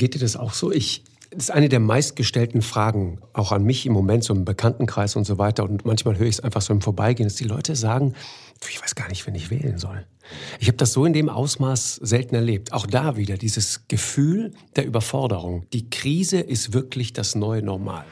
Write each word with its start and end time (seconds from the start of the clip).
Geht 0.00 0.14
dir 0.14 0.20
das 0.20 0.34
auch 0.34 0.54
so? 0.54 0.72
Ich, 0.72 1.04
das 1.30 1.44
ist 1.44 1.50
eine 1.50 1.68
der 1.68 1.78
meistgestellten 1.78 2.62
Fragen, 2.62 3.20
auch 3.34 3.52
an 3.52 3.64
mich 3.64 3.84
im 3.84 3.92
Moment, 3.92 4.24
so 4.24 4.32
im 4.32 4.46
Bekanntenkreis 4.46 5.14
und 5.14 5.26
so 5.26 5.36
weiter. 5.36 5.62
Und 5.62 5.84
manchmal 5.84 6.16
höre 6.16 6.26
ich 6.26 6.36
es 6.36 6.40
einfach 6.40 6.62
so 6.62 6.72
im 6.72 6.80
Vorbeigehen, 6.80 7.28
dass 7.28 7.36
die 7.36 7.44
Leute 7.44 7.76
sagen, 7.76 8.14
ich 8.66 8.80
weiß 8.80 8.94
gar 8.94 9.10
nicht, 9.10 9.26
wen 9.26 9.34
ich 9.34 9.50
wählen 9.50 9.76
soll. 9.76 10.06
Ich 10.58 10.68
habe 10.68 10.78
das 10.78 10.94
so 10.94 11.04
in 11.04 11.12
dem 11.12 11.28
Ausmaß 11.28 11.96
selten 11.96 12.34
erlebt. 12.34 12.72
Auch 12.72 12.86
da 12.86 13.18
wieder 13.18 13.36
dieses 13.36 13.88
Gefühl 13.88 14.54
der 14.74 14.86
Überforderung. 14.86 15.66
Die 15.74 15.90
Krise 15.90 16.40
ist 16.40 16.72
wirklich 16.72 17.12
das 17.12 17.34
neue 17.34 17.62
Normal. 17.62 18.06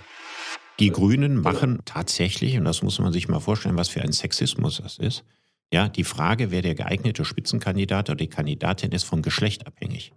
Die 0.81 0.91
Grünen 0.91 1.41
machen 1.41 1.79
tatsächlich, 1.87 2.59
und 2.59 2.67
das 2.67 2.83
muss 2.83 2.99
man 2.99 3.15
sich 3.15 3.29
mal 3.29 3.41
vorstellen, 3.41 3.79
was 3.79 3.89
für 3.89 4.03
ein 4.03 4.13
Sexismus 4.13 4.83
das 4.83 4.99
ist, 4.99 5.25
ja, 5.73 5.89
die 5.89 6.05
Frage, 6.05 6.51
wer 6.51 6.61
der 6.61 6.75
geeignete 6.75 7.25
Spitzenkandidat 7.25 8.11
oder 8.11 8.17
die 8.17 8.29
Kandidatin 8.29 8.93
ist, 8.93 9.05
vom 9.05 9.23
Geschlecht 9.23 9.67
abhängig. 9.67 10.13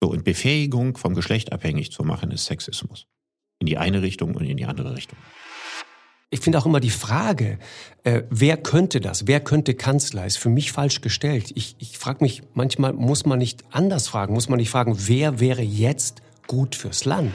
So, 0.00 0.10
und 0.10 0.24
Befähigung 0.24 0.96
vom 0.96 1.14
Geschlecht 1.14 1.52
abhängig 1.52 1.92
zu 1.92 2.04
machen, 2.04 2.30
ist 2.30 2.44
Sexismus. 2.44 3.06
In 3.60 3.66
die 3.66 3.78
eine 3.78 4.02
Richtung 4.02 4.34
und 4.34 4.44
in 4.44 4.56
die 4.56 4.66
andere 4.66 4.94
Richtung. 4.94 5.18
Ich 6.30 6.40
finde 6.40 6.58
auch 6.58 6.66
immer 6.66 6.80
die 6.80 6.90
Frage, 6.90 7.58
äh, 8.04 8.22
wer 8.28 8.58
könnte 8.58 9.00
das, 9.00 9.26
wer 9.26 9.40
könnte 9.40 9.74
Kanzler, 9.74 10.26
ist 10.26 10.36
für 10.36 10.50
mich 10.50 10.72
falsch 10.72 11.00
gestellt. 11.00 11.52
Ich, 11.54 11.74
ich 11.78 11.96
frage 11.96 12.22
mich, 12.22 12.42
manchmal 12.52 12.92
muss 12.92 13.24
man 13.24 13.38
nicht 13.38 13.64
anders 13.70 14.08
fragen, 14.08 14.34
muss 14.34 14.50
man 14.50 14.58
nicht 14.58 14.68
fragen, 14.68 14.94
wer 15.08 15.40
wäre 15.40 15.62
jetzt 15.62 16.20
gut 16.46 16.74
fürs 16.74 17.06
Land? 17.06 17.34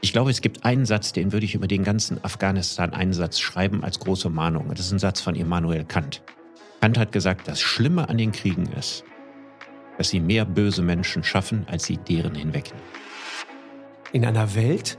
Ich 0.00 0.12
glaube, 0.12 0.30
es 0.32 0.40
gibt 0.40 0.64
einen 0.64 0.84
Satz, 0.84 1.12
den 1.12 1.32
würde 1.32 1.46
ich 1.46 1.54
über 1.54 1.68
den 1.68 1.84
ganzen 1.84 2.22
Afghanistan-Einsatz 2.24 3.38
schreiben 3.38 3.84
als 3.84 4.00
große 4.00 4.28
Mahnung. 4.28 4.68
Das 4.68 4.80
ist 4.80 4.92
ein 4.92 4.98
Satz 4.98 5.20
von 5.20 5.36
Immanuel 5.36 5.84
Kant. 5.84 6.22
Kant 6.80 6.98
hat 6.98 7.12
gesagt, 7.12 7.46
das 7.46 7.60
Schlimme 7.60 8.08
an 8.08 8.18
den 8.18 8.32
Kriegen 8.32 8.66
ist, 8.72 9.04
dass 9.98 10.08
sie 10.08 10.20
mehr 10.20 10.44
böse 10.44 10.82
Menschen 10.82 11.24
schaffen, 11.24 11.66
als 11.68 11.84
sie 11.84 11.96
deren 11.96 12.34
hinwegnehmen. 12.34 12.84
In 14.12 14.24
einer 14.24 14.54
Welt, 14.54 14.98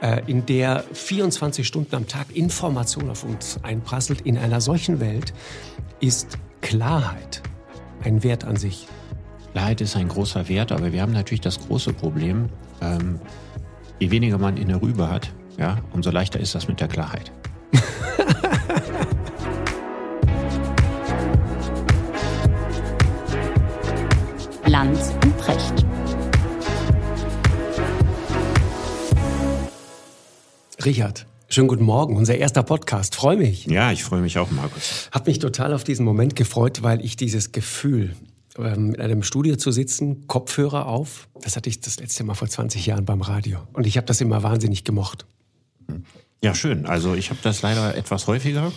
äh, 0.00 0.22
in 0.26 0.46
der 0.46 0.84
24 0.92 1.66
Stunden 1.66 1.94
am 1.94 2.08
Tag 2.08 2.34
Information 2.34 3.10
auf 3.10 3.24
uns 3.24 3.60
einprasselt, 3.62 4.22
in 4.22 4.38
einer 4.38 4.60
solchen 4.60 5.00
Welt 5.00 5.34
ist 6.00 6.38
Klarheit 6.60 7.42
ein 8.02 8.22
Wert 8.22 8.44
an 8.44 8.56
sich. 8.56 8.86
Klarheit 9.52 9.80
ist 9.80 9.96
ein 9.96 10.08
großer 10.08 10.48
Wert, 10.48 10.72
aber 10.72 10.92
wir 10.92 11.02
haben 11.02 11.12
natürlich 11.12 11.40
das 11.40 11.60
große 11.60 11.92
Problem, 11.92 12.48
ähm, 12.80 13.20
je 14.00 14.10
weniger 14.10 14.38
man 14.38 14.56
in 14.56 14.68
der 14.68 14.82
Rübe 14.82 15.08
hat, 15.08 15.32
ja, 15.58 15.78
umso 15.92 16.10
leichter 16.10 16.40
ist 16.40 16.54
das 16.54 16.66
mit 16.68 16.80
der 16.80 16.88
Klarheit. 16.88 17.32
Lanz 24.74 25.14
und 25.22 25.38
Precht. 25.38 25.86
Richard, 30.84 31.26
schönen 31.48 31.68
guten 31.68 31.84
Morgen, 31.84 32.16
unser 32.16 32.34
erster 32.34 32.64
Podcast. 32.64 33.14
Freue 33.14 33.36
mich. 33.36 33.66
Ja, 33.66 33.92
ich 33.92 34.02
freue 34.02 34.20
mich 34.20 34.36
auch, 34.36 34.50
Markus. 34.50 35.08
Hab 35.12 35.28
mich 35.28 35.38
total 35.38 35.74
auf 35.74 35.84
diesen 35.84 36.04
Moment 36.04 36.34
gefreut, 36.34 36.82
weil 36.82 37.04
ich 37.04 37.14
dieses 37.14 37.52
Gefühl, 37.52 38.16
ähm, 38.58 38.94
in 38.94 39.00
einem 39.00 39.22
Studio 39.22 39.54
zu 39.54 39.70
sitzen, 39.70 40.26
Kopfhörer 40.26 40.86
auf, 40.86 41.28
das 41.40 41.54
hatte 41.54 41.70
ich 41.70 41.80
das 41.80 42.00
letzte 42.00 42.24
Mal 42.24 42.34
vor 42.34 42.48
20 42.48 42.84
Jahren 42.84 43.04
beim 43.04 43.22
Radio. 43.22 43.60
Und 43.74 43.86
ich 43.86 43.96
habe 43.96 44.08
das 44.08 44.20
immer 44.20 44.42
wahnsinnig 44.42 44.82
gemocht. 44.82 45.24
Ja, 46.42 46.52
schön. 46.52 46.86
Also 46.86 47.14
ich 47.14 47.30
habe 47.30 47.38
das 47.44 47.62
leider 47.62 47.96
etwas 47.96 48.26
häufiger. 48.26 48.72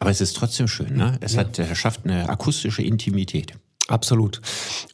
Aber 0.00 0.10
es 0.10 0.20
ist 0.20 0.34
trotzdem 0.34 0.66
schön. 0.66 0.96
Ne? 0.96 1.16
Es 1.20 1.34
ja. 1.34 1.42
hat, 1.42 1.60
äh, 1.60 1.76
schafft 1.76 2.06
eine 2.06 2.28
akustische 2.28 2.82
Intimität. 2.82 3.52
Absolut. 3.88 4.40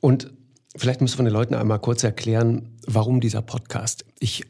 Und 0.03 0.33
vielleicht 0.77 1.00
müssen 1.00 1.19
wir 1.20 1.25
den 1.25 1.33
Leuten 1.33 1.55
einmal 1.55 1.78
kurz 1.78 2.03
erklären, 2.03 2.77
warum 2.89 3.20
dieser 3.20 3.41
Podcast. 3.41 4.05
Ich 4.19 4.42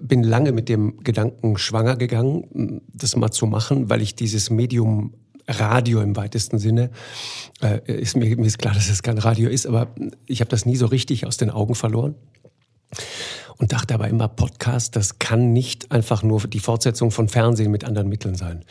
bin 0.00 0.24
lange 0.24 0.50
mit 0.50 0.68
dem 0.68 0.98
Gedanken 1.04 1.56
schwanger 1.58 1.96
gegangen, 1.96 2.82
das 2.92 3.14
mal 3.14 3.30
zu 3.30 3.46
machen, 3.46 3.88
weil 3.88 4.02
ich 4.02 4.16
dieses 4.16 4.50
Medium 4.50 5.14
Radio 5.46 6.00
im 6.00 6.16
weitesten 6.16 6.58
Sinne, 6.58 6.90
äh, 7.62 7.80
ist 7.86 8.16
mir, 8.16 8.36
mir 8.36 8.46
ist 8.46 8.58
klar, 8.58 8.74
dass 8.74 8.90
es 8.90 9.04
kein 9.04 9.18
Radio 9.18 9.48
ist, 9.48 9.66
aber 9.66 9.94
ich 10.26 10.40
habe 10.40 10.50
das 10.50 10.66
nie 10.66 10.76
so 10.76 10.86
richtig 10.86 11.24
aus 11.24 11.36
den 11.36 11.50
Augen 11.50 11.76
verloren. 11.76 12.16
Und 13.58 13.72
dachte 13.72 13.94
aber 13.94 14.08
immer, 14.08 14.26
Podcast, 14.26 14.96
das 14.96 15.20
kann 15.20 15.52
nicht 15.52 15.92
einfach 15.92 16.24
nur 16.24 16.40
die 16.40 16.58
Fortsetzung 16.58 17.12
von 17.12 17.28
Fernsehen 17.28 17.70
mit 17.70 17.84
anderen 17.84 18.08
Mitteln 18.08 18.34
sein. 18.34 18.64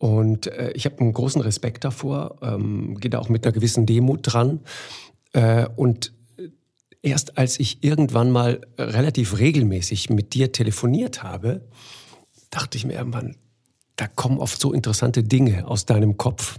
Und 0.00 0.46
äh, 0.46 0.70
ich 0.72 0.86
habe 0.86 0.98
einen 1.00 1.12
großen 1.12 1.42
Respekt 1.42 1.84
davor, 1.84 2.38
ähm, 2.40 2.98
gehe 2.98 3.10
da 3.10 3.18
auch 3.18 3.28
mit 3.28 3.44
einer 3.44 3.52
gewissen 3.52 3.84
Demut 3.84 4.20
dran. 4.22 4.60
Äh, 5.32 5.66
und 5.76 6.12
erst 7.02 7.38
als 7.38 7.58
ich 7.60 7.82
irgendwann 7.82 8.30
mal 8.30 8.60
relativ 8.78 9.38
regelmäßig 9.38 10.10
mit 10.10 10.34
dir 10.34 10.52
telefoniert 10.52 11.22
habe, 11.22 11.62
dachte 12.50 12.76
ich 12.76 12.84
mir 12.84 12.94
irgendwann, 12.94 13.36
da 13.96 14.06
kommen 14.06 14.38
oft 14.38 14.60
so 14.60 14.72
interessante 14.72 15.22
Dinge 15.22 15.66
aus 15.66 15.86
deinem 15.86 16.16
Kopf. 16.16 16.58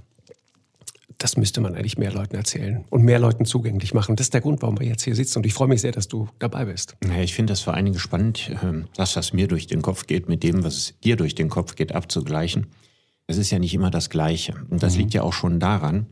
Das 1.17 1.37
müsste 1.37 1.61
man 1.61 1.75
eigentlich 1.75 1.97
mehr 1.97 2.11
Leuten 2.11 2.35
erzählen 2.35 2.83
und 2.89 3.03
mehr 3.03 3.19
Leuten 3.19 3.45
zugänglich 3.45 3.93
machen. 3.93 4.15
Das 4.15 4.27
ist 4.27 4.33
der 4.33 4.41
Grund, 4.41 4.61
warum 4.63 4.79
wir 4.79 4.88
jetzt 4.88 5.03
hier 5.03 5.15
sitzen. 5.15 5.39
Und 5.39 5.45
ich 5.45 5.53
freue 5.53 5.67
mich 5.67 5.81
sehr, 5.81 5.91
dass 5.91 6.07
du 6.07 6.27
dabei 6.39 6.65
bist. 6.65 6.95
Ja, 7.03 7.21
ich 7.21 7.35
finde 7.35 7.51
das 7.51 7.61
vor 7.61 7.75
allen 7.75 7.85
Dingen 7.85 7.99
spannend, 7.99 8.51
ähm, 8.63 8.88
das, 8.95 9.15
was 9.15 9.33
mir 9.33 9.47
durch 9.47 9.67
den 9.67 9.83
Kopf 9.83 10.07
geht, 10.07 10.29
mit 10.29 10.41
dem, 10.41 10.63
was 10.63 10.95
dir 11.03 11.15
durch 11.15 11.35
den 11.35 11.49
Kopf 11.49 11.75
geht, 11.75 11.93
abzugleichen 11.93 12.67
es 13.31 13.38
ist 13.38 13.51
ja 13.51 13.59
nicht 13.59 13.73
immer 13.73 13.89
das 13.89 14.09
Gleiche. 14.09 14.53
Und 14.69 14.83
das 14.83 14.93
mhm. 14.93 14.99
liegt 14.99 15.13
ja 15.13 15.23
auch 15.23 15.33
schon 15.33 15.59
daran, 15.59 16.07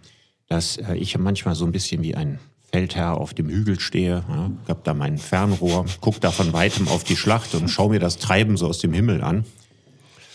dass 0.49 0.77
äh, 0.77 0.95
ich 0.95 1.17
manchmal 1.17 1.55
so 1.55 1.65
ein 1.65 1.71
bisschen 1.71 2.03
wie 2.03 2.15
ein 2.15 2.39
Feldherr 2.71 3.17
auf 3.17 3.33
dem 3.33 3.49
Hügel 3.49 3.79
stehe, 3.79 4.23
ja, 4.27 4.51
hab 4.67 4.83
da 4.83 4.93
mein 4.93 5.17
Fernrohr, 5.17 5.85
guck 6.01 6.19
da 6.19 6.31
von 6.31 6.53
weitem 6.53 6.87
auf 6.87 7.03
die 7.03 7.15
Schlacht 7.15 7.55
und 7.55 7.69
schau 7.69 7.89
mir 7.89 7.99
das 7.99 8.17
Treiben 8.17 8.57
so 8.57 8.67
aus 8.67 8.79
dem 8.79 8.93
Himmel 8.93 9.23
an. 9.23 9.45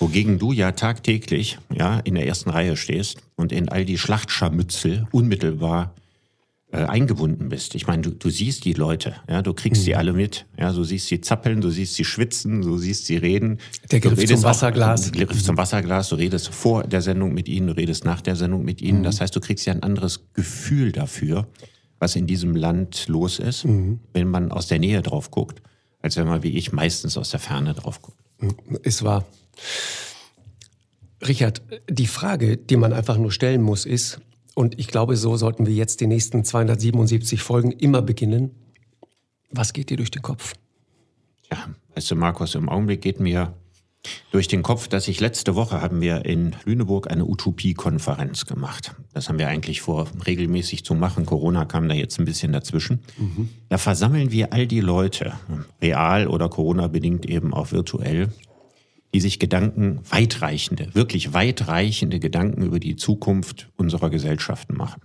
Wogegen 0.00 0.38
du 0.38 0.52
ja 0.52 0.72
tagtäglich 0.72 1.58
ja 1.72 2.00
in 2.00 2.14
der 2.14 2.26
ersten 2.26 2.50
Reihe 2.50 2.76
stehst 2.76 3.18
und 3.36 3.52
in 3.52 3.68
all 3.68 3.84
die 3.84 3.98
Schlachtscharmützel 3.98 5.06
unmittelbar 5.12 5.94
äh, 6.74 6.86
eingebunden 6.86 7.50
bist. 7.50 7.76
Ich 7.76 7.86
meine, 7.86 8.02
du, 8.02 8.10
du 8.10 8.30
siehst 8.30 8.64
die 8.64 8.72
Leute, 8.72 9.14
ja, 9.28 9.42
du 9.42 9.54
kriegst 9.54 9.82
mhm. 9.82 9.84
die 9.86 9.94
alle 9.94 10.12
mit, 10.12 10.44
ja, 10.58 10.72
du 10.72 10.82
siehst 10.82 11.06
sie 11.06 11.20
zappeln, 11.20 11.60
du 11.60 11.70
siehst 11.70 11.94
sie 11.94 12.04
schwitzen, 12.04 12.62
du 12.62 12.78
siehst 12.78 13.06
sie 13.06 13.16
reden. 13.16 13.58
Der 13.92 14.00
Griff 14.00 14.26
zum 14.26 14.42
Wasserglas. 14.42 15.08
Auch, 15.08 15.12
der 15.16 15.26
Griff 15.26 15.42
zum 15.44 15.56
Wasserglas, 15.56 16.08
du 16.08 16.16
redest 16.16 16.48
vor 16.48 16.82
der 16.82 17.00
Sendung 17.00 17.32
mit 17.32 17.48
ihnen, 17.48 17.68
du 17.68 17.76
redest 17.76 18.04
nach 18.04 18.20
der 18.20 18.34
Sendung 18.34 18.64
mit 18.64 18.82
ihnen. 18.82 18.98
Mhm. 18.98 19.04
Das 19.04 19.20
heißt, 19.20 19.36
du 19.36 19.40
kriegst 19.40 19.66
ja 19.66 19.72
ein 19.72 19.84
anderes 19.84 20.24
Gefühl 20.34 20.90
dafür, 20.90 21.46
was 22.00 22.16
in 22.16 22.26
diesem 22.26 22.56
Land 22.56 23.06
los 23.06 23.38
ist, 23.38 23.64
mhm. 23.64 24.00
wenn 24.12 24.28
man 24.28 24.50
aus 24.50 24.66
der 24.66 24.80
Nähe 24.80 25.00
drauf 25.00 25.30
guckt, 25.30 25.62
als 26.02 26.16
wenn 26.16 26.26
man 26.26 26.42
wie 26.42 26.56
ich 26.56 26.72
meistens 26.72 27.16
aus 27.16 27.30
der 27.30 27.40
Ferne 27.40 27.74
drauf 27.74 28.02
guckt. 28.02 28.18
Mhm. 28.40 28.78
Ist 28.82 29.04
wahr. 29.04 29.24
Richard, 31.24 31.62
die 31.88 32.08
Frage, 32.08 32.56
die 32.56 32.76
man 32.76 32.92
einfach 32.92 33.16
nur 33.16 33.30
stellen 33.30 33.62
muss, 33.62 33.86
ist, 33.86 34.20
und 34.54 34.78
ich 34.78 34.88
glaube, 34.88 35.16
so 35.16 35.36
sollten 35.36 35.66
wir 35.66 35.74
jetzt 35.74 36.00
die 36.00 36.06
nächsten 36.06 36.44
277 36.44 37.42
Folgen 37.42 37.72
immer 37.72 38.02
beginnen. 38.02 38.52
Was 39.50 39.72
geht 39.72 39.90
dir 39.90 39.96
durch 39.96 40.10
den 40.10 40.22
Kopf? 40.22 40.54
Ja, 41.50 41.68
weißt 41.94 42.10
du, 42.10 42.16
Markus, 42.16 42.54
im 42.54 42.68
Augenblick 42.68 43.02
geht 43.02 43.20
mir 43.20 43.54
durch 44.30 44.48
den 44.48 44.62
Kopf, 44.62 44.88
dass 44.88 45.08
ich 45.08 45.20
letzte 45.20 45.54
Woche 45.54 45.80
haben 45.80 46.00
wir 46.00 46.24
in 46.24 46.54
Lüneburg 46.64 47.10
eine 47.10 47.24
Utopie-Konferenz 47.24 48.46
gemacht. 48.46 48.94
Das 49.12 49.28
haben 49.28 49.38
wir 49.38 49.48
eigentlich 49.48 49.80
vor, 49.80 50.08
regelmäßig 50.26 50.84
zu 50.84 50.94
machen. 50.94 51.24
Corona 51.24 51.64
kam 51.64 51.88
da 51.88 51.94
jetzt 51.94 52.18
ein 52.18 52.24
bisschen 52.24 52.52
dazwischen. 52.52 53.00
Mhm. 53.16 53.48
Da 53.68 53.78
versammeln 53.78 54.30
wir 54.30 54.52
all 54.52 54.66
die 54.66 54.80
Leute, 54.80 55.32
real 55.80 56.26
oder 56.26 56.48
Corona-bedingt 56.48 57.26
eben 57.26 57.54
auch 57.54 57.72
virtuell, 57.72 58.30
die 59.14 59.20
sich 59.20 59.38
Gedanken, 59.38 60.00
weitreichende, 60.10 60.92
wirklich 60.92 61.32
weitreichende 61.32 62.18
Gedanken 62.18 62.62
über 62.62 62.80
die 62.80 62.96
Zukunft 62.96 63.70
unserer 63.76 64.10
Gesellschaften 64.10 64.76
machen. 64.76 65.02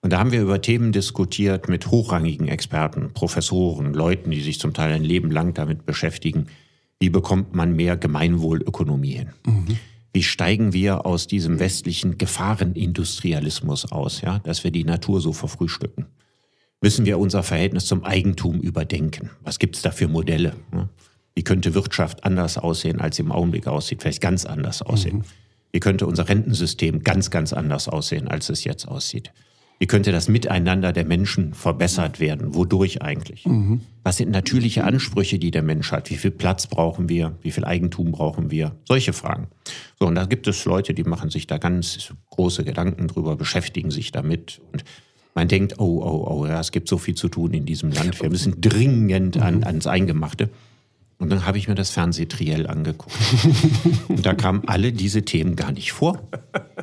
Und 0.00 0.14
da 0.14 0.18
haben 0.18 0.32
wir 0.32 0.40
über 0.40 0.62
Themen 0.62 0.90
diskutiert 0.90 1.68
mit 1.68 1.90
hochrangigen 1.90 2.48
Experten, 2.48 3.12
Professoren, 3.12 3.92
Leuten, 3.92 4.30
die 4.30 4.40
sich 4.40 4.58
zum 4.58 4.72
Teil 4.72 4.94
ein 4.94 5.04
Leben 5.04 5.30
lang 5.30 5.52
damit 5.52 5.84
beschäftigen. 5.84 6.46
Wie 6.98 7.10
bekommt 7.10 7.54
man 7.54 7.76
mehr 7.76 7.98
Gemeinwohlökonomie 7.98 9.12
hin? 9.12 9.30
Mhm. 9.44 9.76
Wie 10.14 10.22
steigen 10.22 10.72
wir 10.72 11.04
aus 11.04 11.26
diesem 11.26 11.58
westlichen 11.58 12.16
Gefahrenindustrialismus 12.16 13.92
aus, 13.92 14.22
ja, 14.22 14.38
dass 14.38 14.64
wir 14.64 14.70
die 14.70 14.84
Natur 14.84 15.20
so 15.20 15.34
verfrühstücken? 15.34 16.06
Müssen 16.80 17.04
wir 17.04 17.18
unser 17.18 17.42
Verhältnis 17.42 17.84
zum 17.84 18.02
Eigentum 18.02 18.60
überdenken? 18.62 19.28
Was 19.42 19.58
gibt's 19.58 19.82
da 19.82 19.90
für 19.90 20.08
Modelle? 20.08 20.54
Wie 21.40 21.44
könnte 21.44 21.72
Wirtschaft 21.72 22.24
anders 22.24 22.58
aussehen, 22.58 23.00
als 23.00 23.16
sie 23.16 23.22
im 23.22 23.32
Augenblick 23.32 23.66
aussieht? 23.66 24.02
Vielleicht 24.02 24.20
ganz 24.20 24.44
anders 24.44 24.82
aussehen. 24.82 25.20
Mhm. 25.20 25.24
Wie 25.72 25.80
könnte 25.80 26.06
unser 26.06 26.28
Rentensystem 26.28 27.02
ganz, 27.02 27.30
ganz 27.30 27.54
anders 27.54 27.88
aussehen, 27.88 28.28
als 28.28 28.50
es 28.50 28.62
jetzt 28.64 28.86
aussieht? 28.86 29.32
Wie 29.78 29.86
könnte 29.86 30.12
das 30.12 30.28
Miteinander 30.28 30.92
der 30.92 31.06
Menschen 31.06 31.54
verbessert 31.54 32.20
werden? 32.20 32.54
Wodurch 32.54 33.00
eigentlich? 33.00 33.46
Mhm. 33.46 33.80
Was 34.04 34.18
sind 34.18 34.30
natürliche 34.32 34.84
Ansprüche, 34.84 35.38
die 35.38 35.50
der 35.50 35.62
Mensch 35.62 35.92
hat? 35.92 36.10
Wie 36.10 36.16
viel 36.18 36.30
Platz 36.30 36.66
brauchen 36.66 37.08
wir? 37.08 37.34
Wie 37.40 37.52
viel 37.52 37.64
Eigentum 37.64 38.12
brauchen 38.12 38.50
wir? 38.50 38.72
Solche 38.84 39.14
Fragen. 39.14 39.46
So, 39.98 40.08
und 40.08 40.16
da 40.16 40.26
gibt 40.26 40.46
es 40.46 40.66
Leute, 40.66 40.92
die 40.92 41.04
machen 41.04 41.30
sich 41.30 41.46
da 41.46 41.56
ganz 41.56 42.12
große 42.28 42.64
Gedanken 42.64 43.08
drüber, 43.08 43.34
beschäftigen 43.36 43.90
sich 43.90 44.12
damit. 44.12 44.60
Und 44.72 44.84
Man 45.34 45.48
denkt, 45.48 45.78
oh, 45.78 46.02
oh, 46.04 46.26
oh, 46.30 46.46
ja, 46.46 46.60
es 46.60 46.70
gibt 46.70 46.86
so 46.88 46.98
viel 46.98 47.14
zu 47.14 47.28
tun 47.28 47.54
in 47.54 47.64
diesem 47.64 47.92
Land. 47.92 48.20
Wir 48.20 48.28
müssen 48.28 48.60
dringend 48.60 49.38
an, 49.38 49.58
Mhm. 49.58 49.64
ans 49.64 49.86
Eingemachte. 49.86 50.50
Und 51.20 51.28
dann 51.28 51.44
habe 51.44 51.58
ich 51.58 51.68
mir 51.68 51.74
das 51.74 51.90
Fernsehtriell 51.90 52.66
angeguckt. 52.66 53.14
Und 54.08 54.24
da 54.24 54.32
kamen 54.32 54.62
alle 54.66 54.90
diese 54.90 55.22
Themen 55.22 55.54
gar 55.54 55.70
nicht 55.70 55.92
vor. 55.92 56.18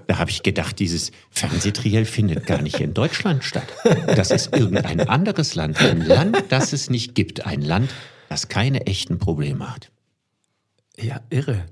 Da 0.06 0.20
habe 0.20 0.30
ich 0.30 0.44
gedacht, 0.44 0.78
dieses 0.78 1.12
Fernsehtriell 1.32 2.06
findet 2.06 2.46
gar 2.46 2.62
nicht 2.62 2.80
in 2.80 2.94
Deutschland 2.94 3.44
statt. 3.44 3.68
Das 4.06 4.30
ist 4.30 4.56
irgendein 4.56 5.02
anderes 5.02 5.56
Land. 5.56 5.82
Ein 5.82 6.06
Land, 6.06 6.46
das 6.50 6.72
es 6.72 6.92
nicht 6.92 7.16
gibt. 7.16 7.48
Ein 7.48 7.64
Land, 7.64 7.90
das 8.30 8.48
keine 8.48 8.86
echten 8.86 9.18
Probleme 9.18 9.74
hat. 9.74 9.90
Ja, 11.00 11.20
irre. 11.32 11.66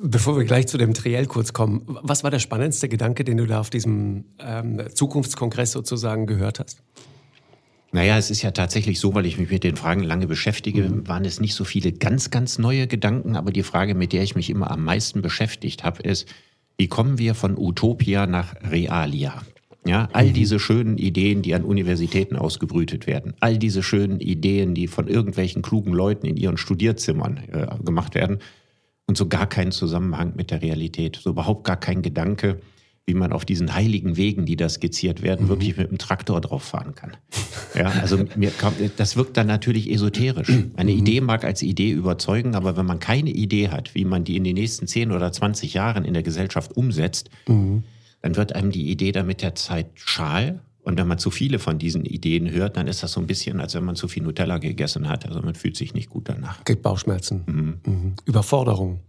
Bevor 0.00 0.38
wir 0.38 0.44
gleich 0.44 0.68
zu 0.68 0.78
dem 0.78 0.94
Triell 0.94 1.26
kurz 1.26 1.52
kommen, 1.52 1.82
was 1.86 2.22
war 2.22 2.30
der 2.30 2.38
spannendste 2.38 2.88
Gedanke, 2.88 3.24
den 3.24 3.36
du 3.36 3.46
da 3.46 3.58
auf 3.58 3.70
diesem 3.70 4.24
ähm, 4.38 4.82
Zukunftskongress 4.94 5.72
sozusagen 5.72 6.26
gehört 6.26 6.60
hast? 6.60 6.80
Naja, 7.92 8.16
es 8.16 8.30
ist 8.30 8.42
ja 8.42 8.52
tatsächlich 8.52 9.00
so, 9.00 9.14
weil 9.14 9.26
ich 9.26 9.36
mich 9.36 9.50
mit 9.50 9.64
den 9.64 9.76
Fragen 9.76 10.04
lange 10.04 10.28
beschäftige, 10.28 11.08
waren 11.08 11.24
es 11.24 11.40
nicht 11.40 11.54
so 11.54 11.64
viele 11.64 11.92
ganz, 11.92 12.30
ganz 12.30 12.58
neue 12.58 12.86
Gedanken, 12.86 13.34
aber 13.34 13.50
die 13.50 13.64
Frage, 13.64 13.94
mit 13.94 14.12
der 14.12 14.22
ich 14.22 14.36
mich 14.36 14.48
immer 14.48 14.70
am 14.70 14.84
meisten 14.84 15.22
beschäftigt 15.22 15.82
habe, 15.82 16.02
ist, 16.02 16.28
wie 16.78 16.86
kommen 16.86 17.18
wir 17.18 17.34
von 17.34 17.58
Utopia 17.58 18.26
nach 18.26 18.54
Realia? 18.62 19.42
Ja, 19.86 20.08
all 20.12 20.30
diese 20.30 20.58
schönen 20.58 20.98
Ideen, 20.98 21.40
die 21.40 21.54
an 21.54 21.64
Universitäten 21.64 22.36
ausgebrütet 22.36 23.06
werden, 23.06 23.34
all 23.40 23.56
diese 23.56 23.82
schönen 23.82 24.20
Ideen, 24.20 24.74
die 24.74 24.86
von 24.86 25.08
irgendwelchen 25.08 25.62
klugen 25.62 25.94
Leuten 25.94 26.26
in 26.26 26.36
ihren 26.36 26.58
Studierzimmern 26.58 27.38
äh, 27.50 27.66
gemacht 27.82 28.14
werden 28.14 28.40
und 29.06 29.16
so 29.16 29.26
gar 29.26 29.48
keinen 29.48 29.72
Zusammenhang 29.72 30.34
mit 30.36 30.50
der 30.50 30.60
Realität, 30.60 31.18
so 31.22 31.30
überhaupt 31.30 31.64
gar 31.64 31.78
kein 31.78 32.02
Gedanke, 32.02 32.60
wie 33.10 33.14
man 33.14 33.32
auf 33.32 33.44
diesen 33.44 33.74
heiligen 33.74 34.16
Wegen, 34.16 34.46
die 34.46 34.54
da 34.54 34.68
skizziert 34.68 35.20
werden, 35.20 35.48
wirklich 35.48 35.76
mit 35.76 35.90
dem 35.90 35.98
Traktor 35.98 36.40
drauf 36.40 36.62
fahren 36.62 36.94
kann. 36.94 37.16
Ja, 37.74 37.86
also 38.00 38.24
mir 38.36 38.52
kommt, 38.52 38.76
das 38.98 39.16
wirkt 39.16 39.36
dann 39.36 39.48
natürlich 39.48 39.90
esoterisch. 39.90 40.52
Eine 40.76 40.92
Idee 40.92 41.20
mag 41.20 41.44
als 41.44 41.62
Idee 41.62 41.90
überzeugen, 41.90 42.54
aber 42.54 42.76
wenn 42.76 42.86
man 42.86 43.00
keine 43.00 43.30
Idee 43.30 43.70
hat, 43.70 43.96
wie 43.96 44.04
man 44.04 44.22
die 44.22 44.36
in 44.36 44.44
den 44.44 44.54
nächsten 44.54 44.86
10 44.86 45.10
oder 45.10 45.32
20 45.32 45.74
Jahren 45.74 46.04
in 46.04 46.14
der 46.14 46.22
Gesellschaft 46.22 46.76
umsetzt, 46.76 47.30
dann 48.22 48.36
wird 48.36 48.54
einem 48.54 48.70
die 48.70 48.90
Idee 48.90 49.10
dann 49.10 49.26
mit 49.26 49.42
der 49.42 49.56
Zeit 49.56 49.86
schal. 49.96 50.60
Und 50.82 50.98
wenn 50.98 51.08
man 51.08 51.18
zu 51.18 51.30
viele 51.30 51.58
von 51.58 51.78
diesen 51.78 52.04
Ideen 52.04 52.48
hört, 52.50 52.76
dann 52.76 52.86
ist 52.86 53.02
das 53.02 53.12
so 53.12 53.20
ein 53.20 53.26
bisschen, 53.26 53.60
als 53.60 53.74
wenn 53.74 53.84
man 53.84 53.96
zu 53.96 54.06
viel 54.06 54.22
Nutella 54.22 54.58
gegessen 54.58 55.08
hat. 55.08 55.26
Also 55.26 55.42
man 55.42 55.54
fühlt 55.54 55.76
sich 55.76 55.94
nicht 55.94 56.08
gut 56.08 56.28
danach. 56.28 56.64
Kriegt 56.64 56.82
Bauchschmerzen. 56.82 57.42
Mhm. 57.84 58.14
Überforderung. 58.24 59.00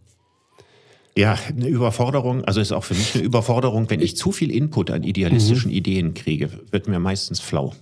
Ja, 1.17 1.37
eine 1.47 1.67
Überforderung, 1.67 2.45
also 2.45 2.61
ist 2.61 2.71
auch 2.71 2.85
für 2.85 2.93
mich 2.93 3.15
eine 3.15 3.23
Überforderung, 3.23 3.89
wenn 3.89 3.99
ich 3.99 4.15
zu 4.15 4.31
viel 4.31 4.49
Input 4.49 4.91
an 4.91 5.03
idealistischen 5.03 5.69
Ideen 5.69 6.13
kriege, 6.13 6.49
wird 6.71 6.87
mir 6.87 6.99
meistens 6.99 7.39
flau. 7.41 7.73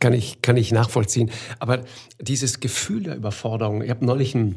Kann 0.00 0.12
ich, 0.12 0.42
kann 0.42 0.56
ich 0.56 0.72
nachvollziehen. 0.72 1.30
Aber 1.60 1.84
dieses 2.20 2.60
Gefühl 2.60 3.04
der 3.04 3.16
Überforderung, 3.16 3.82
ich 3.82 3.90
habe 3.90 4.04
neulich 4.04 4.34
einen 4.34 4.56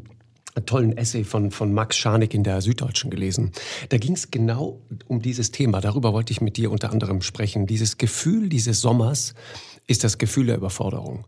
tollen 0.65 0.97
Essay 0.97 1.23
von, 1.23 1.51
von 1.51 1.73
Max 1.73 1.95
Scharnick 1.95 2.33
in 2.33 2.43
der 2.43 2.61
Süddeutschen 2.61 3.09
gelesen. 3.09 3.51
Da 3.89 3.97
ging 3.97 4.13
es 4.13 4.31
genau 4.31 4.81
um 5.07 5.21
dieses 5.21 5.51
Thema. 5.51 5.79
Darüber 5.79 6.11
wollte 6.11 6.31
ich 6.31 6.41
mit 6.41 6.57
dir 6.57 6.71
unter 6.71 6.91
anderem 6.91 7.21
sprechen. 7.21 7.67
Dieses 7.67 7.97
Gefühl 7.97 8.49
dieses 8.49 8.81
Sommers 8.81 9.33
ist 9.87 10.03
das 10.03 10.17
Gefühl 10.17 10.47
der 10.47 10.57
Überforderung. 10.57 11.25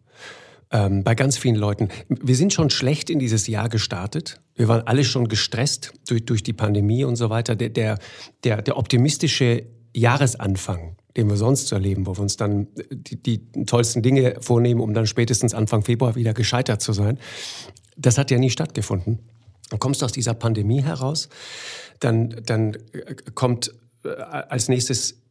Ähm, 0.72 1.04
bei 1.04 1.16
ganz 1.16 1.38
vielen 1.38 1.56
Leuten. 1.56 1.90
Wir 2.10 2.36
sind 2.36 2.52
schon 2.52 2.70
schlecht 2.70 3.10
in 3.10 3.20
dieses 3.20 3.48
Jahr 3.48 3.70
gestartet. 3.70 4.42
Wir 4.56 4.68
waren 4.68 4.86
alle 4.86 5.04
schon 5.04 5.28
gestresst 5.28 5.94
durch, 6.08 6.26
durch 6.26 6.44
die 6.44 6.54
Pandemie 6.54 7.04
und 7.04 7.16
so 7.16 7.30
weiter. 7.30 7.56
Der, 7.56 7.70
der, 7.70 7.98
der, 8.44 8.62
der 8.62 8.78
optimistische 8.78 9.66
Jahresanfang, 9.96 10.96
den 11.18 11.30
wir 11.30 11.38
sonst 11.38 11.68
so 11.68 11.76
erleben, 11.76 12.06
wo 12.06 12.16
wir 12.16 12.22
uns 12.22 12.38
dann 12.38 12.68
die, 12.92 13.22
die 13.22 13.66
tollsten 13.66 14.02
Dinge 14.02 14.38
vornehmen, 14.42 14.82
um 14.82 14.94
dann 14.94 15.08
spätestens 15.08 15.54
Anfang 15.54 15.84
Februar 15.84 16.16
wieder 16.16 16.34
gescheitert 16.34 16.82
zu 16.82 16.94
sein, 16.94 17.20
das 17.98 18.18
hat 18.18 18.32
ja 18.32 18.38
nie 18.38 18.50
stattgefunden. 18.50 19.20
Dann 19.70 19.80
kommst 19.80 20.02
du 20.02 20.06
aus 20.06 20.12
dieser 20.12 20.34
Pandemie 20.34 20.82
heraus, 20.84 21.30
dann, 22.00 22.42
dann 22.46 22.76
äh, 22.92 23.16
kommt 23.34 23.74
äh, 24.04 24.10
als 24.10 24.68
nächstes 24.68 25.23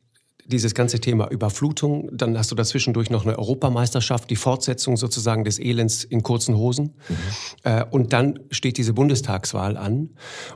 dieses 0.47 0.75
ganze 0.75 1.01
Thema 1.01 1.31
Überflutung, 1.31 2.09
dann 2.13 2.37
hast 2.37 2.51
du 2.51 2.55
dazwischendurch 2.55 3.11
noch 3.11 3.25
eine 3.25 3.39
Europameisterschaft, 3.39 4.31
die 4.31 4.37
Fortsetzung 4.37 4.97
sozusagen 4.97 5.45
des 5.45 5.59
Elends 5.59 6.05
in 6.05 6.23
kurzen 6.23 6.57
Hosen. 6.57 6.95
Mhm. 7.09 7.17
Äh, 7.65 7.85
und 7.91 8.13
dann 8.13 8.41
steht 8.51 8.77
diese 8.77 8.93
Bundestagswahl 8.93 9.77
an 9.77 10.11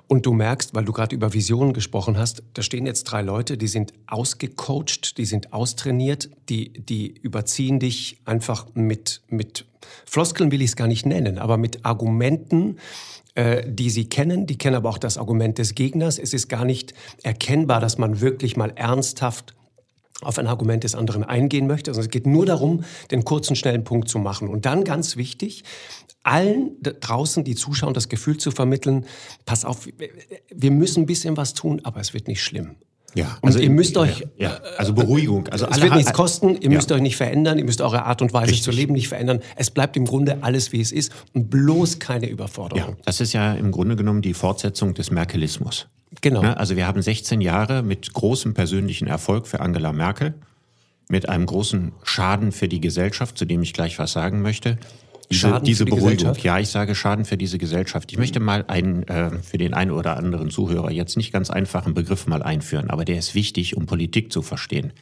und 0.09 0.27
du 0.27 0.33
merkst, 0.33 0.75
weil 0.75 0.85
du 0.85 0.93
gerade 0.93 1.15
über 1.15 1.33
Visionen 1.33 1.73
gesprochen 1.73 2.19
hast, 2.19 2.43
da 2.55 2.63
stehen 2.63 2.87
jetzt 2.87 3.05
drei 3.05 3.23
Leute, 3.23 3.57
die 3.57 3.69
sind 3.69 3.93
ausgecoacht, 4.07 5.19
die 5.19 5.25
sind 5.25 5.53
austrainiert, 5.53 6.31
die, 6.49 6.73
die 6.73 7.15
überziehen 7.23 7.79
dich 7.79 8.21
einfach 8.25 8.67
mit, 8.75 9.23
mit 9.29 9.67
Floskeln 10.05 10.51
will 10.51 10.63
ich 10.63 10.71
es 10.71 10.77
gar 10.77 10.89
nicht 10.89 11.07
nennen, 11.07 11.39
aber 11.39 11.57
mit 11.57 11.85
Argumenten, 11.85 12.79
äh, 13.35 13.63
die 13.67 13.91
sie 13.91 14.09
kennen, 14.09 14.47
die 14.47 14.59
kennen 14.59 14.77
aber 14.77 14.89
auch 14.89 14.99
das 14.99 15.19
Argument 15.19 15.59
des 15.59 15.75
Gegners. 15.75 16.19
Es 16.19 16.33
ist 16.33 16.49
gar 16.49 16.65
nicht 16.65 16.95
erkennbar, 17.23 17.81
dass 17.81 17.99
man 17.99 18.21
wirklich 18.21 18.57
mal 18.57 18.73
ernsthaft 18.75 19.55
auf 20.23 20.39
ein 20.39 20.47
Argument 20.47 20.85
des 20.85 20.95
anderen 20.95 21.25
eingehen 21.25 21.67
möchte. 21.67 21.91
Also 21.91 22.01
es 22.01 22.09
geht 22.09 22.27
nur 22.27 22.47
darum, 22.47 22.85
den 23.11 23.25
kurzen, 23.25 23.57
schnellen 23.57 23.85
Punkt 23.85 24.09
zu 24.09 24.19
machen. 24.19 24.49
Und 24.49 24.67
dann 24.67 24.85
ganz 24.85 25.17
wichtig, 25.17 25.65
allen 26.23 26.77
draußen, 26.83 27.45
die 27.45 27.55
zuschauen, 27.55 27.95
das 27.95 28.09
Gefühl 28.09 28.39
zu 28.39 28.51
vermitteln, 28.51 29.07
pass 29.45 29.65
auf, 29.65 29.87
wir 29.87 30.71
müssen 30.71 31.05
ein 31.05 31.07
bisschen 31.07 31.37
was 31.37 31.55
tun, 31.55 31.81
aber 31.85 32.01
es 32.01 32.15
wird 32.15 32.29
nicht 32.29 32.43
schlimm. 32.43 32.77
Ja, 33.15 33.39
also 33.41 33.59
ihr 33.61 33.71
müsst 33.71 33.97
euch, 33.97 34.21
ja, 34.37 34.51
ja, 34.51 34.61
also 34.77 34.93
Beruhigung. 34.93 35.49
Also 35.49 35.67
es 35.67 35.81
wird 35.81 35.95
nichts 35.95 36.13
kosten, 36.13 36.57
ihr 36.61 36.69
müsst 36.69 36.93
euch 36.93 37.01
nicht 37.01 37.17
verändern, 37.17 37.57
ihr 37.57 37.65
müsst 37.65 37.81
eure 37.81 38.05
Art 38.05 38.21
und 38.21 38.35
Weise 38.35 38.49
Richtig. 38.49 38.65
zu 38.65 38.71
leben 38.73 38.93
nicht 38.93 39.09
verändern. 39.09 39.41
Es 39.55 39.71
bleibt 39.71 39.97
im 39.97 40.05
Grunde 40.05 40.43
alles, 40.43 40.73
wie 40.73 40.83
es 40.83 40.93
ist 40.93 41.13
und 41.33 41.49
bloß 41.49 41.99
keine 41.99 42.29
Überforderung. 42.29 42.97
Ja, 42.97 43.03
das 43.07 43.21
ist 43.23 43.33
ja 43.33 43.55
im 43.55 43.71
Grunde 43.71 43.97
genommen 43.97 44.21
die 44.21 44.35
Fortsetzung 44.35 44.93
des 44.93 45.11
Merkelismus. 45.11 45.89
Genau. 46.21 46.43
Ja, 46.43 46.55
also 46.55 46.77
wir 46.77 46.87
haben 46.87 47.03
16 47.03 47.41
Jahre 47.41 47.83
mit 47.83 48.13
großem 48.13 48.55
persönlichen 48.55 49.07
Erfolg 49.07 49.47
für 49.47 49.61
Angela 49.61 49.93
Merkel, 49.93 50.35
mit 51.09 51.29
einem 51.29 51.47
großen 51.47 51.93
Schaden 52.03 52.53
für 52.53 52.69
die 52.69 52.81
Gesellschaft, 52.81 53.39
zu 53.39 53.45
dem 53.45 53.63
ich 53.63 53.73
gleich 53.73 53.99
was 53.99 54.13
sagen 54.13 54.43
möchte. 54.43 54.79
Diese, 55.31 55.41
Schaden 55.41 55.65
diese 55.65 55.79
für 55.79 55.85
die 55.87 55.91
Beruhigung. 55.91 56.17
Gesellschaft? 56.17 56.45
Ja, 56.45 56.59
ich 56.59 56.69
sage 56.69 56.95
Schaden 56.95 57.25
für 57.25 57.37
diese 57.37 57.59
Gesellschaft. 57.59 58.13
Ich 58.13 58.19
möchte 58.19 58.41
mal 58.41 58.65
einen 58.69 59.03
äh, 59.05 59.39
für 59.43 59.59
den 59.59 59.75
einen 59.75 59.91
oder 59.91 60.17
anderen 60.17 60.51
Zuhörer 60.51 60.91
jetzt 60.91 61.17
nicht 61.17 61.33
ganz 61.33 61.51
einfachen 61.51 61.95
Begriff 61.95 62.27
mal 62.27 62.43
einführen, 62.43 62.91
aber 62.91 63.05
der 63.05 63.19
ist 63.19 63.35
wichtig, 63.35 63.77
um 63.77 63.87
Politik 63.87 64.33
zu 64.33 64.43
verstehen. 64.43 64.93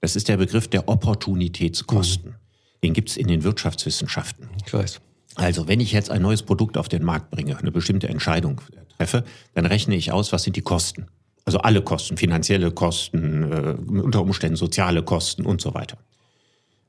Das 0.00 0.16
ist 0.16 0.28
der 0.28 0.38
Begriff 0.38 0.66
der 0.66 0.88
Opportunitätskosten. 0.88 2.34
Den 2.82 2.94
gibt 2.94 3.10
es 3.10 3.16
in 3.16 3.28
den 3.28 3.44
Wirtschaftswissenschaften. 3.44 4.48
Ich 4.66 4.72
weiß. 4.72 5.00
Also, 5.36 5.68
wenn 5.68 5.80
ich 5.80 5.92
jetzt 5.92 6.10
ein 6.10 6.22
neues 6.22 6.42
Produkt 6.42 6.76
auf 6.76 6.88
den 6.88 7.04
Markt 7.04 7.30
bringe, 7.30 7.56
eine 7.56 7.70
bestimmte 7.70 8.08
Entscheidung 8.08 8.60
treffe, 9.00 9.24
dann 9.54 9.66
rechne 9.66 9.96
ich 9.96 10.12
aus, 10.12 10.32
was 10.32 10.42
sind 10.42 10.56
die 10.56 10.62
Kosten. 10.62 11.06
Also 11.44 11.58
alle 11.58 11.82
Kosten, 11.82 12.16
finanzielle 12.16 12.70
Kosten, 12.70 13.50
äh, 13.50 13.74
unter 14.00 14.20
Umständen 14.20 14.56
soziale 14.56 15.02
Kosten 15.02 15.46
und 15.46 15.60
so 15.60 15.74
weiter. 15.74 15.96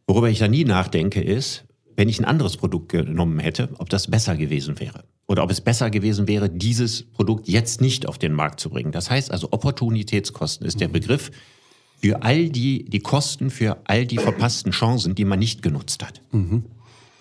Worüber 0.07 0.29
ich 0.29 0.39
da 0.39 0.47
nie 0.47 0.65
nachdenke, 0.65 1.21
ist, 1.21 1.63
wenn 1.95 2.09
ich 2.09 2.19
ein 2.19 2.25
anderes 2.25 2.57
Produkt 2.57 2.89
genommen 2.89 3.39
hätte, 3.39 3.69
ob 3.77 3.89
das 3.89 4.07
besser 4.07 4.35
gewesen 4.35 4.79
wäre. 4.79 5.03
Oder 5.27 5.43
ob 5.43 5.51
es 5.51 5.61
besser 5.61 5.89
gewesen 5.89 6.27
wäre, 6.27 6.49
dieses 6.49 7.03
Produkt 7.03 7.47
jetzt 7.47 7.79
nicht 7.79 8.07
auf 8.07 8.17
den 8.17 8.33
Markt 8.33 8.59
zu 8.59 8.69
bringen. 8.69 8.91
Das 8.91 9.09
heißt 9.09 9.31
also, 9.31 9.47
Opportunitätskosten 9.51 10.67
ist 10.67 10.81
der 10.81 10.89
Begriff 10.89 11.31
für 12.01 12.23
all 12.23 12.49
die, 12.49 12.83
die 12.85 12.99
Kosten 12.99 13.49
für 13.49 13.77
all 13.85 14.05
die 14.05 14.17
verpassten 14.17 14.71
Chancen, 14.71 15.15
die 15.15 15.23
man 15.23 15.39
nicht 15.39 15.61
genutzt 15.61 16.03
hat. 16.03 16.21
Mhm. 16.31 16.65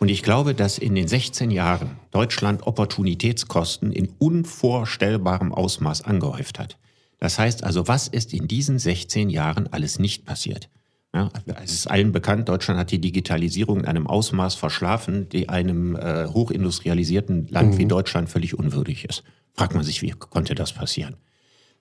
Und 0.00 0.09
ich 0.09 0.23
glaube, 0.23 0.54
dass 0.54 0.78
in 0.78 0.95
den 0.95 1.07
16 1.07 1.50
Jahren 1.50 1.99
Deutschland 2.11 2.66
Opportunitätskosten 2.66 3.92
in 3.92 4.09
unvorstellbarem 4.19 5.52
Ausmaß 5.52 6.02
angehäuft 6.02 6.59
hat. 6.59 6.78
Das 7.19 7.38
heißt 7.38 7.62
also, 7.64 7.87
was 7.87 8.09
ist 8.09 8.33
in 8.33 8.49
diesen 8.49 8.78
16 8.78 9.28
Jahren 9.28 9.71
alles 9.71 9.99
nicht 9.99 10.25
passiert? 10.25 10.71
Ja, 11.14 11.28
es 11.62 11.73
ist 11.73 11.90
allen 11.90 12.12
bekannt, 12.12 12.49
Deutschland 12.49 12.80
hat 12.80 12.90
die 12.92 13.00
Digitalisierung 13.00 13.80
in 13.80 13.87
einem 13.87 14.07
Ausmaß 14.07 14.54
verschlafen, 14.54 15.28
die 15.28 15.50
einem 15.50 15.97
äh, 15.97 16.28
hochindustrialisierten 16.28 17.49
Land 17.49 17.75
mhm. 17.75 17.78
wie 17.78 17.87
Deutschland 17.87 18.30
völlig 18.30 18.59
unwürdig 18.59 19.04
ist. 19.04 19.23
Fragt 19.52 19.75
man 19.75 19.85
sich, 19.85 20.00
wie 20.00 20.12
konnte 20.12 20.54
das 20.54 20.73
passieren? 20.73 21.16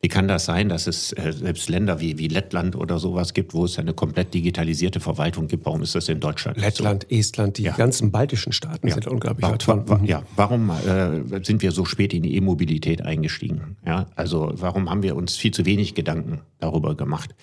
Wie 0.01 0.07
kann 0.07 0.29
das 0.29 0.45
sein, 0.45 0.69
dass 0.69 0.87
es 0.87 1.11
äh, 1.11 1.33
selbst 1.33 1.67
Länder 1.67 1.99
wie, 1.99 2.17
wie 2.17 2.29
Lettland 2.29 2.77
oder 2.77 2.99
sowas 2.99 3.33
gibt, 3.33 3.53
wo 3.53 3.65
es 3.65 3.77
eine 3.79 3.93
komplett 3.93 4.33
digitalisierte 4.33 5.01
Verwaltung 5.01 5.49
gibt? 5.49 5.65
Warum 5.65 5.81
ist 5.81 5.93
das 5.93 6.07
in 6.07 6.21
Deutschland 6.21 6.57
Lettland, 6.57 7.05
so? 7.09 7.15
Estland, 7.17 7.57
die 7.57 7.63
Ja. 7.63 7.73
ganzen 7.75 8.09
baltischen 8.09 8.53
Staaten 8.53 8.87
Ja. 8.87 8.93
sind 8.93 9.07
unglaublich 9.07 9.45
weit 9.49 9.67
wa- 9.67 9.83
wa- 9.85 9.97
Mhm. 9.97 10.05
Ja, 10.05 10.23
warum 10.37 10.69
äh, 10.69 11.43
sind 11.43 11.61
wir 11.61 11.73
so 11.73 11.83
spät 11.83 12.13
in 12.13 12.23
die 12.23 12.33
E-Mobilität 12.37 13.01
eingestiegen? 13.01 13.75
Ja, 13.85 14.07
also 14.15 14.53
warum 14.55 14.89
haben 14.89 15.03
wir 15.03 15.17
uns 15.17 15.35
viel 15.35 15.51
zu 15.51 15.65
wenig 15.65 15.95
Gedanken 15.95 16.41
darüber 16.59 16.95
gemacht? 16.95 17.35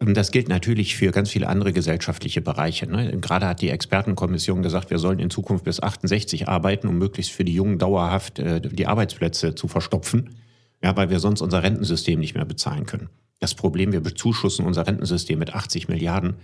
Und 0.00 0.16
Das 0.16 0.30
gilt 0.30 0.48
natürlich 0.48 0.94
für 0.94 1.10
ganz 1.10 1.30
viele 1.30 1.48
andere 1.48 1.72
gesellschaftliche 1.72 2.40
Bereiche. 2.40 2.86
Ne? 2.86 3.18
Gerade 3.20 3.48
hat 3.48 3.60
die 3.60 3.70
Expertenkommission 3.70 4.62
gesagt, 4.62 4.90
wir 4.90 5.00
sollen 5.00 5.18
in 5.18 5.30
Zukunft 5.30 5.64
bis 5.64 5.82
68 5.82 6.46
arbeiten, 6.46 6.86
um 6.86 6.96
möglichst 6.98 7.32
für 7.32 7.44
die 7.44 7.54
Jungen 7.54 7.78
dauerhaft 7.78 8.38
äh, 8.38 8.60
die 8.60 8.86
Arbeitsplätze 8.86 9.56
zu 9.56 9.66
verstopfen, 9.66 10.36
ja, 10.82 10.96
weil 10.96 11.10
wir 11.10 11.20
sonst 11.20 11.40
unser 11.40 11.62
Rentensystem 11.62 12.20
nicht 12.20 12.34
mehr 12.34 12.44
bezahlen 12.44 12.86
können. 12.86 13.08
Das 13.40 13.54
Problem, 13.54 13.92
wir 13.92 14.00
bezuschussen 14.00 14.64
unser 14.64 14.86
Rentensystem 14.86 15.38
mit 15.38 15.54
80 15.54 15.88
Milliarden. 15.88 16.34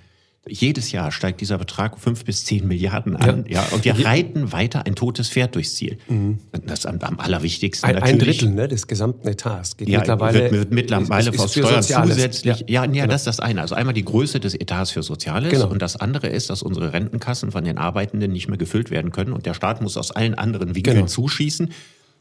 Jedes 0.47 0.93
Jahr 0.93 1.11
steigt 1.11 1.41
dieser 1.41 1.57
Betrag 1.57 1.99
fünf 1.99 2.27
bis 2.27 2.45
zehn 2.45 2.69
Milliarden 2.69 3.17
an. 3.17 3.47
Ja. 3.49 3.63
ja 3.63 3.69
und 3.73 3.85
wir 3.87 4.05
reiten 4.05 4.53
weiter 4.53 4.85
ein 4.85 4.95
totes 4.95 5.31
Pferd 5.31 5.55
durchs 5.55 5.75
Ziel. 5.75 5.97
Mhm. 6.07 6.39
Das 6.67 6.85
am, 6.85 6.99
am 7.01 7.19
allerwichtigsten 7.19 7.89
ein, 7.89 8.03
ein 8.03 8.19
Drittel 8.19 8.51
ne, 8.51 8.69
des 8.69 8.87
gesamten 8.87 9.27
Etats 9.27 9.79
geht 9.79 9.89
ja, 9.89 10.01
mittlerweile, 10.01 10.41
wird, 10.41 10.53
wird 10.53 10.71
mittlerweile 10.71 11.31
ist, 11.31 11.43
ist 11.43 11.53
Steuern 11.53 11.83
zusätzlich. 11.83 12.61
Ja, 12.61 12.67
ja, 12.67 12.85
ja 12.85 12.87
genau. 12.87 13.07
das 13.07 13.23
ist 13.23 13.27
das 13.27 13.41
eine. 13.41 13.63
Also 13.63 13.75
einmal 13.75 13.95
die 13.95 14.05
Größe 14.05 14.39
des 14.39 14.55
Etats 14.55 14.91
für 14.91 15.03
Soziales 15.03 15.51
genau. 15.51 15.69
und 15.69 15.81
das 15.81 15.97
andere 15.97 16.27
ist, 16.27 16.51
dass 16.51 16.63
unsere 16.63 16.93
Rentenkassen 16.93 17.51
von 17.51 17.65
den 17.65 17.79
Arbeitenden 17.79 18.31
nicht 18.31 18.49
mehr 18.49 18.59
gefüllt 18.59 18.91
werden 18.91 19.13
können 19.13 19.33
und 19.33 19.47
der 19.47 19.55
Staat 19.55 19.81
muss 19.81 19.97
aus 19.97 20.11
allen 20.11 20.35
anderen 20.35 20.75
Winkeln 20.75 20.97
genau. 20.97 21.07
zuschießen. 21.07 21.71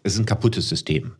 Es 0.03 0.13
ist 0.13 0.19
ein 0.19 0.25
kaputtes 0.25 0.69
System. 0.69 1.11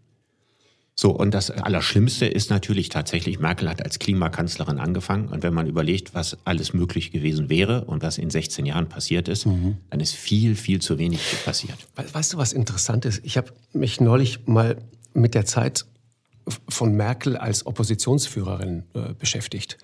So, 0.95 1.09
und 1.11 1.33
das 1.33 1.49
Allerschlimmste 1.49 2.27
ist 2.27 2.51
natürlich 2.51 2.89
tatsächlich, 2.89 3.39
Merkel 3.39 3.67
hat 3.67 3.83
als 3.83 3.97
Klimakanzlerin 3.97 4.77
angefangen. 4.77 5.27
Und 5.27 5.41
wenn 5.41 5.53
man 5.53 5.65
überlegt, 5.65 6.13
was 6.13 6.37
alles 6.45 6.73
möglich 6.73 7.11
gewesen 7.11 7.49
wäre 7.49 7.85
und 7.85 8.03
was 8.03 8.19
in 8.19 8.29
16 8.29 8.65
Jahren 8.65 8.89
passiert 8.89 9.27
ist, 9.27 9.47
mhm. 9.47 9.77
dann 9.89 9.99
ist 9.99 10.13
viel, 10.13 10.55
viel 10.55 10.81
zu 10.81 10.99
wenig 10.99 11.19
passiert. 11.45 11.77
Weißt 11.95 12.33
du, 12.33 12.37
was 12.37 12.53
interessant 12.53 13.05
ist? 13.05 13.21
Ich 13.23 13.37
habe 13.37 13.51
mich 13.73 14.01
neulich 14.01 14.45
mal 14.45 14.77
mit 15.13 15.33
der 15.33 15.45
Zeit 15.45 15.85
von 16.69 16.93
Merkel 16.93 17.37
als 17.37 17.65
Oppositionsführerin 17.65 18.83
äh, 18.93 19.13
beschäftigt. 19.13 19.77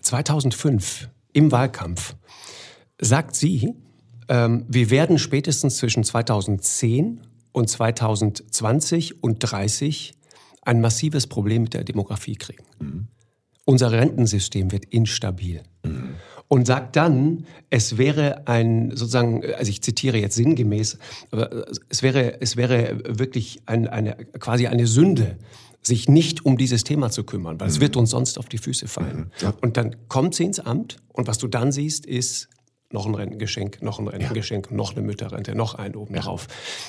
2005 0.00 1.08
im 1.32 1.52
Wahlkampf 1.52 2.16
sagt 2.98 3.36
sie, 3.36 3.74
ähm, 4.28 4.64
wir 4.68 4.90
werden 4.90 5.18
spätestens 5.18 5.76
zwischen 5.76 6.02
2010 6.02 7.20
und 7.52 7.68
2020 7.68 9.22
und 9.22 9.38
30 9.38 10.14
ein 10.66 10.80
massives 10.80 11.26
Problem 11.26 11.62
mit 11.62 11.74
der 11.74 11.84
Demografie 11.84 12.36
kriegen. 12.36 12.64
Mhm. 12.78 13.08
Unser 13.64 13.90
Rentensystem 13.92 14.70
wird 14.72 14.84
instabil. 14.86 15.62
Mhm. 15.84 16.16
Und 16.48 16.66
sagt 16.66 16.94
dann, 16.94 17.46
es 17.70 17.98
wäre 17.98 18.46
ein, 18.46 18.90
sozusagen, 18.90 19.42
also 19.56 19.68
ich 19.68 19.82
zitiere 19.82 20.18
jetzt 20.18 20.36
sinngemäß, 20.36 20.98
aber 21.32 21.66
es 21.88 22.02
wäre, 22.02 22.40
es 22.40 22.56
wäre 22.56 23.00
wirklich 23.04 23.62
ein, 23.66 23.88
eine, 23.88 24.14
quasi 24.38 24.68
eine 24.68 24.86
Sünde, 24.86 25.38
sich 25.82 26.08
nicht 26.08 26.44
um 26.44 26.56
dieses 26.56 26.84
Thema 26.84 27.10
zu 27.10 27.24
kümmern, 27.24 27.58
weil 27.58 27.66
mhm. 27.66 27.74
es 27.74 27.80
wird 27.80 27.96
uns 27.96 28.10
sonst 28.10 28.38
auf 28.38 28.48
die 28.48 28.58
Füße 28.58 28.86
fallen. 28.86 29.18
Mhm. 29.18 29.30
Ja. 29.40 29.54
Und 29.60 29.76
dann 29.76 29.96
kommt 30.08 30.34
sie 30.34 30.44
ins 30.44 30.60
Amt 30.60 30.98
und 31.12 31.26
was 31.26 31.38
du 31.38 31.48
dann 31.48 31.72
siehst, 31.72 32.06
ist 32.06 32.48
noch 32.96 33.04
ein 33.04 33.14
Rentengeschenk, 33.14 33.82
noch 33.82 33.98
ein 33.98 34.08
Rentengeschenk, 34.08 34.68
ja. 34.70 34.76
noch 34.76 34.96
eine 34.96 35.04
Mütterrente, 35.04 35.54
noch 35.54 35.74
ein 35.74 35.94
oben 35.94 36.14
ja. 36.14 36.22
drauf. 36.22 36.48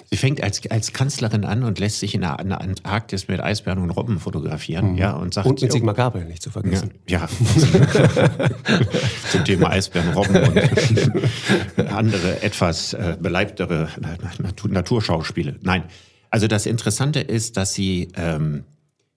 Sie 0.09 0.15
fängt 0.15 0.41
als, 0.41 0.61
als 0.71 0.93
Kanzlerin 0.93 1.43
an 1.43 1.63
und 1.63 1.79
lässt 1.79 1.99
sich 1.99 2.15
in 2.15 2.21
der, 2.21 2.39
in 2.39 2.47
der 2.47 2.61
Antarktis 2.61 3.27
mit 3.27 3.41
Eisbären 3.41 3.79
und 3.79 3.89
Robben 3.89 4.17
fotografieren. 4.19 4.93
Mhm. 4.93 4.97
Ja, 4.97 5.17
und, 5.17 5.33
sagt, 5.33 5.47
und 5.47 5.61
mit 5.61 5.69
Sigmar 5.69 5.93
Gabriel 5.93 6.25
nicht 6.25 6.41
zu 6.41 6.49
vergessen. 6.49 6.91
Ja, 7.09 7.27
ja. 7.27 7.29
zum 9.31 9.43
Thema 9.43 9.71
Eisbären, 9.71 10.13
Robben 10.13 10.37
und 10.37 11.89
andere 11.91 12.41
etwas 12.41 12.93
äh, 12.93 13.17
beleibtere 13.19 13.89
Naturschauspiele. 14.69 15.57
Nein, 15.61 15.83
also 16.29 16.47
das 16.47 16.65
Interessante 16.65 17.19
ist, 17.19 17.57
dass 17.57 17.73
sie 17.73 18.07
ähm, 18.15 18.63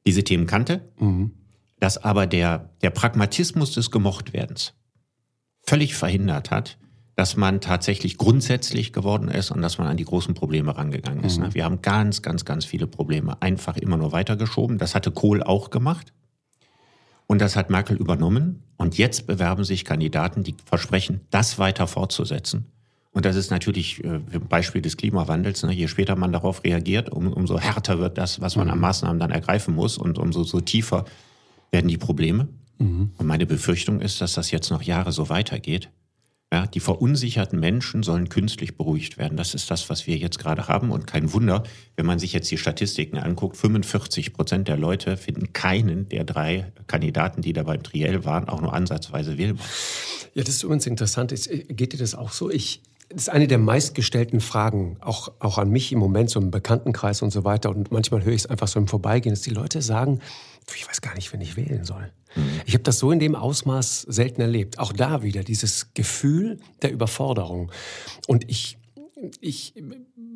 diese 0.04 0.24
Themen 0.24 0.48
kannte, 0.48 0.90
mhm. 0.98 1.30
dass 1.78 2.02
aber 2.02 2.26
der, 2.26 2.70
der 2.82 2.90
Pragmatismus 2.90 3.74
des 3.74 3.92
Gemochtwerdens 3.92 4.74
völlig 5.62 5.94
verhindert 5.94 6.50
hat, 6.50 6.78
dass 7.16 7.36
man 7.36 7.60
tatsächlich 7.60 8.16
grundsätzlich 8.16 8.92
geworden 8.92 9.28
ist 9.28 9.50
und 9.50 9.60
dass 9.60 9.78
man 9.78 9.86
an 9.86 9.96
die 9.96 10.04
großen 10.04 10.34
Probleme 10.34 10.76
rangegangen 10.76 11.22
ist. 11.22 11.38
Mhm. 11.38 11.54
Wir 11.54 11.64
haben 11.64 11.82
ganz, 11.82 12.22
ganz, 12.22 12.44
ganz 12.44 12.64
viele 12.64 12.86
Probleme 12.86 13.40
einfach 13.42 13.76
immer 13.76 13.96
nur 13.96 14.12
weitergeschoben. 14.12 14.78
Das 14.78 14.94
hatte 14.94 15.10
Kohl 15.10 15.42
auch 15.42 15.70
gemacht. 15.70 16.12
Und 17.26 17.40
das 17.40 17.56
hat 17.56 17.70
Merkel 17.70 17.96
übernommen. 17.96 18.62
Und 18.76 18.98
jetzt 18.98 19.26
bewerben 19.26 19.64
sich 19.64 19.84
Kandidaten, 19.84 20.42
die 20.42 20.56
versprechen, 20.64 21.20
das 21.30 21.58
weiter 21.58 21.86
fortzusetzen. 21.86 22.66
Und 23.12 23.24
das 23.24 23.36
ist 23.36 23.50
natürlich 23.50 24.02
äh, 24.04 24.20
ein 24.32 24.48
Beispiel 24.48 24.82
des 24.82 24.96
Klimawandels. 24.96 25.62
Ne? 25.64 25.72
Je 25.72 25.88
später 25.88 26.16
man 26.16 26.32
darauf 26.32 26.64
reagiert, 26.64 27.10
um, 27.10 27.32
umso 27.32 27.58
härter 27.58 27.98
wird 27.98 28.18
das, 28.18 28.40
was 28.40 28.56
man 28.56 28.70
an 28.70 28.76
mhm. 28.76 28.82
Maßnahmen 28.82 29.18
dann 29.18 29.30
ergreifen 29.30 29.74
muss 29.74 29.98
und 29.98 30.18
umso 30.18 30.44
so 30.44 30.60
tiefer 30.60 31.04
werden 31.70 31.88
die 31.88 31.98
Probleme. 31.98 32.48
Mhm. 32.80 33.12
Und 33.16 33.26
meine 33.26 33.46
Befürchtung 33.46 34.00
ist, 34.00 34.20
dass 34.20 34.34
das 34.34 34.50
jetzt 34.50 34.70
noch 34.70 34.82
Jahre 34.82 35.12
so 35.12 35.28
weitergeht. 35.28 35.90
Ja, 36.52 36.66
die 36.66 36.80
verunsicherten 36.80 37.60
Menschen 37.60 38.02
sollen 38.02 38.28
künstlich 38.28 38.76
beruhigt 38.76 39.18
werden. 39.18 39.36
Das 39.36 39.54
ist 39.54 39.70
das, 39.70 39.88
was 39.88 40.08
wir 40.08 40.16
jetzt 40.16 40.40
gerade 40.40 40.66
haben. 40.66 40.90
Und 40.90 41.06
kein 41.06 41.32
Wunder, 41.32 41.62
wenn 41.94 42.06
man 42.06 42.18
sich 42.18 42.32
jetzt 42.32 42.50
die 42.50 42.58
Statistiken 42.58 43.18
anguckt, 43.18 43.56
45 43.56 44.32
Prozent 44.32 44.66
der 44.66 44.76
Leute 44.76 45.16
finden 45.16 45.52
keinen 45.52 46.08
der 46.08 46.24
drei 46.24 46.72
Kandidaten, 46.88 47.40
die 47.40 47.52
da 47.52 47.62
beim 47.62 47.84
Triell 47.84 48.24
waren, 48.24 48.48
auch 48.48 48.60
nur 48.60 48.72
ansatzweise 48.72 49.38
wählbar. 49.38 49.64
Ja, 50.34 50.42
das 50.42 50.56
ist 50.56 50.64
übrigens 50.64 50.86
interessant. 50.86 51.32
Geht 51.68 51.92
dir 51.92 51.98
das 51.98 52.16
auch 52.16 52.32
so? 52.32 52.50
Ich, 52.50 52.82
das 53.10 53.22
ist 53.22 53.28
eine 53.28 53.46
der 53.46 53.58
meistgestellten 53.58 54.40
Fragen, 54.40 54.96
auch, 55.00 55.30
auch 55.38 55.56
an 55.56 55.70
mich 55.70 55.92
im 55.92 56.00
Moment, 56.00 56.30
so 56.30 56.40
im 56.40 56.50
Bekanntenkreis 56.50 57.22
und 57.22 57.30
so 57.30 57.44
weiter. 57.44 57.70
Und 57.70 57.92
manchmal 57.92 58.24
höre 58.24 58.32
ich 58.32 58.42
es 58.42 58.46
einfach 58.46 58.66
so 58.66 58.80
im 58.80 58.88
Vorbeigehen, 58.88 59.32
dass 59.32 59.42
die 59.42 59.50
Leute 59.50 59.82
sagen, 59.82 60.18
ich 60.76 60.88
weiß 60.88 61.00
gar 61.00 61.14
nicht, 61.14 61.32
wenn 61.32 61.40
ich 61.40 61.56
wählen 61.56 61.84
soll. 61.84 62.12
Ich 62.64 62.74
habe 62.74 62.84
das 62.84 62.98
so 62.98 63.10
in 63.10 63.18
dem 63.18 63.34
Ausmaß 63.34 64.02
selten 64.02 64.40
erlebt. 64.40 64.78
Auch 64.78 64.92
da 64.92 65.22
wieder 65.22 65.42
dieses 65.42 65.92
Gefühl 65.94 66.58
der 66.82 66.92
Überforderung. 66.92 67.72
Und 68.28 68.48
ich, 68.48 68.78
ich 69.40 69.74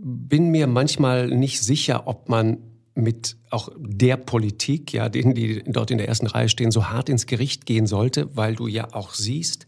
bin 0.02 0.48
mir 0.50 0.66
manchmal 0.66 1.28
nicht 1.28 1.62
sicher, 1.62 2.06
ob 2.06 2.28
man 2.28 2.58
mit 2.96 3.36
auch 3.50 3.70
der 3.76 4.16
Politik, 4.16 4.92
ja, 4.92 5.08
denen, 5.08 5.34
die 5.34 5.62
dort 5.66 5.90
in 5.90 5.98
der 5.98 6.08
ersten 6.08 6.26
Reihe 6.26 6.48
stehen, 6.48 6.70
so 6.70 6.88
hart 6.88 7.08
ins 7.08 7.26
Gericht 7.26 7.66
gehen 7.66 7.86
sollte, 7.86 8.36
weil 8.36 8.54
du 8.54 8.66
ja 8.66 8.92
auch 8.92 9.14
siehst, 9.14 9.66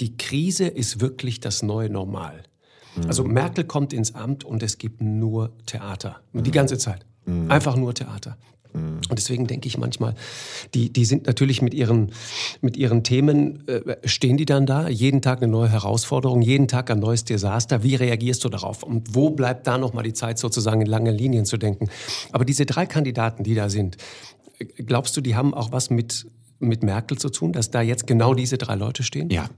die 0.00 0.16
Krise 0.16 0.66
ist 0.66 1.00
wirklich 1.00 1.40
das 1.40 1.62
neue 1.62 1.90
Normal. 1.90 2.42
Mhm. 2.96 3.06
Also 3.06 3.24
Merkel 3.24 3.64
kommt 3.64 3.92
ins 3.92 4.14
Amt 4.14 4.44
und 4.44 4.62
es 4.62 4.78
gibt 4.78 5.00
nur 5.00 5.52
Theater. 5.66 6.20
Die 6.32 6.50
ganze 6.50 6.78
Zeit. 6.78 7.06
Mhm. 7.26 7.50
Einfach 7.50 7.76
nur 7.76 7.94
Theater. 7.94 8.36
Mhm. 8.74 9.00
Und 9.08 9.18
deswegen 9.18 9.46
denke 9.46 9.68
ich 9.68 9.78
manchmal, 9.78 10.14
die, 10.74 10.92
die 10.92 11.04
sind 11.04 11.26
natürlich 11.26 11.62
mit 11.62 11.72
ihren, 11.72 12.12
mit 12.60 12.76
ihren 12.76 13.02
Themen, 13.04 13.66
äh, 13.68 13.96
stehen 14.04 14.36
die 14.36 14.44
dann 14.44 14.66
da, 14.66 14.88
jeden 14.88 15.22
Tag 15.22 15.42
eine 15.42 15.50
neue 15.50 15.70
Herausforderung, 15.70 16.42
jeden 16.42 16.68
Tag 16.68 16.90
ein 16.90 16.98
neues 16.98 17.24
Desaster. 17.24 17.82
Wie 17.82 17.94
reagierst 17.94 18.44
du 18.44 18.48
darauf? 18.48 18.82
Und 18.82 19.14
wo 19.14 19.30
bleibt 19.30 19.66
da 19.66 19.78
nochmal 19.78 20.04
die 20.04 20.12
Zeit, 20.12 20.38
sozusagen 20.38 20.80
in 20.80 20.86
lange 20.86 21.10
Linien 21.10 21.44
zu 21.44 21.56
denken? 21.56 21.88
Aber 22.32 22.44
diese 22.44 22.66
drei 22.66 22.86
Kandidaten, 22.86 23.44
die 23.44 23.54
da 23.54 23.68
sind, 23.68 23.96
glaubst 24.76 25.16
du, 25.16 25.20
die 25.20 25.36
haben 25.36 25.54
auch 25.54 25.72
was 25.72 25.90
mit, 25.90 26.26
mit 26.58 26.82
Merkel 26.82 27.18
zu 27.18 27.30
tun, 27.30 27.52
dass 27.52 27.70
da 27.70 27.80
jetzt 27.80 28.06
genau 28.06 28.34
diese 28.34 28.58
drei 28.58 28.74
Leute 28.74 29.02
stehen? 29.02 29.30
Ja. 29.30 29.48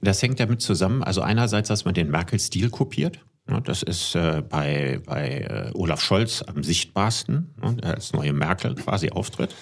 Das 0.00 0.20
hängt 0.22 0.38
damit 0.38 0.60
zusammen, 0.60 1.02
also 1.02 1.22
einerseits, 1.22 1.68
dass 1.68 1.84
man 1.86 1.94
den 1.94 2.10
Merkel-Stil 2.10 2.68
kopiert. 2.68 3.20
Das 3.64 3.82
ist 3.82 4.14
äh, 4.14 4.42
bei, 4.48 5.00
bei 5.04 5.40
äh, 5.40 5.70
Olaf 5.74 6.00
Scholz 6.00 6.42
am 6.42 6.62
sichtbarsten, 6.62 7.54
der 7.82 7.94
als 7.94 8.14
neue 8.14 8.32
Merkel 8.32 8.74
quasi 8.74 9.10
auftritt. 9.10 9.54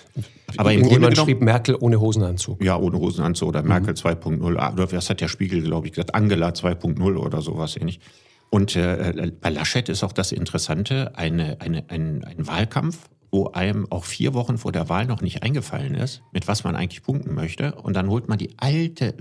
Aber 0.57 0.73
im 0.73 0.83
Grunde 0.83 1.17
schrieb 1.17 1.41
Merkel 1.41 1.77
ohne 1.81 2.01
Hosenanzug. 2.01 2.63
Ja, 2.63 2.77
ohne 2.77 2.99
Hosenanzug 2.99 3.49
oder 3.49 3.63
Merkel 3.63 3.95
mhm. 3.95 4.41
2.0. 4.41 4.57
Ah, 4.57 4.73
oder 4.73 4.93
was 4.93 5.11
hat 5.11 5.21
der 5.21 5.27
Spiegel, 5.27 5.63
glaube 5.63 5.89
ich, 5.89 5.95
gesagt? 5.95 6.15
Angela 6.15 6.51
2.0 6.51 7.17
oder 7.17 7.43
sowas 7.43 7.77
ähnlich. 7.77 7.99
Und 8.51 8.77
äh, 8.77 9.33
bei 9.41 9.51
Laschet 9.51 9.89
ist 9.89 10.05
auch 10.05 10.13
das 10.13 10.31
Interessante, 10.31 11.17
eine, 11.17 11.61
eine, 11.61 11.85
ein, 11.89 12.23
ein 12.25 12.47
Wahlkampf, 12.47 13.09
wo 13.33 13.49
einem 13.49 13.91
auch 13.91 14.05
vier 14.05 14.35
Wochen 14.35 14.59
vor 14.59 14.71
der 14.71 14.91
Wahl 14.91 15.07
noch 15.07 15.23
nicht 15.23 15.43
eingefallen 15.43 15.95
ist, 15.95 16.23
mit 16.33 16.47
was 16.47 16.63
man 16.63 16.77
eigentlich 16.77 17.03
punkten 17.03 17.35
möchte. 17.35 17.75
Und 17.77 17.97
dann 17.97 18.09
holt 18.09 18.29
man 18.29 18.39
die 18.39 18.51
alte 18.59 19.15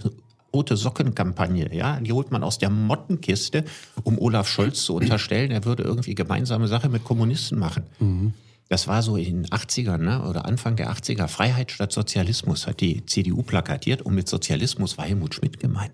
rote 0.53 0.77
Socken-Kampagne, 0.77 1.73
ja, 1.73 1.99
die 1.99 2.11
holt 2.11 2.31
man 2.31 2.43
aus 2.43 2.57
der 2.57 2.69
Mottenkiste, 2.69 3.63
um 4.03 4.19
Olaf 4.19 4.47
Scholz 4.47 4.83
zu 4.83 4.95
unterstellen, 4.95 5.51
er 5.51 5.65
würde 5.65 5.83
irgendwie 5.83 6.15
gemeinsame 6.15 6.67
Sache 6.67 6.89
mit 6.89 7.03
Kommunisten 7.03 7.57
machen. 7.57 7.83
Mhm. 7.99 8.33
Das 8.71 8.87
war 8.87 9.01
so 9.01 9.17
in 9.17 9.43
den 9.43 9.45
80ern 9.47 9.97
ne, 9.97 10.23
oder 10.23 10.45
Anfang 10.45 10.77
der 10.77 10.89
80er. 10.93 11.27
Freiheit 11.27 11.71
statt 11.71 11.91
Sozialismus 11.91 12.67
hat 12.67 12.79
die 12.79 13.05
CDU 13.05 13.43
plakatiert 13.43 14.01
und 14.01 14.15
mit 14.15 14.29
Sozialismus 14.29 14.97
war 14.97 15.03
Helmut 15.03 15.35
Schmidt 15.35 15.59
gemeint. 15.59 15.91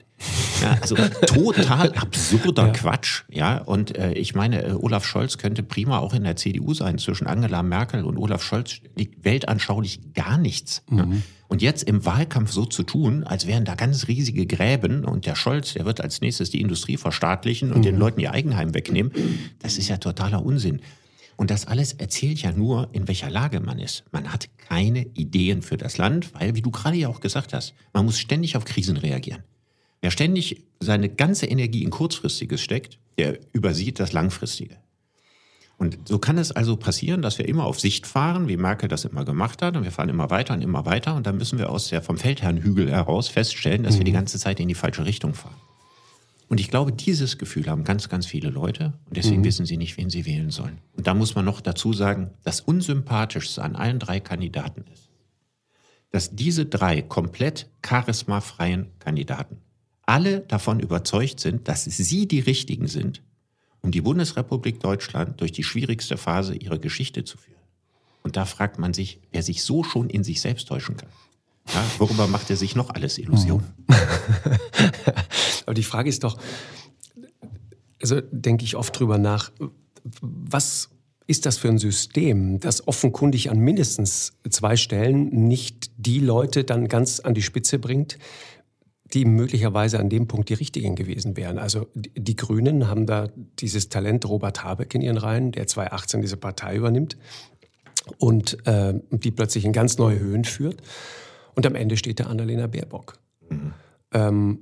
Ja, 0.62 0.78
also 0.80 0.96
total 1.26 1.92
absurder 1.94 2.68
ja. 2.68 2.74
Quatsch. 2.74 3.24
Ja, 3.32 3.58
und 3.58 3.98
äh, 3.98 4.14
ich 4.14 4.36
meine, 4.36 4.64
äh, 4.64 4.74
Olaf 4.74 5.06
Scholz 5.06 5.40
könnte 5.40 5.64
prima 5.64 5.98
auch 5.98 6.14
in 6.14 6.24
der 6.24 6.36
CDU 6.36 6.76
sein. 6.76 7.00
Zwischen 7.00 7.26
Angela 7.26 7.64
Merkel 7.64 8.04
und 8.04 8.16
Olaf 8.16 8.44
Scholz 8.44 8.76
liegt 8.96 9.26
weltanschaulich 9.26 10.14
gar 10.14 10.38
nichts. 10.38 10.84
Mhm. 10.88 10.98
Ja. 11.00 11.08
Und 11.48 11.62
jetzt 11.62 11.84
im 11.84 12.06
Wahlkampf 12.06 12.52
so 12.52 12.66
zu 12.66 12.84
tun, 12.84 13.24
als 13.24 13.48
wären 13.48 13.64
da 13.64 13.76
ganz 13.76 14.08
riesige 14.08 14.46
Gräben 14.46 15.06
und 15.06 15.26
der 15.26 15.36
Scholz, 15.36 15.74
der 15.74 15.86
wird 15.86 16.02
als 16.02 16.20
nächstes 16.20 16.50
die 16.50 16.60
Industrie 16.60 16.98
verstaatlichen 16.98 17.72
und 17.72 17.80
mhm. 17.80 17.84
den 17.84 17.98
Leuten 17.98 18.20
ihr 18.20 18.32
Eigenheim 18.32 18.74
wegnehmen, 18.74 19.12
das 19.60 19.78
ist 19.78 19.88
ja 19.88 19.98
totaler 19.98 20.46
Unsinn. 20.46 20.82
Und 21.38 21.52
das 21.52 21.68
alles 21.68 21.94
erzählt 21.94 22.42
ja 22.42 22.52
nur, 22.52 22.90
in 22.92 23.08
welcher 23.08 23.30
Lage 23.30 23.60
man 23.60 23.80
ist. 23.80 24.04
Man 24.12 24.34
hat 24.34 24.50
keine 24.58 25.06
Ideen 25.14 25.62
für 25.62 25.78
das 25.78 25.98
Land, 25.98 26.34
weil, 26.34 26.56
wie 26.56 26.64
du 26.64 26.72
gerade 26.72 26.98
ja 26.98 27.08
auch 27.08 27.22
gesagt 27.22 27.54
hast, 27.54 27.76
man 27.94 28.06
muss 28.06 28.20
ständig 28.20 28.58
auf 28.58 28.66
Krisen 28.66 28.98
reagieren. 28.98 29.44
Wer 30.02 30.12
ständig 30.12 30.64
seine 30.80 31.10
ganze 31.10 31.46
Energie 31.46 31.84
in 31.84 31.92
Kurzfristiges 31.92 32.62
steckt, 32.62 33.00
der 33.18 33.40
übersieht 33.54 34.00
das 34.00 34.14
Langfristige. 34.14 34.78
Und 35.78 36.00
so 36.06 36.18
kann 36.18 36.40
es 36.40 36.52
also 36.52 36.76
passieren, 36.76 37.22
dass 37.22 37.38
wir 37.38 37.48
immer 37.48 37.66
auf 37.66 37.80
Sicht 37.80 38.08
fahren, 38.08 38.48
wie 38.48 38.58
Merkel 38.58 38.90
das 38.90 39.06
immer 39.06 39.26
gemacht 39.26 39.62
hat, 39.62 39.78
und 39.78 39.84
wir 39.84 39.92
fahren 39.92 40.10
immer 40.10 40.32
weiter 40.32 40.56
und 40.56 40.62
immer 40.62 40.86
weiter, 40.86 41.16
und 41.16 41.28
dann 41.28 41.38
müssen 41.38 41.60
wir 41.60 41.70
aus 41.70 41.90
der 41.90 42.02
vom 42.02 42.18
Feldherrnhügel 42.18 42.90
heraus 42.90 43.28
feststellen, 43.28 43.84
dass 43.84 43.96
mhm. 43.96 44.00
wir 44.00 44.06
die 44.06 44.12
ganze 44.12 44.40
Zeit 44.40 44.60
in 44.60 44.68
die 44.68 44.76
falsche 44.76 45.06
Richtung 45.06 45.36
fahren. 45.36 45.56
Und 46.50 46.60
ich 46.60 46.70
glaube, 46.70 46.94
dieses 46.94 47.38
Gefühl 47.38 47.68
haben 47.68 47.84
ganz, 47.84 48.10
ganz 48.10 48.26
viele 48.26 48.50
Leute 48.50 48.94
und 49.06 49.18
deswegen 49.18 49.42
mhm. 49.42 49.46
wissen 49.46 49.66
sie 49.66 49.78
nicht, 49.78 49.98
wen 49.98 50.10
sie 50.10 50.26
wählen 50.26 50.50
sollen. 50.50 50.80
Und 50.96 51.06
da 51.06 51.14
muss 51.14 51.36
man 51.36 51.46
noch 51.46 51.62
dazu 51.62 51.94
sagen, 51.94 52.32
das 52.44 52.62
Unsympathischste 52.62 53.62
an 53.62 53.76
allen 53.76 54.00
drei 54.00 54.20
Kandidaten 54.20 54.86
ist, 54.92 55.10
dass 56.10 56.36
diese 56.36 56.66
drei 56.66 57.02
komplett 57.02 57.70
charismafreien 57.82 58.88
Kandidaten 59.00 59.58
alle 60.06 60.40
davon 60.40 60.80
überzeugt 60.80 61.42
sind, 61.42 61.68
dass 61.68 61.84
sie 61.84 62.28
die 62.28 62.40
Richtigen 62.40 62.88
sind, 62.88 63.22
um 63.82 63.92
die 63.92 64.02
Bundesrepublik 64.02 64.80
Deutschland 64.80 65.40
durch 65.42 65.52
die 65.52 65.64
schwierigste 65.64 66.18
Phase 66.18 66.56
ihrer 66.56 66.80
Geschichte 66.80 67.24
zu 67.24 67.38
führen. 67.38 67.58
Und 68.24 68.36
da 68.36 68.46
fragt 68.46 68.80
man 68.80 68.94
sich, 68.94 69.20
wer 69.32 69.44
sich 69.44 69.64
so 69.64 69.84
schon 69.84 70.10
in 70.10 70.24
sich 70.24 70.42
selbst 70.42 70.68
täuschen 70.68 70.98
kann. 70.98 71.10
Ja, 71.74 71.84
worüber 71.98 72.28
macht 72.28 72.50
er 72.50 72.58
sich 72.58 72.76
noch 72.76 72.90
alles 72.90 73.18
Illusionen? 73.18 73.68
Aber 75.66 75.74
die 75.74 75.84
Frage 75.84 76.10
ist 76.10 76.24
doch, 76.24 76.38
also 78.02 78.22
denke 78.32 78.64
ich 78.64 78.76
oft 78.76 78.98
drüber 78.98 79.18
nach, 79.18 79.52
was 80.22 80.90
ist 81.28 81.46
das 81.46 81.58
für 81.58 81.68
ein 81.68 81.78
System, 81.78 82.60
das 82.60 82.88
offenkundig 82.88 83.52
an 83.52 83.60
mindestens 83.60 84.34
zwei 84.50 84.78
Stellen 84.78 85.48
nicht 85.48 85.92
die 85.98 86.20
Leute 86.20 86.64
dann 86.64 86.88
ganz 86.88 87.20
an 87.20 87.34
die 87.34 87.42
Spitze 87.44 87.80
bringt, 87.80 88.18
die 89.14 89.26
möglicherweise 89.26 90.00
an 90.00 90.10
dem 90.10 90.28
Punkt 90.28 90.50
die 90.50 90.54
richtigen 90.54 90.96
gewesen 90.96 91.38
wären. 91.38 91.58
Also 91.58 91.88
die 91.96 92.36
Grünen 92.36 92.88
haben 92.88 93.06
da 93.06 93.30
dieses 93.60 93.90
Talent 93.90 94.28
Robert 94.28 94.64
Habeck 94.64 94.94
in 94.96 95.02
ihren 95.02 95.18
Reihen, 95.18 95.52
der 95.52 95.68
2018 95.68 96.22
diese 96.22 96.38
Partei 96.38 96.76
übernimmt 96.76 97.18
und 98.18 98.66
äh, 98.68 98.94
die 99.12 99.32
plötzlich 99.32 99.66
in 99.66 99.74
ganz 99.74 99.98
neue 99.98 100.20
Höhen 100.20 100.44
führt. 100.44 100.82
Und 101.56 101.66
am 101.66 101.76
Ende 101.76 101.98
steht 101.98 102.20
da 102.20 102.26
Annalena 102.26 102.68
Baerbock. 102.68 103.18
Mhm. 103.50 103.74
Ähm, 104.14 104.60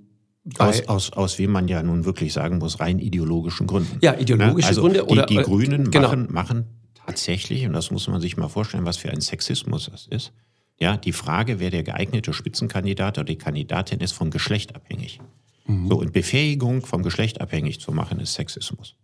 aus, 0.60 0.88
aus, 0.88 1.14
aus 1.14 1.40
wie 1.40 1.48
man 1.48 1.68
ja 1.68 1.82
nun 1.82 2.06
wirklich 2.06 2.32
sagen 2.32 2.60
muss, 2.60 2.80
rein 2.80 3.00
ideologischen 3.00 3.66
Gründen. 3.66 3.98
Ja, 4.02 4.18
ideologische 4.18 4.68
also 4.68 4.82
Gründe. 4.82 5.00
Die, 5.00 5.12
oder, 5.12 5.26
die 5.26 5.38
Grünen 5.38 5.90
genau. 5.90 6.10
machen, 6.10 6.28
machen 6.32 6.66
tatsächlich, 7.06 7.66
und 7.66 7.74
das 7.74 7.92
muss 7.92 8.08
man 8.08 8.22
sich 8.22 8.38
mal 8.38 8.48
vorstellen, 8.48 8.86
was 8.86 8.98
für 8.98 9.10
ein 9.10 9.22
Sexismus 9.22 9.90
das 9.92 10.08
ist, 10.08 10.34
ja, 10.80 10.98
die 10.98 11.14
Frage, 11.14 11.60
wer 11.60 11.70
der 11.70 11.84
geeignete 11.84 12.34
Spitzenkandidat 12.34 13.18
oder 13.18 13.26
die 13.26 13.38
Kandidatin 13.38 14.00
ist, 14.00 14.12
vom 14.12 14.30
Geschlecht 14.30 14.76
abhängig. 14.76 15.20
Mhm. 15.66 15.88
So, 15.88 16.00
und 16.00 16.12
Befähigung 16.12 16.86
vom 16.86 17.04
Geschlecht 17.04 17.42
abhängig 17.42 17.80
zu 17.80 17.92
machen, 17.92 18.20
ist 18.20 18.34
Sexismus. 18.34 18.96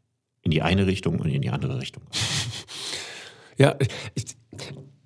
In 0.41 0.51
die 0.51 0.61
eine 0.61 0.87
Richtung 0.87 1.19
und 1.19 1.29
in 1.29 1.41
die 1.41 1.49
andere 1.49 1.79
Richtung. 1.79 2.03
Ja, 3.57 3.75
ich, 4.15 4.25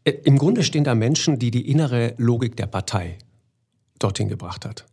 äh, 0.05 0.11
Im 0.23 0.37
Grunde 0.37 0.63
stehen 0.63 0.85
da 0.85 0.95
Menschen, 0.95 1.39
die 1.39 1.51
die 1.51 1.69
innere 1.69 2.13
Logik 2.17 2.55
der 2.55 2.67
Partei 2.67 3.17
dorthin 3.99 4.29
gebracht 4.29 4.63
hat. 4.63 4.85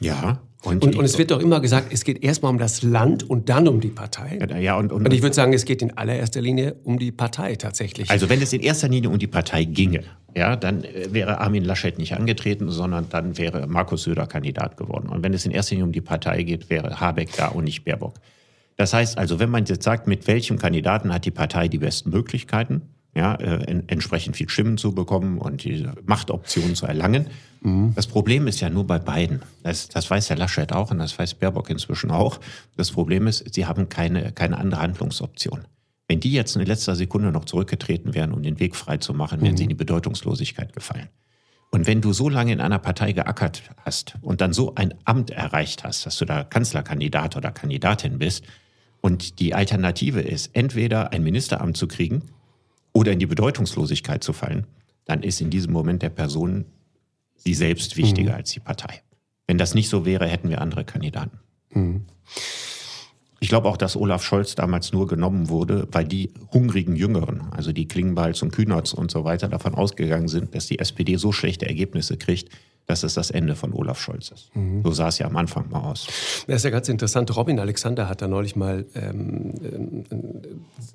Ja. 0.00 0.40
Und, 0.64 0.84
und, 0.84 0.96
und, 0.96 1.04
es 1.04 1.18
wird 1.18 1.32
doch 1.32 1.40
immer 1.40 1.60
gesagt, 1.60 1.92
es 1.92 2.04
geht 2.04 2.22
erstmal 2.22 2.52
um 2.52 2.58
das 2.58 2.82
Land 2.82 3.28
und 3.28 3.48
dann 3.48 3.66
um 3.66 3.80
die 3.80 3.88
Partei. 3.88 4.38
Ja, 4.60 4.76
und, 4.76 4.92
und, 4.92 5.04
und 5.04 5.12
ich 5.12 5.20
würde 5.20 5.34
sagen, 5.34 5.52
es 5.52 5.64
geht 5.64 5.82
in 5.82 5.96
allererster 5.96 6.40
Linie 6.40 6.76
um 6.84 7.00
die 7.00 7.10
Partei 7.10 7.56
tatsächlich. 7.56 8.08
Also 8.10 8.28
wenn 8.28 8.40
es 8.40 8.52
in 8.52 8.60
erster 8.60 8.88
Linie 8.88 9.10
um 9.10 9.18
die 9.18 9.26
Partei 9.26 9.64
ginge, 9.64 10.04
ja, 10.36 10.54
dann 10.54 10.84
äh, 10.84 11.12
wäre 11.12 11.40
Armin 11.40 11.64
Laschet 11.64 11.98
nicht 11.98 12.14
angetreten, 12.14 12.70
sondern 12.70 13.08
dann 13.08 13.36
wäre 13.38 13.66
Markus 13.66 14.04
Söder 14.04 14.26
Kandidat 14.26 14.76
geworden. 14.76 15.08
Und 15.08 15.24
wenn 15.24 15.34
es 15.34 15.44
in 15.44 15.50
erster 15.50 15.74
Linie 15.74 15.86
um 15.86 15.92
die 15.92 16.00
Partei 16.00 16.44
geht, 16.44 16.70
wäre 16.70 17.00
Habeck 17.00 17.30
da 17.36 17.48
und 17.48 17.64
nicht 17.64 17.84
Baerbock. 17.84 18.14
Das 18.76 18.94
heißt 18.94 19.18
also, 19.18 19.40
wenn 19.40 19.50
man 19.50 19.64
jetzt 19.64 19.82
sagt, 19.82 20.06
mit 20.06 20.26
welchem 20.28 20.58
Kandidaten 20.58 21.12
hat 21.12 21.24
die 21.24 21.30
Partei 21.30 21.68
die 21.68 21.78
besten 21.78 22.10
Möglichkeiten, 22.10 22.82
ja, 23.14 23.34
äh, 23.34 23.64
en, 23.64 23.88
entsprechend 23.88 24.36
viel 24.36 24.48
Stimmen 24.48 24.78
zu 24.78 24.94
bekommen 24.94 25.38
und 25.38 25.64
die 25.64 25.86
Machtoptionen 26.06 26.74
zu 26.74 26.86
erlangen. 26.86 27.28
Mhm. 27.60 27.92
Das 27.94 28.06
Problem 28.06 28.46
ist 28.46 28.60
ja 28.60 28.70
nur 28.70 28.86
bei 28.86 28.98
beiden. 28.98 29.42
Das, 29.62 29.88
das 29.88 30.10
weiß 30.10 30.30
Herr 30.30 30.36
Laschet 30.36 30.72
auch 30.72 30.90
und 30.90 30.98
das 30.98 31.18
weiß 31.18 31.34
Baerbock 31.34 31.70
inzwischen 31.70 32.10
auch. 32.10 32.40
Das 32.76 32.90
Problem 32.90 33.26
ist, 33.26 33.54
sie 33.54 33.66
haben 33.66 33.88
keine, 33.88 34.32
keine 34.32 34.58
andere 34.58 34.80
Handlungsoption. 34.80 35.66
Wenn 36.08 36.20
die 36.20 36.32
jetzt 36.32 36.56
in 36.56 36.64
letzter 36.64 36.96
Sekunde 36.96 37.32
noch 37.32 37.44
zurückgetreten 37.44 38.14
wären, 38.14 38.32
um 38.32 38.42
den 38.42 38.58
Weg 38.58 38.76
frei 38.76 38.96
zu 38.96 39.14
machen, 39.14 39.40
wären 39.42 39.52
mhm. 39.52 39.56
sie 39.56 39.62
in 39.64 39.68
die 39.68 39.74
Bedeutungslosigkeit 39.74 40.72
gefallen. 40.72 41.08
Und 41.70 41.86
wenn 41.86 42.02
du 42.02 42.12
so 42.12 42.28
lange 42.28 42.52
in 42.52 42.60
einer 42.60 42.78
Partei 42.78 43.12
geackert 43.12 43.62
hast 43.78 44.16
und 44.20 44.42
dann 44.42 44.52
so 44.52 44.74
ein 44.74 44.92
Amt 45.04 45.30
erreicht 45.30 45.84
hast, 45.84 46.04
dass 46.04 46.18
du 46.18 46.26
da 46.26 46.44
Kanzlerkandidat 46.44 47.36
oder 47.36 47.50
Kandidatin 47.50 48.18
bist 48.18 48.44
und 49.00 49.38
die 49.38 49.54
Alternative 49.54 50.20
ist, 50.20 50.54
entweder 50.54 51.12
ein 51.12 51.22
Ministeramt 51.22 51.78
zu 51.78 51.88
kriegen 51.88 52.24
oder 52.92 53.12
in 53.12 53.18
die 53.18 53.26
Bedeutungslosigkeit 53.26 54.22
zu 54.22 54.32
fallen, 54.32 54.66
dann 55.04 55.22
ist 55.22 55.40
in 55.40 55.50
diesem 55.50 55.72
Moment 55.72 56.02
der 56.02 56.10
Person 56.10 56.66
sie 57.36 57.54
selbst 57.54 57.96
wichtiger 57.96 58.32
mhm. 58.32 58.36
als 58.36 58.50
die 58.50 58.60
Partei. 58.60 59.02
Wenn 59.46 59.58
das 59.58 59.74
nicht 59.74 59.88
so 59.88 60.04
wäre, 60.04 60.26
hätten 60.26 60.48
wir 60.48 60.60
andere 60.60 60.84
Kandidaten. 60.84 61.38
Mhm. 61.70 62.06
Ich 63.40 63.48
glaube 63.48 63.68
auch, 63.68 63.76
dass 63.76 63.96
Olaf 63.96 64.22
Scholz 64.22 64.54
damals 64.54 64.92
nur 64.92 65.08
genommen 65.08 65.48
wurde, 65.48 65.88
weil 65.90 66.04
die 66.06 66.30
hungrigen 66.52 66.94
Jüngeren, 66.94 67.42
also 67.50 67.72
die 67.72 67.88
Klingbeils 67.88 68.40
und 68.42 68.52
Kühnerts 68.52 68.94
und 68.94 69.10
so 69.10 69.24
weiter, 69.24 69.48
davon 69.48 69.74
ausgegangen 69.74 70.28
sind, 70.28 70.54
dass 70.54 70.68
die 70.68 70.78
SPD 70.78 71.16
so 71.16 71.32
schlechte 71.32 71.66
Ergebnisse 71.66 72.16
kriegt, 72.16 72.50
dass 72.86 73.02
es 73.02 73.14
das 73.14 73.30
Ende 73.30 73.54
von 73.54 73.72
Olaf 73.72 74.00
Scholz 74.00 74.30
ist. 74.30 74.54
Mhm. 74.54 74.82
So 74.82 74.92
sah 74.92 75.08
es 75.08 75.18
ja 75.18 75.26
am 75.26 75.36
Anfang 75.36 75.70
mal 75.70 75.80
aus. 75.80 76.06
Das 76.46 76.56
ist 76.56 76.64
ja 76.64 76.70
ganz 76.70 76.88
interessant. 76.88 77.34
Robin 77.36 77.58
Alexander 77.58 78.08
hat 78.08 78.22
da 78.22 78.28
neulich 78.28 78.56
mal 78.56 78.84
ähm, 78.94 80.04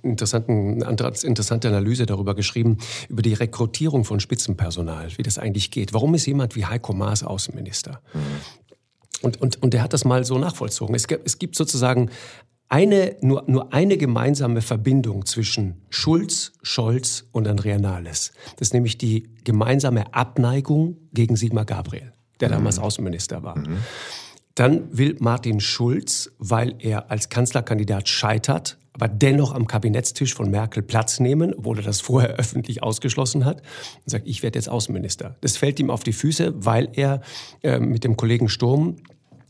interessanten, 0.04 0.84
eine 0.84 1.14
interessante 1.24 1.68
Analyse 1.68 2.06
darüber 2.06 2.36
geschrieben, 2.36 2.78
über 3.10 3.22
die 3.22 3.34
Rekrutierung 3.34 4.04
von 4.04 4.20
Spitzenpersonal, 4.20 5.10
wie 5.18 5.24
das 5.24 5.38
eigentlich 5.38 5.72
geht. 5.72 5.94
Warum 5.94 6.14
ist 6.16 6.26
jemand 6.26 6.56
wie 6.56 6.66
Heiko 6.66 6.94
Maas 6.94 7.24
Außenminister? 7.24 8.02
Mhm. 8.14 8.20
Und, 9.22 9.42
und, 9.42 9.64
und 9.64 9.74
der 9.74 9.82
hat 9.82 9.94
das 9.94 10.06
mal 10.06 10.24
so 10.24 10.38
nachvollzogen. 10.38 10.94
Es 10.94 11.06
es 11.24 11.40
gibt 11.40 11.56
sozusagen 11.56 12.12
eine, 12.70 13.16
nur, 13.22 13.44
nur 13.48 13.74
eine 13.74 13.98
gemeinsame 13.98 14.62
Verbindung 14.62 15.26
zwischen 15.26 15.82
Schulz, 15.90 16.54
Scholz 16.62 17.26
und 17.32 17.48
Andrea 17.48 17.78
Nahles. 17.78 18.34
Das 18.58 18.70
ist 18.70 18.74
nämlich 18.74 18.98
die 18.98 19.30
gemeinsame 19.44 20.14
Abneigung 20.14 20.98
gegen 21.14 21.36
Sigmar 21.36 21.66
Gabriel, 21.66 22.14
der 22.40 22.50
mhm. 22.50 22.54
damals 22.54 22.80
Außenminister 22.80 23.44
war. 23.44 23.58
Mhm. 23.58 23.78
Dann 24.56 24.98
will 24.98 25.16
Martin 25.20 25.60
Schulz, 25.60 26.32
weil 26.40 26.76
er 26.80 27.12
als 27.12 27.30
Kanzlerkandidat 27.30 28.10
scheitert, 28.10 28.80
aber 28.92 29.08
dennoch 29.08 29.54
am 29.54 29.68
Kabinettstisch 29.68 30.34
von 30.34 30.50
Merkel 30.50 30.82
Platz 30.82 31.20
nehmen, 31.20 31.54
obwohl 31.54 31.78
er 31.78 31.84
das 31.84 32.02
vorher 32.02 32.30
öffentlich 32.38 32.82
ausgeschlossen 32.82 33.46
hat, 33.46 33.62
und 34.04 34.10
sagt, 34.10 34.28
ich 34.28 34.42
werde 34.42 34.58
jetzt 34.58 34.70
Außenminister. 34.70 35.36
Das 35.42 35.58
fällt 35.58 35.80
ihm 35.80 35.92
auf 35.92 36.04
die 36.04 36.14
Füße, 36.14 36.54
weil 36.56 36.90
er 36.94 37.22
äh, 37.62 37.80
mit 37.80 38.04
dem 38.04 38.18
Kollegen 38.18 38.50
Sturm 38.50 38.96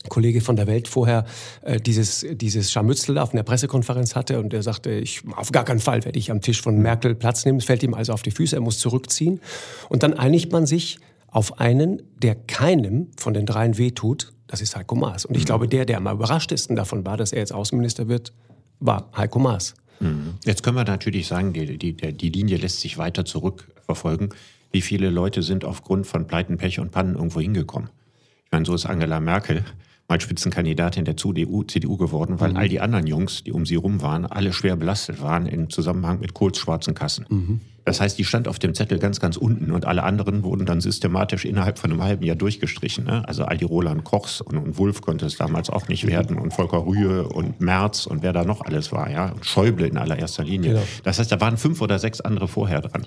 Kollege 0.08 0.40
von 0.40 0.56
der 0.56 0.66
Welt 0.66 0.88
vorher 0.88 1.24
äh, 1.62 1.80
dieses, 1.80 2.24
dieses 2.30 2.70
Scharmützel 2.70 3.18
auf 3.18 3.32
einer 3.32 3.42
Pressekonferenz 3.42 4.14
hatte 4.14 4.38
und 4.38 4.54
er 4.54 4.62
sagte, 4.62 4.90
ich, 4.90 5.22
auf 5.36 5.52
gar 5.52 5.64
keinen 5.64 5.80
Fall 5.80 6.04
werde 6.04 6.18
ich 6.18 6.30
am 6.30 6.40
Tisch 6.40 6.62
von 6.62 6.78
Merkel 6.78 7.14
Platz 7.14 7.44
nehmen. 7.44 7.58
Es 7.58 7.64
fällt 7.64 7.82
ihm 7.82 7.94
also 7.94 8.12
auf 8.12 8.22
die 8.22 8.30
Füße, 8.30 8.56
er 8.56 8.62
muss 8.62 8.78
zurückziehen. 8.78 9.40
Und 9.88 10.02
dann 10.02 10.14
einigt 10.14 10.52
man 10.52 10.66
sich 10.66 10.98
auf 11.26 11.60
einen, 11.60 12.02
der 12.16 12.34
keinem 12.34 13.08
von 13.16 13.34
den 13.34 13.44
dreien 13.44 13.76
wehtut, 13.76 14.32
das 14.46 14.62
ist 14.62 14.76
Heiko 14.76 14.94
Maas. 14.94 15.26
Und 15.26 15.36
ich 15.36 15.42
mhm. 15.42 15.46
glaube, 15.46 15.68
der, 15.68 15.84
der 15.84 15.98
am 15.98 16.08
überraschtesten 16.08 16.74
davon 16.74 17.04
war, 17.04 17.16
dass 17.16 17.32
er 17.32 17.40
jetzt 17.40 17.52
Außenminister 17.52 18.08
wird, 18.08 18.32
war 18.80 19.10
Heiko 19.16 19.38
Maas. 19.38 19.74
Mhm. 20.00 20.34
Jetzt 20.44 20.62
können 20.62 20.76
wir 20.76 20.84
natürlich 20.84 21.26
sagen, 21.26 21.52
die, 21.52 21.76
die, 21.76 21.92
die 21.94 22.30
Linie 22.30 22.56
lässt 22.56 22.80
sich 22.80 22.98
weiter 22.98 23.24
zurückverfolgen. 23.24 24.30
Wie 24.70 24.80
viele 24.80 25.10
Leute 25.10 25.42
sind 25.42 25.64
aufgrund 25.64 26.06
von 26.06 26.26
Pleiten, 26.26 26.56
Pech 26.56 26.78
und 26.78 26.92
Pannen 26.92 27.14
irgendwo 27.14 27.40
hingekommen? 27.40 27.90
Ich 28.46 28.52
meine, 28.52 28.64
so 28.64 28.74
ist 28.74 28.86
Angela 28.86 29.20
Merkel 29.20 29.64
mal 30.08 30.20
Spitzenkandidatin 30.20 31.04
der 31.04 31.16
CDU, 31.16 31.62
CDU 31.64 31.96
geworden, 31.98 32.40
weil 32.40 32.50
mhm. 32.50 32.56
all 32.56 32.68
die 32.68 32.80
anderen 32.80 33.06
Jungs, 33.06 33.44
die 33.44 33.52
um 33.52 33.66
sie 33.66 33.76
rum 33.76 34.00
waren, 34.00 34.24
alle 34.24 34.52
schwer 34.52 34.74
belastet 34.76 35.20
waren 35.20 35.46
im 35.46 35.68
Zusammenhang 35.68 36.20
mit 36.20 36.32
Kohls 36.34 36.58
schwarzen 36.58 36.94
Kassen. 36.94 37.26
Mhm. 37.28 37.60
Das 37.84 38.02
heißt, 38.02 38.18
die 38.18 38.24
stand 38.24 38.48
auf 38.48 38.58
dem 38.58 38.74
Zettel 38.74 38.98
ganz, 38.98 39.18
ganz 39.18 39.38
unten 39.38 39.70
und 39.70 39.86
alle 39.86 40.02
anderen 40.02 40.42
wurden 40.42 40.66
dann 40.66 40.82
systematisch 40.82 41.46
innerhalb 41.46 41.78
von 41.78 41.90
einem 41.90 42.02
halben 42.02 42.22
Jahr 42.22 42.36
durchgestrichen. 42.36 43.04
Ne? 43.04 43.26
Also 43.26 43.44
all 43.44 43.56
die 43.56 43.64
Roland 43.64 44.04
Kochs 44.04 44.42
und, 44.42 44.58
und 44.58 44.76
Wulff 44.76 45.00
konnte 45.00 45.24
es 45.24 45.36
damals 45.36 45.70
auch 45.70 45.88
nicht 45.88 46.04
mhm. 46.04 46.10
werden 46.10 46.38
und 46.38 46.52
Volker 46.52 46.84
Rühe 46.86 47.28
und 47.28 47.60
Merz 47.60 48.06
und 48.06 48.22
wer 48.22 48.32
da 48.32 48.44
noch 48.44 48.62
alles 48.62 48.92
war, 48.92 49.10
ja, 49.10 49.30
und 49.30 49.46
Schäuble 49.46 49.86
in 49.86 49.96
allererster 49.96 50.44
Linie. 50.44 50.72
Genau. 50.72 50.82
Das 51.04 51.18
heißt, 51.18 51.32
da 51.32 51.40
waren 51.40 51.56
fünf 51.56 51.80
oder 51.80 51.98
sechs 51.98 52.20
andere 52.20 52.48
vorher 52.48 52.80
dran. 52.80 53.06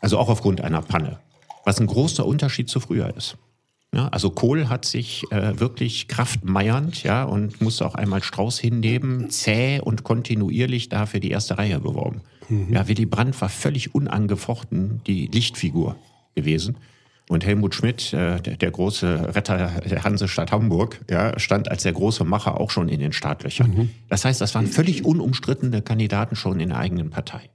Also 0.00 0.18
auch 0.18 0.28
aufgrund 0.28 0.60
einer 0.62 0.82
Panne. 0.82 1.18
Was 1.64 1.80
ein 1.80 1.86
großer 1.86 2.24
Unterschied 2.24 2.70
zu 2.70 2.80
früher 2.80 3.14
ist. 3.16 3.36
Also 3.92 4.30
Kohl 4.30 4.68
hat 4.68 4.84
sich 4.84 5.24
äh, 5.30 5.58
wirklich 5.58 6.06
kraftmeiernd 6.06 7.02
ja, 7.02 7.24
und 7.24 7.60
musste 7.60 7.84
auch 7.84 7.96
einmal 7.96 8.22
Strauß 8.22 8.58
hinnehmen, 8.58 9.30
zäh 9.30 9.80
und 9.80 10.04
kontinuierlich 10.04 10.88
da 10.88 11.06
für 11.06 11.18
die 11.18 11.30
erste 11.30 11.58
Reihe 11.58 11.80
beworben. 11.80 12.20
Mhm. 12.48 12.72
Ja, 12.72 12.86
Willy 12.86 13.06
Brandt 13.06 13.40
war 13.40 13.48
völlig 13.48 13.94
unangefochten 13.94 15.00
die 15.06 15.26
Lichtfigur 15.26 15.96
gewesen. 16.36 16.76
Und 17.28 17.44
Helmut 17.44 17.74
Schmidt, 17.74 18.12
äh, 18.12 18.40
der, 18.40 18.56
der, 18.56 18.70
große 18.70 19.34
Retter 19.34 19.80
der 19.88 20.04
Hansestadt 20.04 20.52
Hamburg, 20.52 21.00
ja, 21.10 21.36
stand 21.38 21.68
als 21.68 21.82
der 21.82 21.92
große 21.92 22.24
Macher 22.24 22.60
auch 22.60 22.70
schon 22.70 22.88
in 22.88 23.00
den 23.00 23.12
Startlöchern. 23.12 23.70
Mhm. 23.70 23.90
Das 24.08 24.24
heißt, 24.24 24.40
das 24.40 24.54
waren 24.54 24.66
völlig 24.66 25.04
unumstrittene 25.04 25.82
Kandidaten 25.82 26.36
schon 26.36 26.60
in 26.60 26.70
der 26.70 26.78
eigenen 26.78 27.10
Partei. 27.10 27.50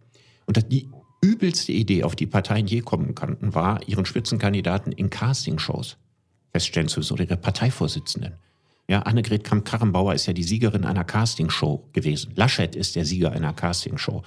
Und 0.45 0.71
die 0.71 0.89
übelste 1.21 1.71
Idee, 1.71 2.04
auf 2.04 2.15
die 2.15 2.28
Parteien 2.28 2.67
je 2.67 2.82
kommen 2.82 3.15
konnten, 3.15 3.56
war, 3.56 3.86
ihren 3.88 4.06
Spitzenkandidaten 4.06 4.91
in 4.91 5.10
Castingshows 5.10 5.98
feststellen 6.55 6.87
zu 6.87 7.01
oder 7.13 7.25
ihre 7.25 7.35
Parteivorsitzenden. 7.35 8.35
Ja, 8.87 9.01
Annegret 9.01 9.43
Kramp-Karrenbauer 9.43 10.13
ist 10.13 10.25
ja 10.25 10.31
die 10.31 10.43
Siegerin 10.43 10.85
einer 10.85 11.03
Castingshow 11.03 11.83
gewesen. 11.91 12.31
Laschet 12.35 12.77
ist 12.77 12.95
der 12.95 13.03
Sieger 13.03 13.33
einer 13.33 13.51
Castingshow. 13.51 14.23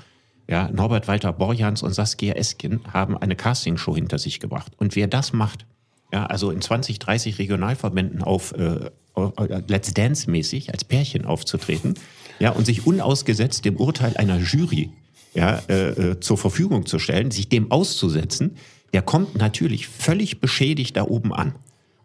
Ja, 0.46 0.68
Norbert 0.70 1.08
Walter 1.08 1.32
Borjans 1.32 1.82
und 1.82 1.94
Saskia 1.94 2.34
Eskin 2.34 2.80
haben 2.92 3.16
eine 3.16 3.34
Castingshow 3.34 3.94
hinter 3.94 4.18
sich 4.18 4.40
gebracht. 4.40 4.72
Und 4.76 4.94
wer 4.94 5.06
das 5.06 5.32
macht, 5.32 5.64
ja, 6.12 6.26
also 6.26 6.50
in 6.50 6.60
20, 6.60 6.98
30 6.98 7.38
Regionalverbänden 7.38 8.22
auf 8.22 8.52
äh, 8.52 8.90
Let's 9.66 9.94
Dance 9.94 10.30
mäßig 10.30 10.70
als 10.70 10.84
Pärchen 10.84 11.24
aufzutreten, 11.24 11.94
ja, 12.40 12.50
und 12.50 12.66
sich 12.66 12.86
unausgesetzt 12.86 13.64
dem 13.64 13.76
Urteil 13.76 14.18
einer 14.18 14.36
Jury 14.36 14.90
ja, 15.32 15.62
äh, 15.70 15.88
äh, 15.88 16.20
zur 16.20 16.36
Verfügung 16.36 16.84
zu 16.84 16.98
stellen, 16.98 17.30
sich 17.30 17.48
dem 17.48 17.70
auszusetzen, 17.70 18.56
der 18.92 19.00
kommt 19.00 19.36
natürlich 19.36 19.88
völlig 19.88 20.40
beschädigt 20.40 20.96
da 20.98 21.04
oben 21.04 21.32
an. 21.32 21.54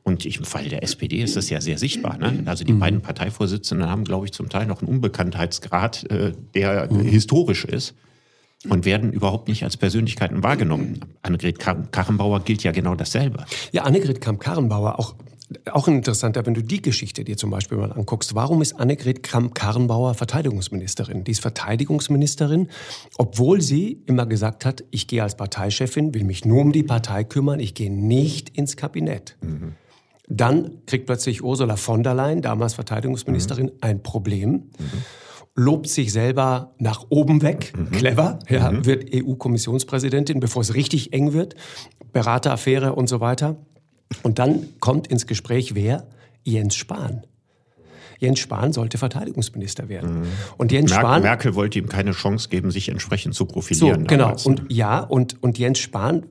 Und 0.03 0.25
im 0.25 0.43
Fall 0.43 0.67
der 0.67 0.83
SPD 0.83 1.21
ist 1.21 1.37
das 1.37 1.49
ja 1.49 1.61
sehr 1.61 1.77
sichtbar. 1.77 2.17
Ne? 2.17 2.43
Also 2.45 2.65
die 2.65 2.73
mhm. 2.73 2.79
beiden 2.79 3.01
Parteivorsitzenden 3.01 3.89
haben, 3.89 4.03
glaube 4.03 4.25
ich, 4.25 4.33
zum 4.33 4.49
Teil 4.49 4.65
noch 4.65 4.81
einen 4.81 4.89
Unbekanntheitsgrad, 4.89 6.11
äh, 6.11 6.33
der 6.53 6.91
mhm. 6.91 7.01
historisch 7.01 7.63
ist 7.63 7.95
und 8.69 8.85
werden 8.85 9.11
überhaupt 9.11 9.47
nicht 9.47 9.63
als 9.63 9.77
Persönlichkeiten 9.77 10.43
wahrgenommen. 10.43 10.99
Annegret 11.21 11.59
Karrenbauer 11.59 12.41
gilt 12.41 12.63
ja 12.63 12.71
genau 12.71 12.95
dasselbe. 12.95 13.45
Ja, 13.71 13.83
Annegret 13.83 14.21
Kramp-Karrenbauer, 14.21 14.99
auch, 14.99 15.15
auch 15.71 15.87
interessanter, 15.87 16.45
wenn 16.45 16.53
du 16.53 16.63
die 16.63 16.81
Geschichte 16.81 17.23
dir 17.23 17.37
zum 17.37 17.49
Beispiel 17.49 17.77
mal 17.77 17.91
anguckst. 17.91 18.35
Warum 18.35 18.61
ist 18.61 18.73
Annegret 18.73 19.23
Kramp-Karrenbauer 19.23 20.13
Verteidigungsministerin? 20.15 21.23
Die 21.23 21.31
ist 21.31 21.41
Verteidigungsministerin, 21.41 22.69
obwohl 23.17 23.61
sie 23.61 24.01
immer 24.05 24.25
gesagt 24.25 24.65
hat, 24.65 24.83
ich 24.91 25.07
gehe 25.07 25.23
als 25.23 25.35
Parteichefin, 25.35 26.13
will 26.13 26.23
mich 26.23 26.45
nur 26.45 26.61
um 26.61 26.71
die 26.71 26.83
Partei 26.83 27.23
kümmern, 27.23 27.59
ich 27.59 27.73
gehe 27.73 27.91
nicht 27.91 28.49
ins 28.49 28.77
Kabinett. 28.77 29.35
Mhm. 29.41 29.75
Dann 30.27 30.85
kriegt 30.85 31.05
plötzlich 31.05 31.43
Ursula 31.43 31.75
von 31.75 32.03
der 32.03 32.13
Leyen, 32.13 32.41
damals 32.41 32.73
Verteidigungsministerin, 32.73 33.65
mhm. 33.67 33.77
ein 33.81 34.03
Problem. 34.03 34.51
Mhm 34.51 35.03
lobt 35.55 35.87
sich 35.87 36.11
selber 36.11 36.73
nach 36.79 37.05
oben 37.09 37.41
weg, 37.41 37.73
mhm. 37.75 37.91
clever, 37.91 38.39
ja, 38.49 38.71
mhm. 38.71 38.85
wird 38.85 39.13
EU-Kommissionspräsidentin, 39.13 40.39
bevor 40.39 40.61
es 40.61 40.73
richtig 40.73 41.13
eng 41.13 41.33
wird, 41.33 41.55
Berateraffäre 42.11 42.93
und 42.93 43.07
so 43.07 43.19
weiter. 43.19 43.57
Und 44.23 44.39
dann 44.39 44.67
kommt 44.79 45.07
ins 45.07 45.27
Gespräch 45.27 45.75
wer? 45.75 46.07
Jens 46.43 46.75
Spahn. 46.75 47.25
Jens 48.23 48.39
Spahn 48.39 48.71
sollte 48.71 48.97
Verteidigungsminister 48.97 49.89
werden. 49.89 50.21
Mhm. 50.21 50.27
Und 50.57 50.71
Jens 50.71 50.91
Mer 50.91 50.99
Spahn 50.99 51.21
Merkel 51.21 51.55
wollte 51.55 51.77
ihm 51.77 51.89
keine 51.89 52.11
Chance 52.11 52.49
geben, 52.49 52.71
sich 52.71 52.89
entsprechend 52.89 53.35
zu 53.35 53.45
profilieren. 53.45 54.01
So, 54.01 54.07
genau. 54.07 54.23
Damals. 54.23 54.45
Und 54.45 54.63
ja, 54.69 54.99
und 55.01 55.43
und 55.43 55.59
Jens 55.59 55.79
Spahn, 55.79 56.25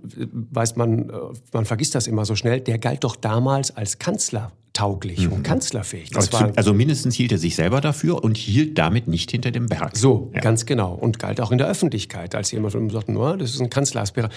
weiß 0.50 0.76
man, 0.76 1.10
äh, 1.10 1.12
man 1.52 1.64
vergisst 1.66 1.94
das 1.94 2.06
immer 2.06 2.24
so 2.24 2.34
schnell. 2.34 2.60
Der 2.60 2.78
galt 2.78 3.04
doch 3.04 3.14
damals 3.14 3.76
als 3.76 3.98
Kanzler 3.98 4.52
tauglich 4.72 5.26
mhm. 5.26 5.32
und 5.32 5.42
kanzlerfähig. 5.42 6.16
Also, 6.16 6.36
also, 6.36 6.72
mindestens 6.72 7.14
hielt 7.14 7.32
er 7.32 7.38
sich 7.38 7.56
selber 7.56 7.80
dafür 7.80 8.24
und 8.24 8.36
hielt 8.36 8.78
damit 8.78 9.06
nicht 9.06 9.30
hinter 9.30 9.50
dem 9.50 9.66
Berg. 9.66 9.96
So, 9.96 10.30
ja. 10.34 10.40
ganz 10.40 10.66
genau. 10.66 10.94
Und 10.94 11.18
galt 11.18 11.40
auch 11.40 11.52
in 11.52 11.58
der 11.58 11.68
Öffentlichkeit, 11.68 12.34
als 12.34 12.50
jemand 12.52 12.72
von 12.72 12.82
ihm 12.82 12.90
sagte, 12.90 13.12
no, 13.12 13.36
das 13.36 13.54
ist 13.54 13.60
ein 13.60 13.70
Kanzleraspirant. 13.70 14.32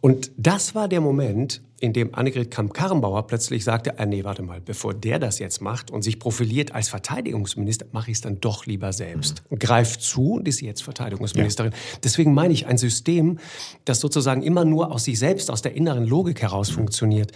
Und 0.00 0.30
das 0.36 0.74
war 0.74 0.88
der 0.88 1.00
Moment, 1.00 1.62
in 1.78 1.92
dem 1.92 2.14
Annegret 2.14 2.50
Kramp-Karrenbauer 2.50 3.26
plötzlich 3.26 3.64
sagte, 3.64 3.98
ah, 3.98 4.06
nee, 4.06 4.24
warte 4.24 4.42
mal, 4.42 4.60
bevor 4.60 4.94
der 4.94 5.18
das 5.18 5.38
jetzt 5.38 5.60
macht 5.60 5.90
und 5.90 6.02
sich 6.02 6.18
profiliert 6.18 6.72
als 6.72 6.88
Verteidigungsminister, 6.88 7.86
mache 7.92 8.10
ich 8.10 8.16
es 8.16 8.20
dann 8.22 8.40
doch 8.40 8.66
lieber 8.66 8.92
selbst. 8.92 9.42
Mhm. 9.50 9.58
Greift 9.58 10.02
zu 10.02 10.32
und 10.34 10.48
ist 10.48 10.60
jetzt 10.60 10.82
Verteidigungsministerin. 10.82 11.72
Ja. 11.72 11.78
Deswegen 12.02 12.34
meine 12.34 12.54
ich 12.54 12.66
ein 12.66 12.78
System, 12.78 13.38
das 13.84 14.00
sozusagen 14.00 14.42
immer 14.42 14.64
nur 14.64 14.90
aus 14.90 15.04
sich 15.04 15.18
selbst, 15.18 15.50
aus 15.50 15.62
der 15.62 15.74
inneren 15.74 16.06
Logik 16.06 16.42
heraus 16.42 16.70
mhm. 16.70 16.76
funktioniert 16.76 17.32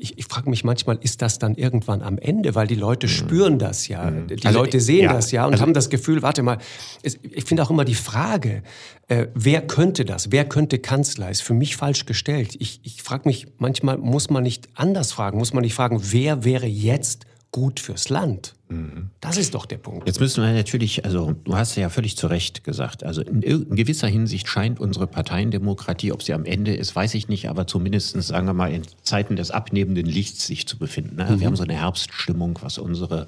ich, 0.00 0.18
ich 0.18 0.24
frage 0.24 0.48
mich 0.48 0.64
manchmal, 0.64 0.98
ist 1.02 1.20
das 1.20 1.38
dann 1.38 1.54
irgendwann 1.54 2.00
am 2.02 2.16
Ende? 2.18 2.54
Weil 2.54 2.66
die 2.66 2.74
Leute 2.74 3.06
mhm. 3.06 3.10
spüren 3.10 3.58
das 3.58 3.86
ja. 3.86 4.10
Mhm. 4.10 4.28
Die 4.28 4.46
also, 4.46 4.58
Leute 4.58 4.80
sehen 4.80 5.04
ja, 5.04 5.12
das 5.12 5.30
ja 5.30 5.44
und 5.44 5.52
also, 5.52 5.62
haben 5.62 5.74
das 5.74 5.90
Gefühl, 5.90 6.22
warte 6.22 6.42
mal, 6.42 6.58
ich 7.02 7.44
finde 7.44 7.62
auch 7.62 7.70
immer 7.70 7.84
die 7.84 7.94
Frage, 7.94 8.62
äh, 9.08 9.26
wer 9.34 9.60
könnte 9.66 10.04
das? 10.04 10.32
Wer 10.32 10.48
könnte 10.48 10.78
Kanzler? 10.78 11.30
Ist 11.30 11.42
für 11.42 11.54
mich 11.54 11.76
falsch 11.76 12.06
gestellt. 12.06 12.56
Ich, 12.58 12.80
ich 12.82 13.02
frage 13.02 13.28
mich 13.28 13.48
manchmal, 13.58 13.98
muss 13.98 14.30
man 14.30 14.42
nicht 14.42 14.68
anders 14.74 15.12
fragen? 15.12 15.38
Muss 15.38 15.52
man 15.52 15.62
nicht 15.62 15.74
fragen, 15.74 16.00
wer 16.02 16.44
wäre 16.44 16.66
jetzt 16.66 17.26
gut 17.52 17.80
fürs 17.80 18.08
Land. 18.08 18.54
Mhm. 18.68 19.10
Das 19.20 19.36
ist 19.36 19.54
doch 19.54 19.66
der 19.66 19.78
Punkt. 19.78 20.06
Jetzt 20.06 20.20
müssen 20.20 20.42
wir 20.44 20.52
natürlich, 20.52 21.04
also 21.04 21.34
du 21.44 21.56
hast 21.56 21.76
ja 21.76 21.88
völlig 21.88 22.16
zu 22.16 22.28
Recht 22.28 22.62
gesagt, 22.62 23.02
also 23.02 23.22
in, 23.22 23.42
in 23.42 23.74
gewisser 23.74 24.06
Hinsicht 24.06 24.48
scheint 24.48 24.78
unsere 24.78 25.06
Parteiendemokratie, 25.06 26.12
ob 26.12 26.22
sie 26.22 26.32
am 26.32 26.44
Ende 26.44 26.74
ist, 26.74 26.94
weiß 26.94 27.14
ich 27.14 27.28
nicht, 27.28 27.48
aber 27.48 27.66
zumindest, 27.66 28.20
sagen 28.22 28.46
wir 28.46 28.54
mal, 28.54 28.72
in 28.72 28.82
Zeiten 29.02 29.36
des 29.36 29.50
abnehmenden 29.50 30.06
Lichts 30.06 30.46
sich 30.46 30.68
zu 30.68 30.78
befinden. 30.78 31.16
Ne? 31.16 31.24
Mhm. 31.24 31.40
Wir 31.40 31.46
haben 31.48 31.56
so 31.56 31.64
eine 31.64 31.74
Herbststimmung, 31.74 32.58
was 32.62 32.78
unsere 32.78 33.26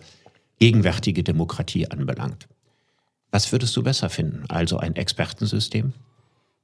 gegenwärtige 0.59 1.25
Demokratie 1.25 1.91
anbelangt. 1.91 2.47
Was 3.33 3.51
würdest 3.51 3.77
du 3.77 3.83
besser 3.83 4.11
finden? 4.11 4.45
Also 4.49 4.77
ein 4.79 4.95
Expertensystem? 4.95 5.93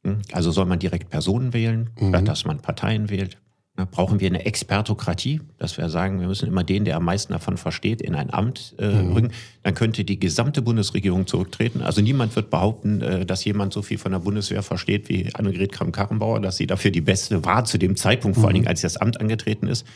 Hm? 0.05 0.19
Also 0.33 0.53
soll 0.53 0.67
man 0.67 0.79
direkt 0.79 1.11
Personen 1.11 1.53
wählen, 1.53 1.91
mhm. 1.99 2.25
dass 2.25 2.45
man 2.45 2.61
Parteien 2.61 3.11
wählt? 3.11 3.39
Brauchen 3.85 4.21
wir 4.21 4.27
eine 4.27 4.45
Expertokratie, 4.45 5.41
dass 5.59 5.77
wir 5.79 5.89
sagen, 5.89 6.21
wir 6.21 6.27
müssen 6.27 6.49
immer 6.49 6.65
den, 6.65 6.85
der 6.85 6.97
am 6.97 7.05
meisten 7.05 7.33
davon 7.33 7.57
versteht, 7.57 8.03
in 8.03 8.15
ein 8.15 8.33
Amt 8.33 8.75
äh, 8.79 8.89
mhm. 8.89 9.13
bringen. 9.13 9.33
Dann 9.63 9.75
könnte 9.75 10.05
die 10.05 10.19
gesamte 10.19 10.63
Bundesregierung 10.63 11.27
zurücktreten. 11.27 11.83
Also 11.83 12.01
niemand 12.01 12.35
wird 12.35 12.51
behaupten, 12.51 13.01
äh, 13.01 13.27
dass 13.27 13.45
jemand 13.45 13.73
so 13.73 13.83
viel 13.83 13.99
von 13.99 14.13
der 14.13 14.19
Bundeswehr 14.19 14.63
versteht 14.63 15.09
wie 15.09 15.33
Annegret 15.35 15.73
Kramp-Karrenbauer, 15.73 16.41
dass 16.41 16.57
sie 16.57 16.67
dafür 16.67 16.91
die 16.91 17.01
beste 17.01 17.45
war 17.45 17.65
zu 17.65 17.79
dem 17.79 17.97
Zeitpunkt, 17.97 18.37
mhm. 18.37 18.41
vor 18.41 18.49
allen 18.49 18.55
Dingen, 18.55 18.69
als 18.69 18.81
sie 18.81 18.87
das 18.87 18.97
Amt 18.97 19.21
angetreten 19.21 19.69
ist. 19.69 19.87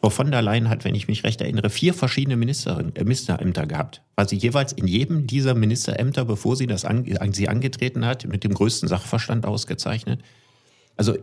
Frau 0.00 0.08
von 0.08 0.30
der 0.30 0.40
Leyen 0.40 0.70
hat, 0.70 0.84
wenn 0.84 0.94
ich 0.94 1.08
mich 1.08 1.24
recht 1.24 1.42
erinnere, 1.42 1.68
vier 1.68 1.92
verschiedene 1.92 2.36
Ministerin, 2.36 2.94
äh, 2.96 3.04
Ministerämter 3.04 3.66
gehabt. 3.66 4.02
Weil 4.16 4.28
sie 4.28 4.36
jeweils 4.36 4.72
in 4.72 4.86
jedem 4.86 5.26
dieser 5.26 5.54
Ministerämter, 5.54 6.24
bevor 6.24 6.56
sie 6.56 6.66
das 6.66 6.84
an, 6.84 7.04
sie 7.32 7.48
angetreten 7.48 8.06
hat, 8.06 8.26
mit 8.26 8.44
dem 8.44 8.54
größten 8.54 8.88
Sachverstand 8.88 9.44
ausgezeichnet. 9.44 10.22
Also 10.96 11.16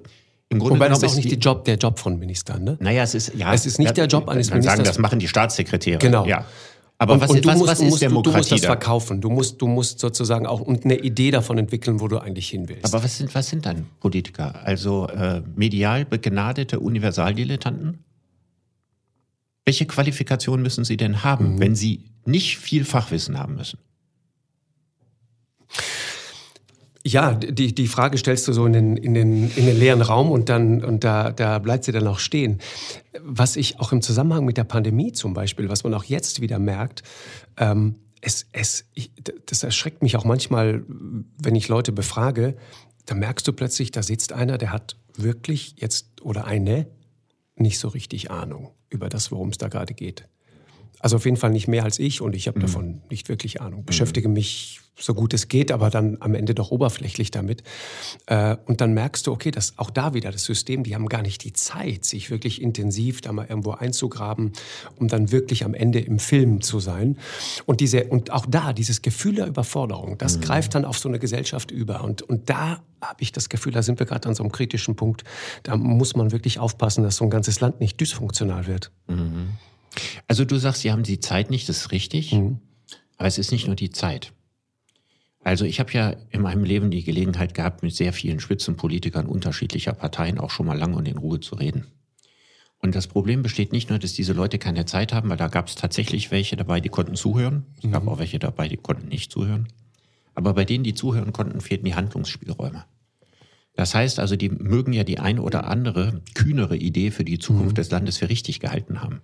im 0.49 0.59
Grunde 0.59 0.75
Wobei 0.75 0.87
das 0.87 1.03
ist 1.03 1.11
auch 1.11 1.15
nicht 1.15 1.29
die 1.29 1.35
Job, 1.35 1.65
der 1.65 1.75
Job 1.75 1.99
von 1.99 2.17
Ministern, 2.17 2.63
ne? 2.63 2.77
Naja, 2.79 3.03
es 3.03 3.15
ist, 3.15 3.33
ja. 3.35 3.53
Es 3.53 3.65
ist 3.65 3.79
nicht 3.79 3.97
der 3.97 4.05
Job 4.05 4.29
eines 4.29 4.49
Ministers. 4.49 4.77
sagen, 4.77 4.85
das 4.85 4.97
machen 4.97 5.19
die 5.19 5.27
Staatssekretäre. 5.27 5.99
Genau. 5.99 6.25
Ja. 6.25 6.45
Aber 6.99 7.13
und, 7.13 7.21
was, 7.21 7.29
und 7.29 7.45
du 7.45 7.49
was, 7.49 7.57
musst, 7.57 7.71
was 7.71 7.79
ist 7.79 7.89
musst, 7.89 8.01
Demokratie? 8.01 8.31
Du 8.31 8.37
musst 8.37 8.51
das 8.51 8.65
verkaufen. 8.65 9.21
Du 9.21 9.29
musst, 9.29 9.61
du 9.61 9.67
musst 9.67 9.99
sozusagen 9.99 10.47
auch 10.47 10.65
eine 10.65 10.97
Idee 10.97 11.31
davon 11.31 11.57
entwickeln, 11.57 11.99
wo 11.99 12.07
du 12.07 12.17
eigentlich 12.17 12.49
hin 12.49 12.67
willst. 12.69 12.85
Aber 12.85 13.03
was 13.03 13.17
sind, 13.17 13.35
was 13.35 13.49
sind 13.49 13.65
dann 13.65 13.85
Politiker? 13.99 14.55
Also 14.63 15.07
äh, 15.07 15.41
medial 15.55 16.05
begnadete 16.05 16.79
Universaldilettanten? 16.79 18.03
Welche 19.65 19.85
Qualifikationen 19.85 20.63
müssen 20.63 20.85
sie 20.85 20.97
denn 20.97 21.23
haben, 21.23 21.55
mhm. 21.55 21.59
wenn 21.59 21.75
sie 21.75 22.05
nicht 22.25 22.57
viel 22.57 22.85
Fachwissen 22.85 23.37
haben 23.37 23.55
müssen? 23.55 23.79
Ja, 27.07 27.35
die, 27.35 27.73
die 27.73 27.87
Frage 27.87 28.17
stellst 28.17 28.49
du 28.49 28.53
so 28.53 28.65
in 28.65 28.73
den, 28.73 28.97
in 28.97 29.13
den, 29.13 29.49
in 29.55 29.65
den 29.65 29.79
leeren 29.79 30.01
Raum 30.01 30.29
und 30.29 30.49
dann, 30.49 30.83
und 30.83 31.05
da, 31.05 31.31
da 31.31 31.57
bleibt 31.59 31.85
sie 31.85 31.93
dann 31.93 32.05
auch 32.05 32.19
stehen. 32.19 32.59
Was 33.21 33.55
ich 33.55 33.79
auch 33.79 33.93
im 33.93 34.01
Zusammenhang 34.01 34.43
mit 34.43 34.57
der 34.57 34.65
Pandemie 34.65 35.13
zum 35.13 35.33
Beispiel, 35.33 35.69
was 35.69 35.85
man 35.85 35.93
auch 35.93 36.03
jetzt 36.03 36.41
wieder 36.41 36.59
merkt, 36.59 37.03
ähm, 37.55 37.95
es, 38.19 38.47
es, 38.51 38.89
ich, 38.93 39.13
das 39.45 39.63
erschreckt 39.63 40.01
mich 40.01 40.17
auch 40.17 40.25
manchmal, 40.25 40.83
wenn 41.41 41.55
ich 41.55 41.69
Leute 41.69 41.93
befrage, 41.93 42.57
da 43.05 43.15
merkst 43.15 43.47
du 43.47 43.53
plötzlich, 43.53 43.91
da 43.91 44.03
sitzt 44.03 44.33
einer, 44.33 44.57
der 44.57 44.73
hat 44.73 44.97
wirklich 45.15 45.75
jetzt 45.77 46.21
oder 46.21 46.43
eine 46.43 46.87
nicht 47.55 47.79
so 47.79 47.87
richtig 47.87 48.31
Ahnung 48.31 48.71
über 48.89 49.07
das, 49.07 49.31
worum 49.31 49.49
es 49.49 49.57
da 49.57 49.69
gerade 49.69 49.93
geht. 49.93 50.27
Also 50.99 51.15
auf 51.15 51.23
jeden 51.23 51.37
Fall 51.37 51.51
nicht 51.51 51.69
mehr 51.69 51.85
als 51.85 51.99
ich 51.99 52.19
und 52.19 52.35
ich 52.35 52.49
habe 52.49 52.59
mhm. 52.59 52.63
davon 52.63 53.01
nicht 53.09 53.29
wirklich 53.29 53.61
Ahnung. 53.61 53.85
Beschäftige 53.85 54.27
mich 54.27 54.81
so 54.99 55.13
gut 55.13 55.33
es 55.33 55.47
geht, 55.47 55.71
aber 55.71 55.89
dann 55.89 56.17
am 56.19 56.35
Ende 56.35 56.55
doch 56.55 56.71
oberflächlich 56.71 57.31
damit. 57.31 57.63
Äh, 58.25 58.57
und 58.65 58.81
dann 58.81 58.93
merkst 58.93 59.27
du, 59.27 59.31
okay, 59.31 59.51
dass 59.51 59.77
auch 59.77 59.89
da 59.89 60.13
wieder 60.13 60.31
das 60.31 60.43
System, 60.43 60.83
die 60.83 60.95
haben 60.95 61.07
gar 61.07 61.21
nicht 61.21 61.43
die 61.43 61.53
Zeit, 61.53 62.05
sich 62.05 62.29
wirklich 62.29 62.61
intensiv 62.61 63.21
da 63.21 63.31
mal 63.31 63.45
irgendwo 63.47 63.71
einzugraben, 63.71 64.53
um 64.95 65.07
dann 65.07 65.31
wirklich 65.31 65.65
am 65.65 65.73
Ende 65.73 65.99
im 65.99 66.19
Film 66.19 66.61
zu 66.61 66.79
sein. 66.79 67.17
Und 67.65 67.79
diese, 67.79 68.05
und 68.05 68.31
auch 68.31 68.45
da, 68.47 68.73
dieses 68.73 69.01
Gefühl 69.01 69.35
der 69.35 69.47
Überforderung, 69.47 70.17
das 70.17 70.37
mhm. 70.37 70.41
greift 70.41 70.75
dann 70.75 70.85
auf 70.85 70.97
so 70.97 71.09
eine 71.09 71.19
Gesellschaft 71.19 71.71
über. 71.71 72.03
Und, 72.03 72.23
und 72.23 72.49
da 72.49 72.81
habe 73.01 73.21
ich 73.21 73.31
das 73.31 73.49
Gefühl, 73.49 73.73
da 73.73 73.83
sind 73.83 73.99
wir 73.99 74.05
gerade 74.05 74.27
an 74.27 74.35
so 74.35 74.43
einem 74.43 74.51
kritischen 74.51 74.95
Punkt. 74.95 75.23
Da 75.63 75.77
muss 75.77 76.15
man 76.15 76.31
wirklich 76.31 76.59
aufpassen, 76.59 77.03
dass 77.03 77.17
so 77.17 77.23
ein 77.23 77.29
ganzes 77.29 77.59
Land 77.59 77.79
nicht 77.79 77.99
dysfunktional 77.99 78.65
wird. 78.65 78.91
Mhm. 79.07 79.49
Also 80.27 80.45
du 80.45 80.57
sagst, 80.57 80.81
Sie 80.81 80.91
haben 80.91 81.03
die 81.03 81.19
Zeit 81.19 81.49
nicht, 81.49 81.69
das 81.69 81.77
ist 81.77 81.91
richtig. 81.91 82.33
Mhm. 82.33 82.59
Aber 83.17 83.27
es 83.27 83.37
ist 83.37 83.51
nicht 83.51 83.67
nur 83.67 83.75
die 83.75 83.89
Zeit. 83.89 84.31
Also 85.47 85.63
ich 85.63 85.79
habe 85.79 85.93
ja 85.93 86.13
in 86.29 86.41
meinem 86.41 86.65
Leben 86.65 86.91
die 86.91 87.05
Gelegenheit 87.05 87.53
gehabt, 87.53 87.81
mit 87.81 87.95
sehr 87.95 88.11
vielen 88.11 88.41
Spitzenpolitikern 88.41 89.27
unterschiedlicher 89.27 89.93
Parteien 89.93 90.39
auch 90.39 90.49
schon 90.49 90.65
mal 90.65 90.77
lang 90.77 90.93
und 90.93 91.07
in 91.07 91.17
Ruhe 91.17 91.39
zu 91.39 91.55
reden. 91.55 91.87
Und 92.79 92.95
das 92.95 93.07
Problem 93.07 93.43
besteht 93.43 93.71
nicht 93.71 93.89
nur, 93.89 93.97
dass 93.97 94.11
diese 94.11 94.33
Leute 94.33 94.59
keine 94.59 94.83
Zeit 94.83 95.13
haben, 95.13 95.29
weil 95.29 95.37
da 95.37 95.47
gab 95.47 95.69
es 95.69 95.75
tatsächlich 95.75 96.31
welche 96.31 96.57
dabei, 96.57 96.81
die 96.81 96.89
konnten 96.89 97.15
zuhören. 97.15 97.65
Es 97.81 97.89
gab 97.89 98.05
auch 98.09 98.19
welche 98.19 98.39
dabei, 98.39 98.67
die 98.67 98.75
konnten 98.75 99.07
nicht 99.07 99.31
zuhören. 99.31 99.69
Aber 100.35 100.53
bei 100.53 100.65
denen, 100.65 100.83
die 100.83 100.93
zuhören 100.93 101.31
konnten, 101.31 101.61
fehlten 101.61 101.85
die 101.85 101.95
Handlungsspielräume. 101.95 102.83
Das 103.73 103.95
heißt 103.95 104.19
also, 104.19 104.35
die 104.35 104.49
mögen 104.49 104.91
ja 104.91 105.05
die 105.05 105.19
eine 105.19 105.41
oder 105.41 105.67
andere 105.67 106.23
kühnere 106.33 106.75
Idee 106.75 107.09
für 107.09 107.23
die 107.23 107.39
Zukunft 107.39 107.71
mhm. 107.71 107.75
des 107.75 107.89
Landes 107.89 108.17
für 108.17 108.27
richtig 108.27 108.59
gehalten 108.59 109.01
haben. 109.01 109.21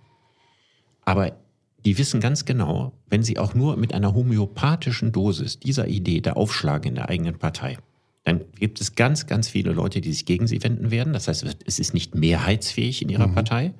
Aber 1.02 1.36
die 1.84 1.98
wissen 1.98 2.20
ganz 2.20 2.44
genau, 2.44 2.92
wenn 3.08 3.22
sie 3.22 3.38
auch 3.38 3.54
nur 3.54 3.76
mit 3.76 3.92
einer 3.92 4.14
homöopathischen 4.14 5.12
Dosis 5.12 5.58
dieser 5.58 5.88
Idee 5.88 6.20
der 6.20 6.36
Aufschlag 6.36 6.86
in 6.86 6.94
der 6.94 7.08
eigenen 7.08 7.38
Partei, 7.38 7.78
dann 8.24 8.40
gibt 8.58 8.80
es 8.80 8.94
ganz, 8.94 9.26
ganz 9.26 9.48
viele 9.48 9.72
Leute, 9.72 10.00
die 10.00 10.12
sich 10.12 10.24
gegen 10.24 10.46
sie 10.46 10.62
wenden 10.62 10.90
werden. 10.90 11.12
Das 11.12 11.28
heißt, 11.28 11.44
es 11.66 11.78
ist 11.78 11.92
nicht 11.92 12.14
mehrheitsfähig 12.14 13.02
in 13.02 13.10
ihrer 13.10 13.28
mhm. 13.28 13.34
Partei. 13.34 13.74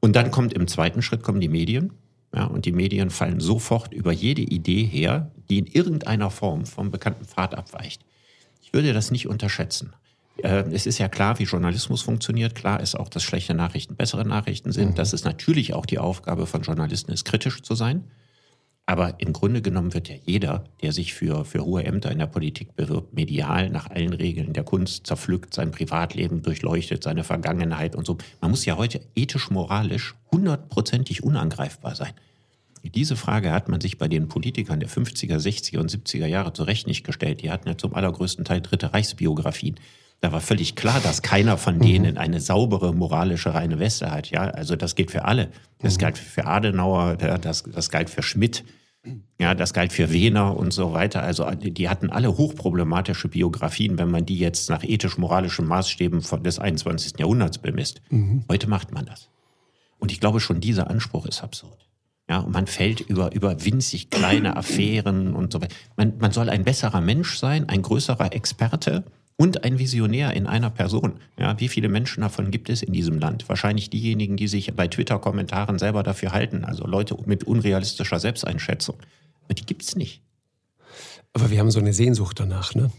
Und 0.00 0.16
dann 0.16 0.30
kommt 0.30 0.54
im 0.54 0.66
zweiten 0.66 1.02
Schritt 1.02 1.22
kommen 1.22 1.40
die 1.40 1.48
Medien. 1.48 1.92
Ja, 2.34 2.46
und 2.46 2.64
die 2.64 2.72
Medien 2.72 3.10
fallen 3.10 3.40
sofort 3.40 3.92
über 3.92 4.10
jede 4.10 4.42
Idee 4.42 4.84
her, 4.84 5.30
die 5.48 5.58
in 5.58 5.66
irgendeiner 5.66 6.30
Form 6.30 6.64
vom 6.64 6.90
bekannten 6.90 7.26
Pfad 7.26 7.54
abweicht. 7.54 8.02
Ich 8.62 8.72
würde 8.72 8.92
das 8.92 9.10
nicht 9.10 9.28
unterschätzen. 9.28 9.92
Äh, 10.42 10.64
es 10.72 10.86
ist 10.86 10.98
ja 10.98 11.08
klar, 11.08 11.38
wie 11.38 11.44
Journalismus 11.44 12.02
funktioniert. 12.02 12.54
Klar 12.54 12.80
ist 12.80 12.94
auch, 12.94 13.08
dass 13.08 13.22
schlechte 13.22 13.54
Nachrichten 13.54 13.96
bessere 13.96 14.26
Nachrichten 14.26 14.72
sind. 14.72 14.90
Mhm. 14.90 14.94
Das 14.94 15.12
ist 15.12 15.24
natürlich 15.24 15.74
auch 15.74 15.86
die 15.86 15.98
Aufgabe 15.98 16.46
von 16.46 16.62
Journalisten, 16.62 17.12
ist 17.12 17.24
kritisch 17.24 17.62
zu 17.62 17.74
sein. 17.74 18.04
Aber 18.86 19.18
im 19.18 19.32
Grunde 19.32 19.62
genommen 19.62 19.94
wird 19.94 20.10
ja 20.10 20.16
jeder, 20.26 20.64
der 20.82 20.92
sich 20.92 21.14
für, 21.14 21.46
für 21.46 21.64
hohe 21.64 21.84
Ämter 21.84 22.10
in 22.10 22.18
der 22.18 22.26
Politik 22.26 22.76
bewirbt, 22.76 23.14
medial 23.14 23.70
nach 23.70 23.88
allen 23.88 24.12
Regeln 24.12 24.52
der 24.52 24.64
Kunst 24.64 25.06
zerpflückt, 25.06 25.54
sein 25.54 25.70
Privatleben 25.70 26.42
durchleuchtet, 26.42 27.02
seine 27.02 27.24
Vergangenheit 27.24 27.96
und 27.96 28.06
so. 28.06 28.18
Man 28.42 28.50
muss 28.50 28.66
ja 28.66 28.76
heute 28.76 29.00
ethisch-moralisch 29.16 30.14
hundertprozentig 30.30 31.22
unangreifbar 31.22 31.94
sein. 31.94 32.12
Diese 32.82 33.16
Frage 33.16 33.52
hat 33.52 33.70
man 33.70 33.80
sich 33.80 33.96
bei 33.96 34.08
den 34.08 34.28
Politikern 34.28 34.80
der 34.80 34.90
50er, 34.90 35.36
60er 35.38 35.78
und 35.78 35.90
70er 35.90 36.26
Jahre 36.26 36.52
zu 36.52 36.64
Recht 36.64 36.86
nicht 36.86 37.04
gestellt. 37.04 37.40
Die 37.40 37.50
hatten 37.50 37.66
ja 37.66 37.78
zum 37.78 37.94
allergrößten 37.94 38.44
Teil 38.44 38.60
dritte 38.60 38.92
Reichsbiografien. 38.92 39.76
Da 40.24 40.32
war 40.32 40.40
völlig 40.40 40.74
klar, 40.74 41.00
dass 41.00 41.20
keiner 41.20 41.58
von 41.58 41.80
denen 41.80 42.12
mhm. 42.12 42.18
eine 42.18 42.40
saubere 42.40 42.94
moralische 42.94 43.52
reine 43.52 43.78
Weste 43.78 44.10
hat. 44.10 44.30
Ja, 44.30 44.44
also 44.44 44.74
das 44.74 44.94
gilt 44.94 45.10
für 45.10 45.26
alle. 45.26 45.50
Das 45.80 45.96
mhm. 45.96 46.00
galt 46.00 46.16
für 46.16 46.46
Adenauer, 46.46 47.16
das, 47.16 47.64
das 47.64 47.90
galt 47.90 48.08
für 48.08 48.22
Schmidt. 48.22 48.64
Ja, 49.38 49.54
das 49.54 49.74
galt 49.74 49.92
für 49.92 50.10
Wehner 50.10 50.56
und 50.56 50.72
so 50.72 50.94
weiter. 50.94 51.22
Also 51.22 51.50
die 51.50 51.90
hatten 51.90 52.08
alle 52.08 52.38
hochproblematische 52.38 53.28
Biografien, 53.28 53.98
wenn 53.98 54.10
man 54.10 54.24
die 54.24 54.38
jetzt 54.38 54.70
nach 54.70 54.82
ethisch-moralischen 54.82 55.66
Maßstäben 55.66 56.22
des 56.42 56.58
21. 56.58 57.18
Jahrhunderts 57.18 57.58
bemisst. 57.58 58.00
Mhm. 58.08 58.44
Heute 58.48 58.66
macht 58.66 58.92
man 58.92 59.04
das. 59.04 59.28
Und 59.98 60.10
ich 60.10 60.20
glaube, 60.20 60.40
schon 60.40 60.58
dieser 60.58 60.88
Anspruch 60.88 61.26
ist 61.26 61.42
absurd. 61.42 61.86
Ja, 62.30 62.38
und 62.38 62.54
man 62.54 62.66
fällt 62.66 63.02
über, 63.02 63.34
über 63.34 63.62
winzig 63.62 64.08
kleine 64.08 64.56
Affären 64.56 65.34
und 65.34 65.52
so 65.52 65.60
weiter. 65.60 65.76
Man, 65.98 66.14
man 66.16 66.32
soll 66.32 66.48
ein 66.48 66.64
besserer 66.64 67.02
Mensch 67.02 67.36
sein, 67.36 67.68
ein 67.68 67.82
größerer 67.82 68.32
Experte 68.32 69.04
und 69.36 69.64
ein 69.64 69.78
Visionär 69.78 70.32
in 70.34 70.46
einer 70.46 70.70
Person. 70.70 71.14
Ja, 71.38 71.58
wie 71.58 71.68
viele 71.68 71.88
Menschen 71.88 72.20
davon 72.20 72.50
gibt 72.50 72.68
es 72.68 72.82
in 72.82 72.92
diesem 72.92 73.18
Land? 73.18 73.48
Wahrscheinlich 73.48 73.90
diejenigen, 73.90 74.36
die 74.36 74.48
sich 74.48 74.74
bei 74.74 74.86
Twitter-Kommentaren 74.86 75.78
selber 75.78 76.02
dafür 76.02 76.32
halten, 76.32 76.64
also 76.64 76.86
Leute 76.86 77.16
mit 77.26 77.44
unrealistischer 77.44 78.20
Selbsteinschätzung. 78.20 78.96
Aber 79.44 79.54
die 79.54 79.66
gibt 79.66 79.82
es 79.82 79.96
nicht. 79.96 80.22
Aber 81.32 81.50
wir 81.50 81.58
haben 81.58 81.72
so 81.72 81.80
eine 81.80 81.92
Sehnsucht 81.92 82.38
danach, 82.38 82.74
ne? 82.74 82.90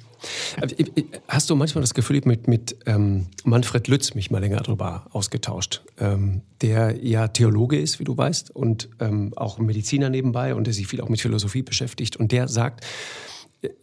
Hast 1.28 1.50
du 1.50 1.56
manchmal 1.56 1.82
das 1.82 1.94
Gefühl, 1.94 2.18
ich 2.18 2.26
mit, 2.26 2.48
mit 2.48 2.78
ähm, 2.86 3.28
Manfred 3.44 3.88
Lütz 3.88 4.16
mich 4.16 4.32
mal 4.32 4.40
länger 4.40 4.58
darüber 4.58 5.06
ausgetauscht, 5.12 5.84
ähm, 6.00 6.42
der 6.62 6.98
ja 7.06 7.28
Theologe 7.28 7.80
ist, 7.80 8.00
wie 8.00 8.04
du 8.04 8.18
weißt, 8.18 8.54
und 8.56 8.90
ähm, 9.00 9.34
auch 9.36 9.60
Mediziner 9.60 10.10
nebenbei 10.10 10.56
und 10.56 10.66
der 10.66 10.74
sich 10.74 10.88
viel 10.88 11.02
auch 11.02 11.10
mit 11.10 11.22
Philosophie 11.22 11.62
beschäftigt. 11.62 12.18
Und 12.18 12.32
der 12.32 12.48
sagt, 12.48 12.86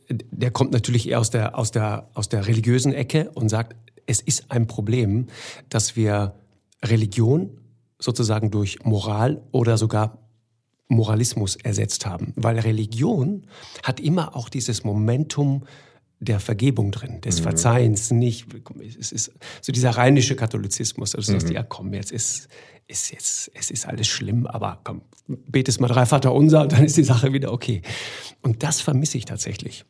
der 0.08 0.50
kommt 0.50 0.72
natürlich 0.72 1.08
eher 1.08 1.20
aus 1.20 1.30
der, 1.30 1.58
aus, 1.58 1.70
der, 1.70 2.08
aus 2.14 2.28
der 2.28 2.46
religiösen 2.46 2.92
Ecke 2.92 3.30
und 3.34 3.48
sagt, 3.48 3.76
es 4.06 4.20
ist 4.20 4.50
ein 4.50 4.66
Problem, 4.66 5.26
dass 5.68 5.96
wir 5.96 6.34
Religion 6.84 7.50
sozusagen 7.98 8.50
durch 8.50 8.84
Moral 8.84 9.42
oder 9.52 9.78
sogar 9.78 10.18
Moralismus 10.88 11.56
ersetzt 11.56 12.04
haben. 12.04 12.32
Weil 12.36 12.58
Religion 12.58 13.46
hat 13.82 14.00
immer 14.00 14.36
auch 14.36 14.48
dieses 14.48 14.84
Momentum 14.84 15.64
der 16.20 16.38
Vergebung 16.38 16.92
drin, 16.92 17.20
des 17.20 17.38
mhm. 17.38 17.42
Verzeihens, 17.42 18.10
nicht, 18.12 18.46
es 18.80 19.10
ist 19.10 19.32
so 19.60 19.72
dieser 19.72 19.90
rheinische 19.90 20.36
Katholizismus, 20.36 21.16
also 21.16 21.32
mhm. 21.32 21.50
ja 21.50 21.64
komm, 21.64 21.94
jetzt 21.94 22.12
ist, 22.12 22.48
ist 22.86 23.12
jetzt, 23.12 23.50
es 23.54 23.70
ist 23.70 23.86
alles 23.86 24.08
schlimm, 24.08 24.46
aber 24.46 24.80
komm, 24.84 25.02
betest 25.26 25.80
mal 25.80 25.88
drei 25.88 26.06
Vater 26.06 26.32
unser, 26.32 26.66
dann 26.68 26.84
ist 26.84 26.96
die 26.96 27.04
Sache 27.04 27.32
wieder 27.32 27.52
okay. 27.52 27.82
Und 28.42 28.62
das 28.62 28.80
vermisse 28.80 29.18
ich 29.18 29.24
tatsächlich. 29.24 29.84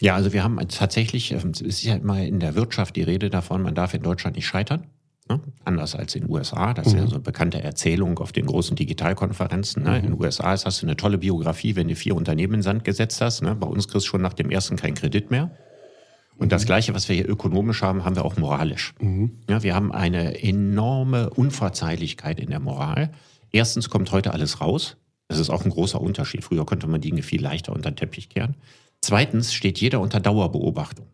Ja, 0.00 0.14
also 0.16 0.32
wir 0.32 0.42
haben 0.42 0.58
tatsächlich, 0.68 1.32
ähm, 1.32 1.50
es 1.50 1.60
ist 1.60 1.82
ja 1.82 1.94
immer 1.94 2.22
in 2.22 2.40
der 2.40 2.54
Wirtschaft 2.54 2.96
die 2.96 3.02
Rede 3.02 3.30
davon, 3.30 3.62
man 3.62 3.74
darf 3.74 3.94
in 3.94 4.02
Deutschland 4.02 4.36
nicht 4.36 4.46
scheitern. 4.46 4.86
Ne? 5.28 5.40
Anders 5.64 5.94
als 5.94 6.14
in 6.14 6.22
den 6.22 6.30
USA. 6.30 6.74
Das 6.74 6.88
ist 6.88 6.92
ja 6.94 7.02
mhm. 7.02 7.06
so 7.06 7.14
eine 7.14 7.22
bekannte 7.22 7.62
Erzählung 7.62 8.18
auf 8.18 8.32
den 8.32 8.44
großen 8.44 8.76
Digitalkonferenzen. 8.76 9.82
Ne? 9.82 9.90
Mhm. 9.90 9.96
In 9.96 10.02
den 10.02 10.20
USA 10.20 10.50
hast 10.50 10.82
du 10.82 10.86
eine 10.86 10.96
tolle 10.96 11.16
Biografie, 11.16 11.76
wenn 11.76 11.88
du 11.88 11.96
vier 11.96 12.14
Unternehmen 12.14 12.54
in 12.54 12.62
Sand 12.62 12.84
gesetzt 12.84 13.22
hast. 13.22 13.40
Ne? 13.40 13.54
Bei 13.54 13.66
uns 13.66 13.88
kriegst 13.88 14.06
du 14.06 14.10
schon 14.10 14.20
nach 14.20 14.34
dem 14.34 14.50
ersten 14.50 14.76
keinen 14.76 14.94
Kredit 14.94 15.30
mehr. 15.30 15.50
Und 16.36 16.46
mhm. 16.46 16.50
das 16.50 16.66
Gleiche, 16.66 16.94
was 16.94 17.08
wir 17.08 17.16
hier 17.16 17.28
ökonomisch 17.28 17.82
haben, 17.82 18.04
haben 18.04 18.16
wir 18.16 18.24
auch 18.24 18.36
moralisch. 18.36 18.94
Mhm. 19.00 19.38
Ja, 19.48 19.62
wir 19.62 19.74
haben 19.74 19.92
eine 19.92 20.42
enorme 20.42 21.30
Unverzeihlichkeit 21.30 22.40
in 22.40 22.50
der 22.50 22.60
Moral. 22.60 23.10
Erstens 23.50 23.88
kommt 23.90 24.10
heute 24.12 24.32
alles 24.32 24.60
raus. 24.60 24.96
Das 25.28 25.38
ist 25.38 25.50
auch 25.50 25.64
ein 25.64 25.70
großer 25.70 26.00
Unterschied. 26.00 26.44
Früher 26.44 26.66
konnte 26.66 26.86
man 26.86 27.00
Dinge 27.00 27.22
viel 27.22 27.42
leichter 27.42 27.72
unter 27.72 27.90
den 27.90 27.96
Teppich 27.96 28.28
kehren. 28.28 28.56
Zweitens 29.00 29.54
steht 29.54 29.80
jeder 29.80 30.00
unter 30.00 30.20
Dauerbeobachtung. 30.20 31.06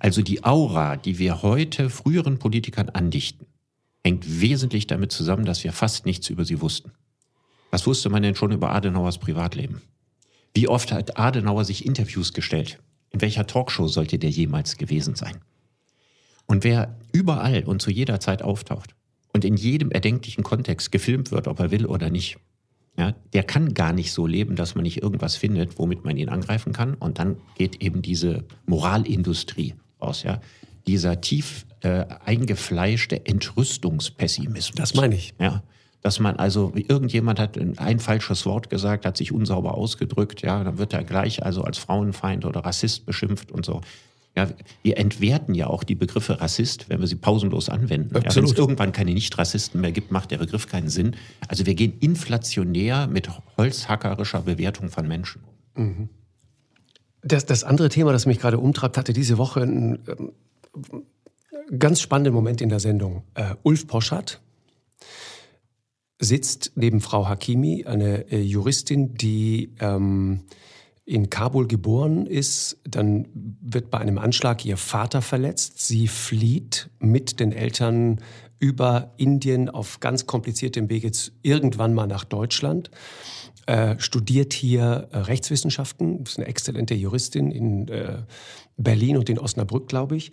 Also 0.00 0.22
die 0.22 0.44
Aura, 0.44 0.96
die 0.96 1.18
wir 1.18 1.42
heute 1.42 1.90
früheren 1.90 2.38
Politikern 2.38 2.88
andichten, 2.88 3.46
hängt 4.04 4.40
wesentlich 4.40 4.86
damit 4.86 5.12
zusammen, 5.12 5.44
dass 5.44 5.64
wir 5.64 5.72
fast 5.72 6.04
nichts 6.06 6.28
über 6.30 6.44
sie 6.44 6.60
wussten. 6.60 6.92
Was 7.70 7.86
wusste 7.86 8.08
man 8.10 8.22
denn 8.22 8.34
schon 8.34 8.52
über 8.52 8.70
Adenauers 8.70 9.18
Privatleben? 9.18 9.82
Wie 10.54 10.68
oft 10.68 10.92
hat 10.92 11.18
Adenauer 11.18 11.64
sich 11.64 11.84
Interviews 11.84 12.32
gestellt? 12.32 12.78
In 13.14 13.20
welcher 13.20 13.46
Talkshow 13.46 13.86
sollte 13.86 14.18
der 14.18 14.30
jemals 14.30 14.76
gewesen 14.76 15.14
sein? 15.14 15.36
Und 16.46 16.64
wer 16.64 16.98
überall 17.12 17.62
und 17.62 17.80
zu 17.80 17.92
jeder 17.92 18.18
Zeit 18.18 18.42
auftaucht 18.42 18.96
und 19.32 19.44
in 19.44 19.56
jedem 19.56 19.92
erdenklichen 19.92 20.42
Kontext 20.42 20.90
gefilmt 20.90 21.30
wird, 21.30 21.46
ob 21.46 21.60
er 21.60 21.70
will 21.70 21.86
oder 21.86 22.10
nicht, 22.10 22.38
ja, 22.98 23.14
der 23.32 23.44
kann 23.44 23.72
gar 23.72 23.92
nicht 23.92 24.12
so 24.12 24.26
leben, 24.26 24.56
dass 24.56 24.74
man 24.74 24.82
nicht 24.82 25.00
irgendwas 25.00 25.36
findet, 25.36 25.78
womit 25.78 26.04
man 26.04 26.16
ihn 26.16 26.28
angreifen 26.28 26.72
kann. 26.72 26.94
Und 26.94 27.20
dann 27.20 27.36
geht 27.56 27.80
eben 27.80 28.02
diese 28.02 28.44
Moralindustrie 28.66 29.74
aus, 30.00 30.24
ja. 30.24 30.40
Dieser 30.88 31.20
tief 31.20 31.66
äh, 31.80 32.04
eingefleischte 32.24 33.24
Entrüstungspessimismus. 33.24 34.76
Das 34.76 34.94
meine 34.94 35.14
ich. 35.14 35.34
Ja. 35.38 35.62
Dass 36.04 36.20
man 36.20 36.36
also, 36.36 36.70
irgendjemand 36.74 37.40
hat 37.40 37.58
ein 37.58 37.98
falsches 37.98 38.44
Wort 38.44 38.68
gesagt, 38.68 39.06
hat 39.06 39.16
sich 39.16 39.32
unsauber 39.32 39.74
ausgedrückt, 39.74 40.42
ja, 40.42 40.62
dann 40.62 40.76
wird 40.76 40.92
er 40.92 41.02
gleich 41.02 41.42
also 41.42 41.62
als 41.62 41.78
Frauenfeind 41.78 42.44
oder 42.44 42.60
Rassist 42.60 43.06
beschimpft 43.06 43.50
und 43.50 43.64
so. 43.64 43.80
Ja, 44.36 44.48
wir 44.82 44.98
entwerten 44.98 45.54
ja 45.54 45.68
auch 45.68 45.82
die 45.82 45.94
Begriffe 45.94 46.42
Rassist, 46.42 46.90
wenn 46.90 47.00
wir 47.00 47.06
sie 47.06 47.16
pausenlos 47.16 47.70
anwenden. 47.70 48.14
Ja, 48.16 48.36
wenn 48.36 48.44
es 48.44 48.52
irgendwann 48.52 48.92
keine 48.92 49.14
Nicht-Rassisten 49.14 49.80
mehr 49.80 49.92
gibt, 49.92 50.10
macht 50.10 50.30
der 50.30 50.36
Begriff 50.36 50.68
keinen 50.68 50.90
Sinn. 50.90 51.16
Also 51.48 51.64
wir 51.64 51.74
gehen 51.74 51.94
inflationär 52.00 53.06
mit 53.06 53.30
holzhackerischer 53.56 54.42
Bewertung 54.42 54.90
von 54.90 55.08
Menschen. 55.08 55.40
Mhm. 55.74 56.10
Das, 57.22 57.46
das 57.46 57.64
andere 57.64 57.88
Thema, 57.88 58.12
das 58.12 58.26
mich 58.26 58.40
gerade 58.40 58.58
umtreibt, 58.58 58.98
hatte 58.98 59.14
diese 59.14 59.38
Woche 59.38 59.62
einen 59.62 60.00
ähm, 60.06 60.32
ganz 61.78 62.02
spannenden 62.02 62.34
Moment 62.34 62.60
in 62.60 62.68
der 62.68 62.80
Sendung. 62.80 63.22
Uh, 63.38 63.54
Ulf 63.62 63.86
Poschardt 63.86 64.42
sitzt 66.24 66.72
neben 66.74 67.00
Frau 67.00 67.28
Hakimi, 67.28 67.84
eine 67.84 68.30
äh, 68.30 68.40
Juristin, 68.40 69.14
die 69.14 69.74
ähm, 69.80 70.40
in 71.06 71.28
Kabul 71.28 71.66
geboren 71.66 72.26
ist, 72.26 72.78
dann 72.84 73.28
wird 73.34 73.90
bei 73.90 73.98
einem 73.98 74.18
Anschlag 74.18 74.64
ihr 74.64 74.78
Vater 74.78 75.20
verletzt. 75.20 75.86
Sie 75.86 76.08
flieht 76.08 76.88
mit 76.98 77.40
den 77.40 77.52
Eltern 77.52 78.20
über 78.58 79.12
Indien 79.18 79.68
auf 79.68 80.00
ganz 80.00 80.26
kompliziertem 80.26 80.88
Wege 80.88 81.10
irgendwann 81.42 81.92
mal 81.92 82.06
nach 82.06 82.24
Deutschland. 82.24 82.90
Äh, 83.66 83.98
studiert 83.98 84.52
hier 84.54 85.08
äh, 85.10 85.18
Rechtswissenschaften, 85.18 86.22
ist 86.22 86.38
eine 86.38 86.46
exzellente 86.46 86.94
Juristin 86.94 87.50
in 87.50 87.88
äh, 87.88 88.22
Berlin 88.76 89.16
und 89.16 89.28
in 89.28 89.38
Osnabrück, 89.38 89.88
glaube 89.88 90.16
ich 90.16 90.32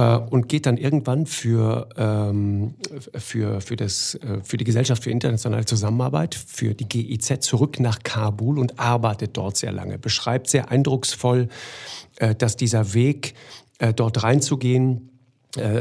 äh, 0.00 0.16
und 0.16 0.48
geht 0.48 0.64
dann 0.64 0.78
irgendwann 0.78 1.26
für, 1.26 1.88
ähm, 1.96 2.74
für, 3.18 3.60
für, 3.60 3.76
das, 3.76 4.14
äh, 4.14 4.38
für 4.42 4.56
die 4.56 4.64
Gesellschaft 4.64 5.04
für 5.04 5.10
internationale 5.10 5.66
Zusammenarbeit, 5.66 6.34
für 6.34 6.74
die 6.74 6.88
GIZ, 6.88 7.40
zurück 7.40 7.78
nach 7.80 7.98
Kabul 8.02 8.58
und 8.58 8.78
arbeitet 8.78 9.36
dort 9.36 9.58
sehr 9.58 9.72
lange. 9.72 9.98
Beschreibt 9.98 10.48
sehr 10.48 10.70
eindrucksvoll, 10.70 11.48
äh, 12.16 12.34
dass 12.34 12.56
dieser 12.56 12.94
Weg, 12.94 13.34
äh, 13.78 13.92
dort 13.92 14.22
reinzugehen, 14.22 15.10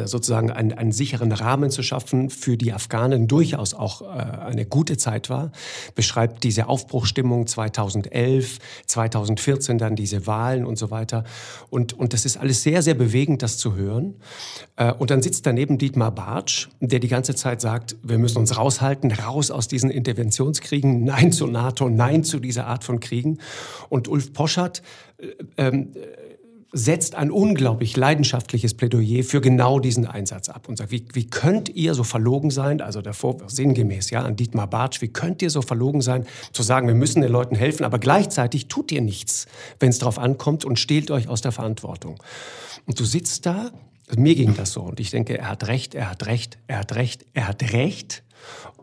sozusagen 0.05 0.51
einen, 0.51 0.73
einen 0.73 0.91
sicheren 0.91 1.31
Rahmen 1.31 1.69
zu 1.69 1.83
schaffen 1.83 2.29
für 2.29 2.57
die 2.57 2.73
Afghanen 2.73 3.27
durchaus 3.27 3.73
auch 3.73 4.01
äh, 4.01 4.05
eine 4.05 4.65
gute 4.65 4.97
Zeit 4.97 5.29
war, 5.29 5.51
beschreibt 5.95 6.43
diese 6.43 6.67
Aufbruchstimmung 6.67 7.47
2011, 7.47 8.59
2014 8.87 9.77
dann 9.77 9.95
diese 9.95 10.27
Wahlen 10.27 10.65
und 10.65 10.77
so 10.77 10.91
weiter. 10.91 11.23
Und, 11.69 11.93
und 11.93 12.13
das 12.13 12.25
ist 12.25 12.37
alles 12.37 12.63
sehr, 12.63 12.81
sehr 12.81 12.95
bewegend, 12.95 13.41
das 13.41 13.57
zu 13.57 13.75
hören. 13.75 14.15
Äh, 14.75 14.93
und 14.93 15.11
dann 15.11 15.21
sitzt 15.21 15.45
daneben 15.45 15.77
Dietmar 15.77 16.11
Bartsch, 16.11 16.69
der 16.79 16.99
die 16.99 17.07
ganze 17.07 17.35
Zeit 17.35 17.61
sagt, 17.61 17.95
wir 18.03 18.17
müssen 18.17 18.37
uns 18.39 18.57
raushalten, 18.57 19.11
raus 19.11 19.51
aus 19.51 19.67
diesen 19.67 19.91
Interventionskriegen, 19.91 21.03
nein 21.03 21.31
zur 21.31 21.49
NATO, 21.49 21.89
nein 21.89 22.23
zu 22.23 22.39
dieser 22.39 22.67
Art 22.67 22.83
von 22.83 22.99
Kriegen. 22.99 23.39
Und 23.89 24.07
Ulf 24.07 24.33
Poschert, 24.33 24.81
äh, 25.17 25.27
ähm, 25.57 25.93
setzt 26.71 27.15
ein 27.15 27.31
unglaublich 27.31 27.97
leidenschaftliches 27.97 28.75
Plädoyer 28.75 29.23
für 29.23 29.41
genau 29.41 29.79
diesen 29.79 30.05
Einsatz 30.05 30.49
ab 30.49 30.69
und 30.69 30.77
sagt, 30.77 30.91
wie, 30.91 31.03
wie 31.13 31.27
könnt 31.27 31.69
ihr 31.69 31.95
so 31.95 32.03
verlogen 32.03 32.51
sein, 32.51 32.79
also 32.81 33.01
davor 33.01 33.37
sinngemäß 33.47 34.11
ja 34.11 34.21
an 34.21 34.35
Dietmar 34.35 34.67
Bartsch, 34.67 35.01
wie 35.01 35.07
könnt 35.07 35.41
ihr 35.41 35.49
so 35.49 35.63
verlogen 35.63 36.01
sein, 36.01 36.27
zu 36.53 36.61
sagen, 36.61 36.87
wir 36.87 36.93
müssen 36.93 37.21
den 37.21 37.31
Leuten 37.31 37.55
helfen, 37.55 37.85
aber 37.85 37.97
gleichzeitig 37.97 38.67
tut 38.67 38.91
ihr 38.91 39.01
nichts, 39.01 39.47
wenn 39.79 39.89
es 39.89 39.97
darauf 39.97 40.19
ankommt 40.19 40.63
und 40.63 40.77
stehlt 40.77 41.09
euch 41.09 41.27
aus 41.27 41.41
der 41.41 41.51
Verantwortung. 41.51 42.21
Und 42.85 42.99
du 42.99 43.05
sitzt 43.05 43.47
da, 43.47 43.71
mir 44.15 44.35
ging 44.35 44.55
das 44.55 44.71
so 44.71 44.81
und 44.81 44.99
ich 44.99 45.09
denke, 45.09 45.37
er 45.39 45.49
hat 45.49 45.67
recht, 45.67 45.95
er 45.95 46.09
hat 46.09 46.27
recht, 46.27 46.59
er 46.67 46.79
hat 46.79 46.95
recht, 46.95 47.25
er 47.33 47.47
hat 47.47 47.73
recht 47.73 48.23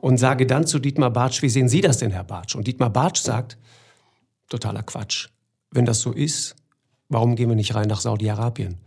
und 0.00 0.18
sage 0.18 0.46
dann 0.46 0.66
zu 0.66 0.80
Dietmar 0.80 1.10
Bartsch, 1.10 1.42
wie 1.42 1.48
sehen 1.48 1.68
Sie 1.68 1.80
das 1.80 1.98
denn, 1.98 2.10
Herr 2.10 2.24
Bartsch? 2.24 2.56
Und 2.56 2.66
Dietmar 2.66 2.90
Bartsch 2.90 3.20
sagt, 3.20 3.58
totaler 4.48 4.82
Quatsch. 4.82 5.28
Wenn 5.70 5.84
das 5.84 6.00
so 6.00 6.12
ist, 6.12 6.56
Warum 7.08 7.36
gehen 7.36 7.48
wir 7.48 7.56
nicht 7.56 7.74
rein 7.74 7.88
nach 7.88 8.00
Saudi-Arabien? 8.00 8.78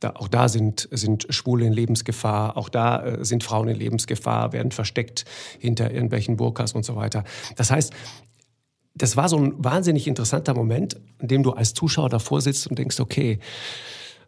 Da, 0.00 0.10
auch 0.10 0.28
da 0.28 0.48
sind, 0.48 0.88
sind 0.90 1.26
Schwule 1.30 1.66
in 1.66 1.72
Lebensgefahr, 1.72 2.56
auch 2.56 2.68
da 2.68 3.02
äh, 3.02 3.24
sind 3.24 3.42
Frauen 3.42 3.68
in 3.68 3.76
Lebensgefahr, 3.76 4.52
werden 4.52 4.70
versteckt 4.70 5.24
hinter 5.58 5.90
irgendwelchen 5.90 6.36
Burkas 6.36 6.72
und 6.72 6.84
so 6.84 6.96
weiter. 6.96 7.24
Das 7.56 7.70
heißt, 7.70 7.94
das 8.94 9.16
war 9.16 9.28
so 9.28 9.38
ein 9.38 9.52
wahnsinnig 9.56 10.06
interessanter 10.06 10.54
Moment, 10.54 11.00
in 11.18 11.28
dem 11.28 11.42
du 11.42 11.52
als 11.52 11.72
Zuschauer 11.74 12.10
davor 12.10 12.40
sitzt 12.40 12.66
und 12.66 12.78
denkst, 12.78 13.00
okay, 13.00 13.38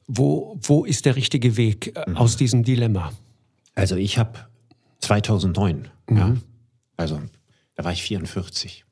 wo, 0.07 0.59
wo 0.63 0.85
ist 0.85 1.05
der 1.05 1.17
richtige 1.17 1.57
Weg 1.57 1.95
äh, 1.97 2.09
mhm. 2.09 2.17
aus 2.17 2.37
diesem 2.37 2.63
Dilemma? 2.63 3.13
Also 3.75 3.97
ich 3.97 4.19
habe 4.19 4.39
2009, 5.01 5.89
mhm. 6.09 6.17
ja, 6.17 6.35
also 6.97 7.21
da 7.75 7.85
war 7.85 7.93
ich 7.93 8.03
44. 8.03 8.85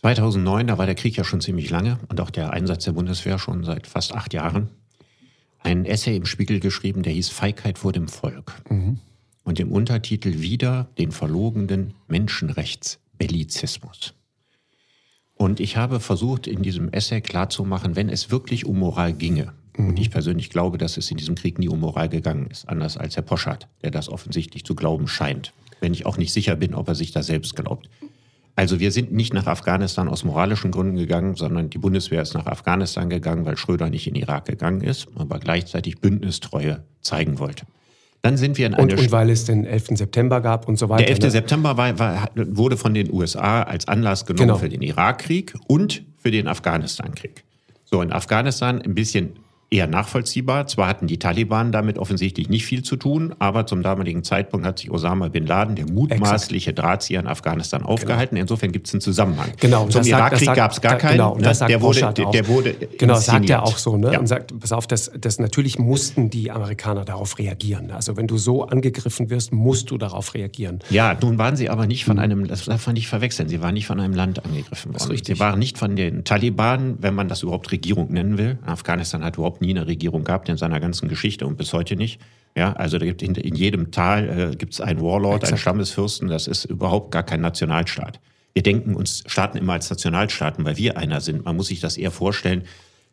2009, 0.00 0.66
da 0.66 0.78
war 0.78 0.86
der 0.86 0.94
Krieg 0.94 1.16
ja 1.16 1.24
schon 1.24 1.42
ziemlich 1.42 1.68
lange 1.68 1.98
und 2.08 2.20
auch 2.20 2.30
der 2.30 2.52
Einsatz 2.52 2.84
der 2.84 2.92
Bundeswehr 2.92 3.38
schon 3.38 3.64
seit 3.64 3.86
fast 3.86 4.14
acht 4.14 4.32
Jahren. 4.32 4.70
Ein 5.58 5.84
Essay 5.84 6.16
im 6.16 6.24
Spiegel 6.24 6.58
geschrieben, 6.58 7.02
der 7.02 7.12
hieß 7.12 7.28
Feigheit 7.28 7.78
vor 7.78 7.92
dem 7.92 8.08
Volk. 8.08 8.62
Mhm. 8.70 8.98
Und 9.44 9.60
im 9.60 9.72
Untertitel 9.72 10.40
wieder 10.40 10.88
den 10.96 11.12
verlogenen 11.12 11.92
Menschenrechtsbellizismus. 12.08 14.14
Und 15.34 15.60
ich 15.60 15.76
habe 15.76 16.00
versucht, 16.00 16.46
in 16.46 16.62
diesem 16.62 16.90
Essay 16.92 17.20
klarzumachen, 17.20 17.96
wenn 17.96 18.08
es 18.08 18.30
wirklich 18.30 18.64
um 18.64 18.78
Moral 18.78 19.12
ginge, 19.12 19.52
mhm. 19.76 19.88
und 19.88 19.98
ich 19.98 20.10
persönlich 20.10 20.48
glaube, 20.48 20.78
dass 20.78 20.96
es 20.96 21.10
in 21.10 21.18
diesem 21.18 21.34
Krieg 21.34 21.58
nie 21.58 21.68
um 21.68 21.80
Moral 21.80 22.08
gegangen 22.08 22.46
ist, 22.46 22.68
anders 22.68 22.96
als 22.96 23.16
Herr 23.16 23.22
Poschardt, 23.22 23.68
der 23.82 23.90
das 23.90 24.08
offensichtlich 24.08 24.64
zu 24.64 24.74
glauben 24.74 25.08
scheint, 25.08 25.52
wenn 25.80 25.92
ich 25.92 26.06
auch 26.06 26.16
nicht 26.16 26.32
sicher 26.32 26.56
bin, 26.56 26.74
ob 26.74 26.88
er 26.88 26.94
sich 26.94 27.12
da 27.12 27.22
selbst 27.22 27.56
glaubt. 27.56 27.90
Also 28.56 28.80
wir 28.80 28.92
sind 28.92 29.12
nicht 29.12 29.32
nach 29.32 29.46
Afghanistan 29.46 30.08
aus 30.08 30.24
moralischen 30.24 30.70
Gründen 30.70 30.96
gegangen, 30.96 31.34
sondern 31.34 31.70
die 31.70 31.78
Bundeswehr 31.78 32.20
ist 32.20 32.34
nach 32.34 32.46
Afghanistan 32.46 33.08
gegangen, 33.08 33.46
weil 33.46 33.56
Schröder 33.56 33.88
nicht 33.88 34.06
in 34.06 34.14
Irak 34.14 34.46
gegangen 34.46 34.82
ist, 34.82 35.08
aber 35.14 35.38
gleichzeitig 35.38 36.00
Bündnistreue 36.00 36.84
zeigen 37.00 37.38
wollte. 37.38 37.64
Dann 38.22 38.36
sind 38.36 38.58
wir 38.58 38.66
in 38.66 38.74
eine 38.74 38.92
und, 38.92 38.98
und 38.98 39.12
weil 39.12 39.30
es 39.30 39.44
den 39.46 39.64
11. 39.64 39.88
September 39.94 40.40
gab 40.40 40.68
und 40.68 40.78
so 40.78 40.88
weiter. 40.90 41.04
Der 41.04 41.10
11. 41.10 41.20
Ne? 41.20 41.30
September 41.30 41.76
war, 41.76 41.98
war, 41.98 42.28
wurde 42.34 42.76
von 42.76 42.92
den 42.92 43.10
USA 43.10 43.62
als 43.62 43.88
Anlass 43.88 44.26
genommen 44.26 44.48
genau. 44.48 44.58
für 44.58 44.68
den 44.68 44.82
Irakkrieg 44.82 45.54
und 45.66 46.02
für 46.18 46.30
den 46.30 46.46
Afghanistankrieg. 46.46 47.44
So, 47.84 48.02
in 48.02 48.12
Afghanistan 48.12 48.82
ein 48.82 48.94
bisschen 48.94 49.39
eher 49.70 49.86
nachvollziehbar. 49.86 50.66
Zwar 50.66 50.88
hatten 50.88 51.06
die 51.06 51.18
Taliban 51.18 51.70
damit 51.70 51.96
offensichtlich 51.98 52.48
nicht 52.48 52.66
viel 52.66 52.82
zu 52.82 52.96
tun, 52.96 53.34
aber 53.38 53.66
zum 53.66 53.82
damaligen 53.82 54.24
Zeitpunkt 54.24 54.66
hat 54.66 54.80
sich 54.80 54.90
Osama 54.90 55.28
bin 55.28 55.46
Laden, 55.46 55.76
der 55.76 55.86
mutmaßliche 55.90 56.70
Exakt. 56.70 56.86
Drahtzieher 56.86 57.20
in 57.20 57.26
Afghanistan, 57.28 57.82
aufgehalten. 57.82 58.34
Genau. 58.34 58.42
Insofern 58.42 58.72
gibt 58.72 58.88
es 58.88 58.94
einen 58.94 59.00
Zusammenhang. 59.00 59.52
Genau. 59.60 59.86
Zum 59.86 60.02
Irakkrieg 60.04 60.52
gab 60.54 60.72
es 60.72 60.80
gar 60.80 60.96
keinen. 60.96 61.12
Genau, 61.12 61.34
und 61.34 61.46
das 61.46 61.58
sagt 61.58 61.70
der, 61.70 61.80
wurde, 61.80 62.12
der, 62.12 62.30
der 62.30 62.48
wurde 62.48 62.74
Genau, 62.98 63.14
das 63.14 63.26
sagt 63.26 63.48
er 63.48 63.62
auch 63.62 63.78
so. 63.78 63.96
Ne? 63.96 64.12
Ja. 64.12 64.18
Und 64.18 64.26
sagt, 64.26 64.58
pass 64.58 64.72
auf, 64.72 64.86
das, 64.88 65.10
das 65.18 65.38
natürlich 65.38 65.78
mussten 65.78 66.30
die 66.30 66.50
Amerikaner 66.50 67.04
darauf 67.04 67.38
reagieren. 67.38 67.92
Also 67.92 68.16
wenn 68.16 68.26
du 68.26 68.38
so 68.38 68.64
angegriffen 68.64 69.30
wirst, 69.30 69.52
musst 69.52 69.90
du 69.90 69.98
darauf 69.98 70.34
reagieren. 70.34 70.80
Ja, 70.90 71.16
nun 71.20 71.38
waren 71.38 71.56
sie 71.56 71.70
aber 71.70 71.86
nicht 71.86 72.04
von 72.04 72.16
hm. 72.16 72.24
einem, 72.24 72.48
das 72.48 72.64
darf 72.64 72.86
man 72.86 72.94
nicht 72.94 73.08
verwechseln, 73.08 73.48
sie 73.48 73.60
waren 73.60 73.74
nicht 73.74 73.86
von 73.86 74.00
einem 74.00 74.14
Land 74.14 74.44
angegriffen 74.44 74.92
worden. 74.92 75.20
Sie 75.24 75.38
waren 75.38 75.58
nicht 75.58 75.78
von 75.78 75.94
den 75.94 76.24
Taliban, 76.24 76.96
wenn 77.00 77.14
man 77.14 77.28
das 77.28 77.42
überhaupt 77.42 77.70
Regierung 77.70 78.12
nennen 78.12 78.36
will. 78.36 78.58
Afghanistan 78.66 79.22
hat 79.22 79.36
überhaupt 79.36 79.59
nie 79.60 79.70
eine 79.70 79.86
Regierung 79.86 80.24
gehabt 80.24 80.48
in 80.48 80.56
seiner 80.56 80.80
ganzen 80.80 81.08
Geschichte 81.08 81.46
und 81.46 81.56
bis 81.56 81.72
heute 81.72 81.96
nicht. 81.96 82.20
Ja, 82.56 82.72
also 82.72 82.98
da 82.98 83.06
gibt 83.06 83.22
in, 83.22 83.34
in 83.34 83.54
jedem 83.54 83.90
Tal 83.90 84.52
äh, 84.52 84.56
gibt 84.56 84.72
es 84.72 84.80
einen 84.80 85.00
Warlord, 85.00 85.36
Exakt. 85.36 85.52
einen 85.52 85.58
Stammesfürsten. 85.58 86.28
Das 86.28 86.46
ist 86.46 86.64
überhaupt 86.64 87.12
gar 87.12 87.22
kein 87.22 87.40
Nationalstaat. 87.40 88.20
Wir 88.52 88.62
denken 88.62 88.94
uns 88.94 89.22
Staaten 89.26 89.56
immer 89.56 89.74
als 89.74 89.88
Nationalstaaten, 89.88 90.64
weil 90.64 90.76
wir 90.76 90.96
einer 90.98 91.20
sind. 91.20 91.44
Man 91.44 91.56
muss 91.56 91.68
sich 91.68 91.80
das 91.80 91.96
eher 91.96 92.10
vorstellen, 92.10 92.64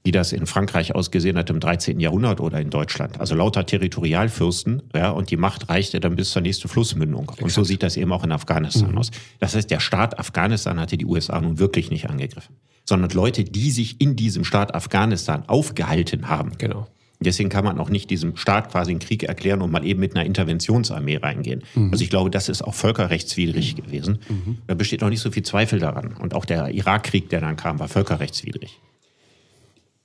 wie 0.03 0.11
das 0.11 0.31
in 0.31 0.47
Frankreich 0.47 0.95
ausgesehen 0.95 1.37
hat 1.37 1.49
im 1.49 1.59
13. 1.59 1.99
Jahrhundert 1.99 2.39
oder 2.39 2.59
in 2.59 2.69
Deutschland. 2.69 3.19
Also 3.19 3.35
lauter 3.35 3.65
Territorialfürsten, 3.65 4.83
ja, 4.95 5.11
und 5.11 5.29
die 5.31 5.37
Macht 5.37 5.69
reichte 5.69 5.99
dann 5.99 6.15
bis 6.15 6.31
zur 6.31 6.41
nächsten 6.41 6.69
Flussmündung. 6.69 7.23
Exakt. 7.23 7.43
Und 7.43 7.49
so 7.51 7.63
sieht 7.63 7.83
das 7.83 7.97
eben 7.97 8.11
auch 8.13 8.23
in 8.23 8.31
Afghanistan 8.31 8.91
mhm. 8.91 8.97
aus. 8.97 9.11
Das 9.39 9.55
heißt, 9.55 9.69
der 9.69 9.79
Staat 9.79 10.17
Afghanistan 10.17 10.79
hatte 10.79 10.97
die 10.97 11.05
USA 11.05 11.39
nun 11.41 11.59
wirklich 11.59 11.91
nicht 11.91 12.09
angegriffen 12.09 12.55
sondern 12.87 13.11
Leute, 13.11 13.43
die 13.43 13.71
sich 13.71 13.99
in 14.01 14.15
diesem 14.15 14.43
Staat 14.43 14.73
Afghanistan 14.73 15.43
aufgehalten 15.47 16.29
haben. 16.29 16.53
Genau. 16.57 16.87
Deswegen 17.19 17.49
kann 17.49 17.65
man 17.65 17.79
auch 17.79 17.89
nicht 17.89 18.11
diesem 18.11 18.37
Staat 18.37 18.71
quasi 18.71 18.91
einen 18.91 18.99
Krieg 18.99 19.23
erklären 19.23 19.61
und 19.61 19.71
mal 19.71 19.83
eben 19.83 19.99
mit 19.99 20.15
einer 20.15 20.25
Interventionsarmee 20.25 21.17
reingehen. 21.17 21.63
Mhm. 21.73 21.91
Also 21.91 22.03
ich 22.03 22.11
glaube, 22.11 22.29
das 22.29 22.47
ist 22.47 22.61
auch 22.61 22.75
völkerrechtswidrig 22.75 23.75
mhm. 23.75 23.81
gewesen. 23.81 24.19
Mhm. 24.29 24.57
Da 24.67 24.75
besteht 24.75 25.01
noch 25.01 25.09
nicht 25.09 25.21
so 25.21 25.31
viel 25.31 25.43
Zweifel 25.43 25.79
daran. 25.79 26.13
Und 26.13 26.35
auch 26.35 26.45
der 26.45 26.69
Irakkrieg, 26.69 27.29
der 27.29 27.41
dann 27.41 27.55
kam, 27.55 27.79
war 27.79 27.87
völkerrechtswidrig. 27.87 28.79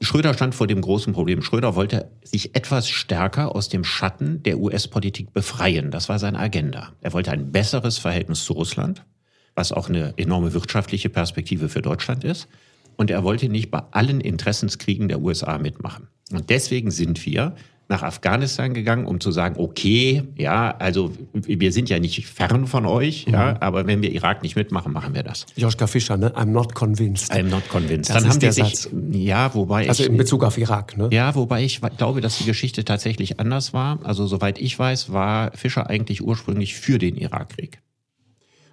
Schröder 0.01 0.35
stand 0.35 0.55
vor 0.55 0.67
dem 0.67 0.81
großen 0.81 1.13
Problem. 1.13 1.43
Schröder 1.43 1.77
wollte 1.77 2.11
sich 2.25 2.57
etwas 2.57 2.89
stärker 2.89 3.55
aus 3.55 3.69
dem 3.69 3.85
Schatten 3.85 4.43
der 4.43 4.59
US-Politik 4.59 5.33
befreien. 5.33 5.91
Das 5.93 6.09
war 6.09 6.19
seine 6.19 6.39
Agenda. 6.39 6.93
Er 7.03 7.13
wollte 7.13 7.31
ein 7.31 7.53
besseres 7.53 7.99
Verhältnis 7.99 8.43
zu 8.45 8.55
Russland, 8.55 9.05
was 9.55 9.71
auch 9.71 9.89
eine 9.89 10.15
enorme 10.17 10.55
wirtschaftliche 10.55 11.11
Perspektive 11.11 11.69
für 11.69 11.83
Deutschland 11.83 12.25
ist 12.25 12.49
und 13.03 13.11
er 13.11 13.25
wollte 13.25 13.49
nicht 13.49 13.73
bei 13.73 13.83
allen 13.91 14.21
Interessenskriegen 14.21 15.09
der 15.09 15.21
USA 15.21 15.59
mitmachen. 15.59 16.07
Und 16.31 16.51
deswegen 16.51 16.93
sind 16.93 17.27
wir 17.27 17.57
nach 17.89 18.05
Afghanistan 18.05 18.75
gegangen, 18.75 19.07
um 19.07 19.19
zu 19.19 19.33
sagen, 19.33 19.57
okay, 19.59 20.23
ja, 20.37 20.77
also 20.79 21.11
wir 21.33 21.73
sind 21.73 21.91
ja 21.91 21.99
nicht 21.99 22.25
fern 22.29 22.69
von 22.69 22.87
euch, 22.87 23.27
mhm. 23.27 23.35
ja, 23.35 23.57
aber 23.61 23.89
wenn 23.89 24.03
wir 24.03 24.13
Irak 24.13 24.45
nicht 24.45 24.55
mitmachen, 24.55 24.93
machen 24.93 25.15
wir 25.15 25.25
das. 25.25 25.47
Joschka 25.57 25.89
Fischer, 25.89 26.17
ne? 26.17 26.31
I'm 26.37 26.47
not 26.47 26.77
convinced. 26.77 27.33
I'm 27.33 27.51
not 27.51 27.69
convinced. 27.69 28.09
Das 28.09 28.23
Dann 28.23 28.31
haben 28.31 28.39
die 28.39 28.53
sich, 28.53 28.77
Satz. 28.77 28.89
ja, 29.11 29.53
wobei 29.53 29.89
also 29.89 30.05
in 30.05 30.17
Bezug 30.17 30.45
auf 30.45 30.57
Irak, 30.59 30.97
ne? 30.97 31.09
Ja, 31.11 31.35
wobei 31.35 31.65
ich 31.65 31.81
glaube, 31.99 32.21
dass 32.21 32.39
die 32.39 32.45
Geschichte 32.45 32.85
tatsächlich 32.85 33.41
anders 33.41 33.75
war. 33.75 33.99
Also 34.05 34.29
soweit 34.29 34.61
ich 34.61 34.79
weiß, 34.79 35.13
war 35.13 35.51
Fischer 35.57 35.91
eigentlich 35.91 36.23
ursprünglich 36.23 36.77
für 36.77 36.99
den 36.99 37.17
Irakkrieg. 37.17 37.83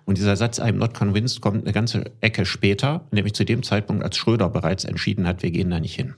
Und 0.06 0.18
dieser 0.18 0.36
Satz, 0.36 0.60
I'm 0.60 0.74
not 0.74 0.94
convinced, 0.94 1.42
kommt 1.42 1.64
eine 1.64 1.74
ganze 1.74 2.12
Ecke 2.22 2.46
später, 2.46 3.02
nämlich 3.12 3.34
zu 3.34 3.46
dem 3.46 3.64
Zeitpunkt, 3.64 4.04
als 4.04 4.18
Schröder 4.18 4.50
bereits 4.50 4.84
entschieden 4.86 5.28
hat, 5.28 5.44
wir 5.44 5.52
gehen 5.52 5.70
da 5.70 5.80
nicht 5.80 5.96
hin. 5.96 6.16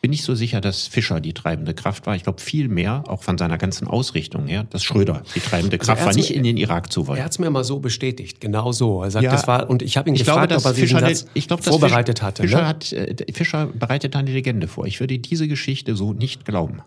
Bin 0.00 0.12
nicht 0.12 0.22
so 0.22 0.36
sicher, 0.36 0.60
dass 0.60 0.86
Fischer 0.86 1.20
die 1.20 1.34
treibende 1.34 1.74
Kraft 1.74 2.06
war. 2.06 2.14
Ich 2.14 2.22
glaube 2.22 2.40
viel 2.40 2.68
mehr, 2.68 3.02
auch 3.08 3.24
von 3.24 3.36
seiner 3.36 3.58
ganzen 3.58 3.88
Ausrichtung 3.88 4.46
her, 4.46 4.64
dass 4.70 4.84
Schröder 4.84 5.24
die 5.34 5.40
treibende 5.40 5.76
also 5.80 5.92
Kraft 5.92 6.06
war, 6.06 6.14
nicht 6.14 6.32
in 6.32 6.44
den 6.44 6.56
Irak 6.56 6.92
zu 6.92 7.08
wollen. 7.08 7.18
Er 7.18 7.24
hat 7.24 7.32
es 7.32 7.40
mir 7.40 7.50
mal 7.50 7.64
so 7.64 7.80
bestätigt, 7.80 8.40
genau 8.40 8.70
so. 8.70 9.02
Er 9.02 9.10
sagt, 9.10 9.24
ja, 9.24 9.32
das 9.32 9.48
war, 9.48 9.68
und 9.68 9.82
ich 9.82 9.96
habe 9.96 10.08
ihn 10.08 10.14
ich 10.14 10.24
gefragt, 10.24 10.50
glaube, 10.50 10.62
ob 10.62 10.66
er 10.66 10.74
Fischer 10.74 11.00
Satz 11.00 11.26
ich 11.34 11.48
glaub, 11.48 11.64
vorbereitet 11.64 12.22
hatte. 12.22 12.42
Fischer, 12.42 12.60
ne? 12.60 12.66
hat, 12.68 12.92
äh, 12.92 13.16
Fischer 13.32 13.66
bereitet 13.66 14.14
eine 14.14 14.30
Legende 14.30 14.68
vor. 14.68 14.86
Ich 14.86 15.00
würde 15.00 15.18
diese 15.18 15.48
Geschichte 15.48 15.96
so 15.96 16.12
nicht 16.12 16.44
glauben. 16.44 16.82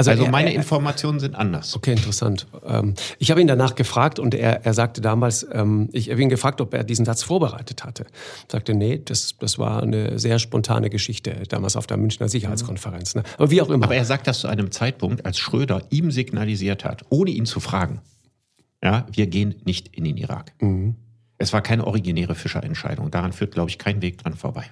Also, 0.00 0.12
also 0.12 0.24
er, 0.24 0.30
meine 0.30 0.50
er, 0.50 0.56
Informationen 0.56 1.20
sind 1.20 1.34
anders. 1.34 1.76
Okay, 1.76 1.92
interessant. 1.92 2.46
Ähm, 2.64 2.94
ich 3.18 3.30
habe 3.30 3.42
ihn 3.42 3.46
danach 3.46 3.74
gefragt 3.74 4.18
und 4.18 4.34
er, 4.34 4.64
er 4.64 4.72
sagte 4.72 5.02
damals, 5.02 5.46
ähm, 5.52 5.90
ich 5.92 6.10
habe 6.10 6.22
ihn 6.22 6.30
gefragt, 6.30 6.62
ob 6.62 6.72
er 6.72 6.84
diesen 6.84 7.04
Satz 7.04 7.22
vorbereitet 7.22 7.84
hatte. 7.84 8.04
Er 8.04 8.52
sagte, 8.52 8.72
nee, 8.72 8.98
das, 9.04 9.34
das 9.38 9.58
war 9.58 9.82
eine 9.82 10.18
sehr 10.18 10.38
spontane 10.38 10.88
Geschichte 10.88 11.34
damals 11.50 11.76
auf 11.76 11.86
der 11.86 11.98
Münchner 11.98 12.30
Sicherheitskonferenz. 12.30 13.14
Ne? 13.14 13.24
Aber 13.36 13.50
wie 13.50 13.60
auch 13.60 13.68
immer. 13.68 13.84
Aber 13.84 13.94
er 13.94 14.06
sagt 14.06 14.26
das 14.26 14.40
zu 14.40 14.48
einem 14.48 14.70
Zeitpunkt, 14.70 15.26
als 15.26 15.38
Schröder 15.38 15.82
ihm 15.90 16.10
signalisiert 16.10 16.86
hat, 16.86 17.02
ohne 17.10 17.30
ihn 17.30 17.44
zu 17.44 17.60
fragen, 17.60 18.00
ja, 18.82 19.06
wir 19.12 19.26
gehen 19.26 19.56
nicht 19.66 19.94
in 19.94 20.04
den 20.04 20.16
Irak. 20.16 20.54
Mhm. 20.60 20.94
Es 21.36 21.52
war 21.52 21.60
keine 21.60 21.86
originäre 21.86 22.34
Fischerentscheidung. 22.34 23.10
Daran 23.10 23.34
führt, 23.34 23.52
glaube 23.52 23.68
ich, 23.68 23.76
kein 23.76 24.00
Weg 24.00 24.16
dran 24.16 24.34
vorbei. 24.34 24.64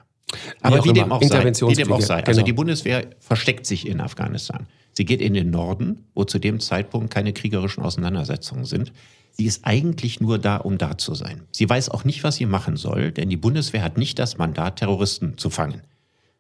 Aber 0.61 0.85
wie, 0.85 0.91
wie 0.91 0.93
dem 0.95 1.13
auch 1.13 1.23
sei, 1.23 1.45
wie 1.45 1.75
dem 1.75 1.93
auch 1.93 2.01
sei. 2.01 2.17
Also 2.25 2.33
genau. 2.33 2.45
die 2.45 2.53
Bundeswehr 2.53 3.07
versteckt 3.21 3.67
sich 3.67 3.87
in 3.87 4.01
Afghanistan. 4.01 4.67
Sie 4.99 5.05
geht 5.05 5.21
in 5.21 5.33
den 5.33 5.51
Norden, 5.51 6.07
wo 6.17 6.25
zu 6.25 6.41
dem 6.41 6.59
Zeitpunkt 6.59 7.15
keine 7.15 7.33
kriegerischen 7.33 7.85
Auseinandersetzungen 7.85 8.65
sind. 8.65 8.93
Sie 9.31 9.45
ist 9.45 9.65
eigentlich 9.65 10.21
nur 10.21 10.41
da, 10.41 10.57
um 10.57 10.77
da 10.77 10.99
zu 10.99 11.15
sein. 11.15 11.43
Sie 11.53 11.71
weiß 11.71 11.91
auch 11.91 12.03
nicht, 12.03 12.25
was 12.25 12.35
sie 12.35 12.47
machen 12.47 12.77
soll, 12.77 13.13
denn 13.13 13.31
die 13.31 13.37
Bundeswehr 13.37 13.85
hat 13.85 13.97
nicht 13.97 14.19
das 14.19 14.39
Mandat, 14.39 14.81
Terroristen 14.81 15.39
zu 15.39 15.51
fangen. 15.51 15.83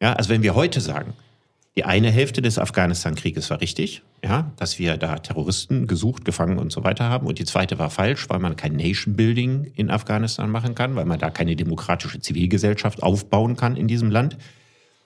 Ja, 0.03 0.15
also 0.15 0.31
wenn 0.31 0.43
wir 0.43 0.57
heute 0.57 0.81
sagen, 0.81 1.13
die 1.77 1.85
eine 1.85 2.11
Hälfte 2.11 2.43
des 2.43 2.59
Afghanistan-Krieges 2.59 3.49
war 3.49 3.61
richtig, 3.61 4.03
ja, 4.25 4.51
dass 4.57 4.81
wir 4.81 4.97
da 4.97 5.21
Terroristen 5.21 5.87
gesucht, 5.87 6.25
gefangen 6.25 6.59
und 6.59 6.73
so 6.73 6.83
weiter 6.83 7.09
haben. 7.09 7.29
Und 7.29 7.39
die 7.39 7.45
zweite 7.45 7.79
war 7.79 7.91
falsch, 7.91 8.29
weil 8.29 8.41
man 8.41 8.57
kein 8.57 8.75
Nation-Building 8.75 9.71
in 9.77 9.89
Afghanistan 9.89 10.51
machen 10.51 10.75
kann, 10.75 10.97
weil 10.97 11.05
man 11.05 11.21
da 11.21 11.31
keine 11.31 11.55
demokratische 11.55 12.19
Zivilgesellschaft 12.19 13.05
aufbauen 13.05 13.55
kann 13.55 13.77
in 13.77 13.87
diesem 13.87 14.11
Land. 14.11 14.37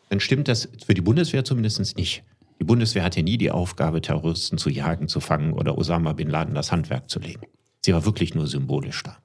Dann 0.08 0.20
stimmt 0.20 0.48
das 0.48 0.70
für 0.86 0.94
die 0.94 1.02
Bundeswehr 1.02 1.44
zumindest 1.44 1.98
nicht. 1.98 2.24
Die 2.62 2.66
Bundeswehr 2.66 3.02
hatte 3.02 3.24
nie 3.24 3.38
die 3.38 3.50
Aufgabe, 3.50 4.00
Terroristen 4.02 4.56
zu 4.56 4.70
jagen, 4.70 5.08
zu 5.08 5.18
fangen 5.18 5.52
oder 5.52 5.76
Osama 5.76 6.12
bin 6.12 6.30
Laden 6.30 6.54
das 6.54 6.70
Handwerk 6.70 7.10
zu 7.10 7.18
legen. 7.18 7.40
Sie 7.80 7.92
war 7.92 8.04
wirklich 8.04 8.36
nur 8.36 8.46
symbolisch 8.46 9.02
da. 9.02 9.16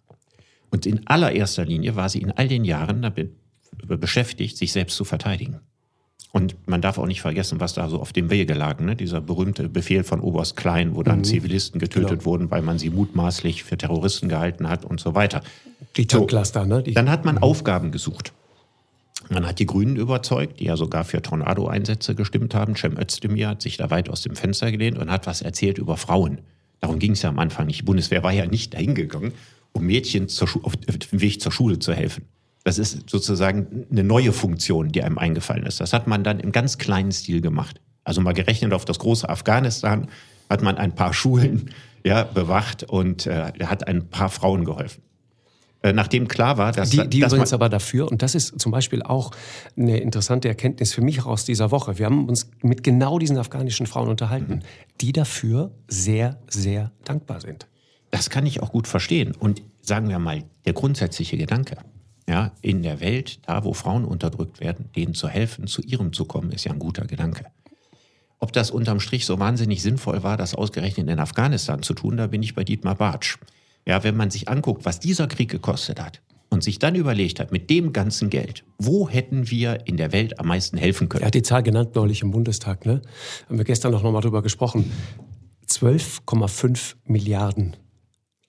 Und 0.71 0.87
in 0.87 1.05
allererster 1.05 1.63
Linie 1.63 1.95
war 1.95 2.09
sie 2.09 2.19
in 2.19 2.31
all 2.31 2.47
den 2.47 2.65
Jahren 2.65 3.03
damit 3.03 3.35
beschäftigt, 3.85 4.57
sich 4.57 4.71
selbst 4.71 4.97
zu 4.97 5.05
verteidigen. 5.05 5.59
Und 6.31 6.55
man 6.67 6.81
darf 6.81 6.97
auch 6.97 7.05
nicht 7.05 7.21
vergessen, 7.21 7.59
was 7.59 7.75
da 7.75 7.89
so 7.89 7.99
auf 8.01 8.11
dem 8.11 8.31
Wege 8.31 8.55
lag. 8.55 8.79
Ne? 8.79 8.95
Dieser 8.95 9.21
berühmte 9.21 9.69
Befehl 9.69 10.03
von 10.03 10.19
Oberst 10.19 10.57
Klein, 10.57 10.95
wo 10.95 11.03
dann 11.03 11.19
mhm. 11.19 11.23
Zivilisten 11.25 11.79
getötet 11.79 12.09
genau. 12.09 12.25
wurden, 12.25 12.49
weil 12.49 12.63
man 12.63 12.79
sie 12.79 12.89
mutmaßlich 12.89 13.63
für 13.63 13.77
Terroristen 13.77 14.29
gehalten 14.29 14.67
hat 14.67 14.83
und 14.83 14.99
so 14.99 15.13
weiter. 15.13 15.43
Die 15.95 16.07
Tankcluster, 16.07 16.63
so, 16.63 16.67
ne? 16.69 16.81
Die 16.81 16.95
dann 16.95 17.11
hat 17.11 17.23
man 17.23 17.35
mhm. 17.35 17.43
Aufgaben 17.43 17.91
gesucht. 17.91 18.33
Man 19.29 19.45
hat 19.45 19.59
die 19.59 19.65
Grünen 19.65 19.95
überzeugt, 19.95 20.59
die 20.59 20.65
ja 20.65 20.77
sogar 20.77 21.03
für 21.03 21.21
Tornado-Einsätze 21.21 22.15
gestimmt 22.15 22.55
haben. 22.55 22.75
Cem 22.75 22.97
Özdemir 22.97 23.49
hat 23.49 23.61
sich 23.61 23.77
da 23.77 23.89
weit 23.89 24.09
aus 24.09 24.21
dem 24.21 24.35
Fenster 24.35 24.71
gelehnt 24.71 24.97
und 24.97 25.11
hat 25.11 25.27
was 25.27 25.41
erzählt 25.41 25.77
über 25.77 25.97
Frauen. 25.97 26.39
Darum 26.79 26.99
ging 26.99 27.11
es 27.13 27.21
ja 27.23 27.29
am 27.29 27.39
Anfang 27.39 27.67
nicht. 27.67 27.81
Die 27.81 27.85
Bundeswehr 27.85 28.23
war 28.23 28.31
ja 28.31 28.45
nicht 28.45 28.73
dahin 28.73 28.95
gegangen, 28.95 29.33
um 29.73 29.85
Mädchen 29.85 30.27
auf 30.63 30.77
dem 30.77 31.21
Weg 31.21 31.41
zur 31.41 31.51
Schule 31.51 31.79
zu 31.79 31.93
helfen. 31.93 32.25
Das 32.63 32.77
ist 32.77 33.09
sozusagen 33.09 33.85
eine 33.89 34.03
neue 34.03 34.33
Funktion, 34.33 34.91
die 34.91 35.01
einem 35.01 35.17
eingefallen 35.17 35.65
ist. 35.65 35.79
Das 35.79 35.93
hat 35.93 36.07
man 36.07 36.23
dann 36.23 36.39
im 36.39 36.51
ganz 36.51 36.77
kleinen 36.77 37.11
Stil 37.11 37.41
gemacht. 37.41 37.81
Also 38.03 38.21
mal 38.21 38.33
gerechnet 38.33 38.73
auf 38.73 38.85
das 38.85 38.99
große 38.99 39.27
Afghanistan 39.27 40.07
hat 40.49 40.61
man 40.61 40.77
ein 40.77 40.95
paar 40.95 41.13
Schulen 41.13 41.71
ja, 42.05 42.23
bewacht 42.23 42.83
und 42.83 43.25
äh, 43.25 43.51
hat 43.63 43.87
ein 43.87 44.07
paar 44.09 44.29
Frauen 44.29 44.65
geholfen. 44.65 45.01
Äh, 45.83 45.93
nachdem 45.93 46.27
klar 46.27 46.57
war, 46.57 46.71
dass 46.71 46.89
die, 46.89 47.07
die 47.07 47.19
dass 47.19 47.31
übrigens 47.31 47.53
aber 47.53 47.69
dafür 47.69 48.09
und 48.11 48.21
das 48.21 48.33
ist 48.33 48.59
zum 48.59 48.71
Beispiel 48.71 49.03
auch 49.03 49.31
eine 49.77 49.97
interessante 49.99 50.47
Erkenntnis 50.47 50.93
für 50.93 51.01
mich 51.01 51.23
aus 51.25 51.45
dieser 51.45 51.71
Woche. 51.71 51.99
Wir 51.99 52.07
haben 52.07 52.27
uns 52.27 52.49
mit 52.61 52.83
genau 52.83 53.19
diesen 53.19 53.37
afghanischen 53.37 53.85
Frauen 53.85 54.09
unterhalten, 54.09 54.55
mhm. 54.55 54.61
die 55.01 55.11
dafür 55.11 55.71
sehr 55.87 56.39
sehr 56.49 56.91
dankbar 57.03 57.41
sind. 57.41 57.67
Das 58.09 58.29
kann 58.29 58.45
ich 58.45 58.63
auch 58.63 58.71
gut 58.71 58.87
verstehen 58.87 59.33
und 59.37 59.61
sagen 59.81 60.09
wir 60.09 60.17
mal 60.17 60.43
der 60.65 60.73
grundsätzliche 60.73 61.37
Gedanke 61.37 61.77
ja, 62.29 62.51
in 62.61 62.83
der 62.83 62.99
Welt, 62.99 63.39
da 63.47 63.63
wo 63.63 63.73
Frauen 63.73 64.05
unterdrückt 64.05 64.59
werden, 64.59 64.89
denen 64.95 65.13
zu 65.13 65.29
helfen, 65.29 65.67
zu 65.67 65.81
ihrem 65.81 66.11
zu 66.11 66.25
kommen, 66.25 66.51
ist 66.51 66.65
ja 66.65 66.73
ein 66.73 66.79
guter 66.79 67.05
Gedanke. 67.05 67.45
Ob 68.39 68.51
das 68.53 68.69
unterm 68.69 68.99
Strich 68.99 69.25
so 69.25 69.39
wahnsinnig 69.39 69.81
sinnvoll 69.81 70.23
war, 70.23 70.37
das 70.37 70.53
ausgerechnet 70.53 71.09
in 71.09 71.19
Afghanistan 71.19 71.81
zu 71.81 71.93
tun, 71.93 72.17
da 72.17 72.27
bin 72.27 72.43
ich 72.43 72.53
bei 72.53 72.63
Dietmar 72.63 72.95
Bartsch. 72.95 73.37
Ja, 73.87 74.03
wenn 74.03 74.17
man 74.17 74.29
sich 74.29 74.49
anguckt, 74.49 74.85
was 74.85 74.99
dieser 74.99 75.27
Krieg 75.27 75.49
gekostet 75.49 76.01
hat 76.01 76.21
und 76.49 76.61
sich 76.61 76.77
dann 76.77 76.95
überlegt 76.95 77.39
hat, 77.39 77.53
mit 77.53 77.69
dem 77.69 77.93
ganzen 77.93 78.29
Geld, 78.29 78.65
wo 78.77 79.09
hätten 79.09 79.49
wir 79.49 79.87
in 79.87 79.95
der 79.95 80.11
Welt 80.11 80.39
am 80.39 80.47
meisten 80.47 80.77
helfen 80.77 81.07
können? 81.07 81.23
Er 81.23 81.27
hat 81.27 81.35
die 81.35 81.41
Zahl 81.41 81.63
genannt 81.63 81.95
neulich 81.95 82.21
im 82.21 82.31
Bundestag, 82.31 82.85
ne? 82.85 83.01
Haben 83.47 83.57
wir 83.57 83.65
gestern 83.65 83.93
noch 83.93 84.03
mal 84.03 84.19
drüber 84.19 84.41
gesprochen. 84.41 84.91
12,5 85.69 86.95
Milliarden 87.05 87.77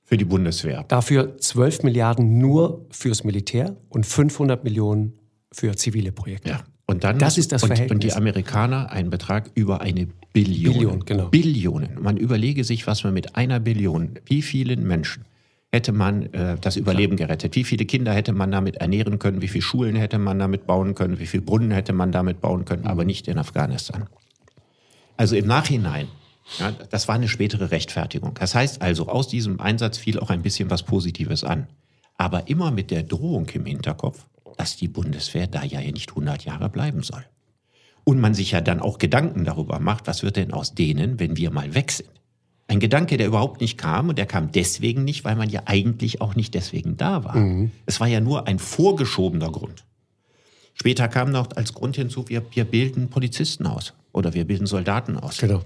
für 0.04 0.16
die 0.16 0.24
Bundeswehr. 0.24 0.84
Dafür 0.88 1.36
12 1.38 1.84
Milliarden 1.84 2.38
nur 2.38 2.86
fürs 2.90 3.22
Militär 3.22 3.76
und 3.90 4.06
500 4.06 4.64
Millionen 4.64 5.18
für 5.52 5.76
zivile 5.76 6.12
Projekte. 6.12 6.50
Ja. 6.50 6.64
Und 6.86 7.04
dann 7.04 7.18
das 7.18 7.36
ist 7.36 7.52
das 7.52 7.62
und, 7.62 7.68
Verhältnis. 7.68 7.94
Und 7.94 8.02
die 8.02 8.14
Amerikaner 8.14 8.90
einen 8.90 9.10
Betrag 9.10 9.50
über 9.54 9.82
eine 9.82 10.08
Billion. 10.32 10.72
Billion, 10.72 11.04
genau. 11.04 11.28
Billionen. 11.28 12.00
Man 12.00 12.16
überlege 12.16 12.64
sich, 12.64 12.86
was 12.86 13.04
man 13.04 13.12
mit 13.12 13.36
einer 13.36 13.60
Billion, 13.60 14.18
wie 14.24 14.40
vielen 14.40 14.86
Menschen 14.86 15.24
hätte 15.72 15.92
man 15.92 16.32
äh, 16.32 16.56
das 16.60 16.76
Überleben 16.76 17.16
Klar. 17.16 17.28
gerettet? 17.28 17.56
Wie 17.56 17.64
viele 17.64 17.84
Kinder 17.84 18.12
hätte 18.12 18.32
man 18.32 18.50
damit 18.50 18.76
ernähren 18.76 19.18
können? 19.18 19.42
Wie 19.42 19.48
viele 19.48 19.62
Schulen 19.62 19.96
hätte 19.96 20.18
man 20.18 20.38
damit 20.38 20.66
bauen 20.66 20.94
können? 20.94 21.18
Wie 21.18 21.26
viele 21.26 21.42
Brunnen 21.42 21.70
hätte 21.70 21.92
man 21.92 22.12
damit 22.12 22.40
bauen 22.40 22.64
können? 22.64 22.82
Mhm. 22.82 22.88
Aber 22.88 23.04
nicht 23.04 23.28
in 23.28 23.38
Afghanistan. 23.38 24.06
Also 25.16 25.36
im 25.36 25.46
Nachhinein 25.46 26.08
ja, 26.58 26.72
das 26.72 27.08
war 27.08 27.14
eine 27.14 27.28
spätere 27.28 27.70
Rechtfertigung. 27.70 28.34
Das 28.34 28.54
heißt 28.54 28.80
also, 28.80 29.08
aus 29.08 29.28
diesem 29.28 29.60
Einsatz 29.60 29.98
fiel 29.98 30.18
auch 30.18 30.30
ein 30.30 30.42
bisschen 30.42 30.70
was 30.70 30.82
Positives 30.82 31.44
an. 31.44 31.66
Aber 32.16 32.48
immer 32.48 32.70
mit 32.70 32.90
der 32.90 33.02
Drohung 33.02 33.48
im 33.50 33.66
Hinterkopf, 33.66 34.26
dass 34.56 34.76
die 34.76 34.88
Bundeswehr 34.88 35.46
da 35.46 35.62
ja 35.62 35.80
nicht 35.80 36.10
100 36.10 36.44
Jahre 36.44 36.68
bleiben 36.68 37.02
soll. 37.02 37.24
Und 38.04 38.18
man 38.18 38.34
sich 38.34 38.52
ja 38.52 38.60
dann 38.60 38.80
auch 38.80 38.98
Gedanken 38.98 39.44
darüber 39.44 39.78
macht, 39.78 40.06
was 40.06 40.22
wird 40.22 40.36
denn 40.36 40.52
aus 40.52 40.74
denen, 40.74 41.20
wenn 41.20 41.36
wir 41.36 41.50
mal 41.50 41.74
weg 41.74 41.92
sind. 41.92 42.08
Ein 42.68 42.80
Gedanke, 42.80 43.16
der 43.16 43.26
überhaupt 43.26 43.60
nicht 43.60 43.78
kam 43.78 44.10
und 44.10 44.18
der 44.18 44.26
kam 44.26 44.52
deswegen 44.52 45.02
nicht, 45.04 45.24
weil 45.24 45.36
man 45.36 45.48
ja 45.50 45.62
eigentlich 45.64 46.20
auch 46.20 46.36
nicht 46.36 46.54
deswegen 46.54 46.96
da 46.96 47.24
war. 47.24 47.36
Mhm. 47.36 47.72
Es 47.86 47.98
war 47.98 48.06
ja 48.06 48.20
nur 48.20 48.46
ein 48.46 48.58
vorgeschobener 48.58 49.50
Grund. 49.50 49.84
Später 50.74 51.08
kam 51.08 51.32
noch 51.32 51.48
als 51.56 51.74
Grund 51.74 51.96
hinzu, 51.96 52.28
wir, 52.28 52.44
wir 52.52 52.64
bilden 52.64 53.08
Polizisten 53.08 53.66
aus 53.66 53.94
oder 54.12 54.34
wir 54.34 54.44
bilden 54.44 54.66
Soldaten 54.66 55.16
aus. 55.16 55.38
Genau 55.38 55.64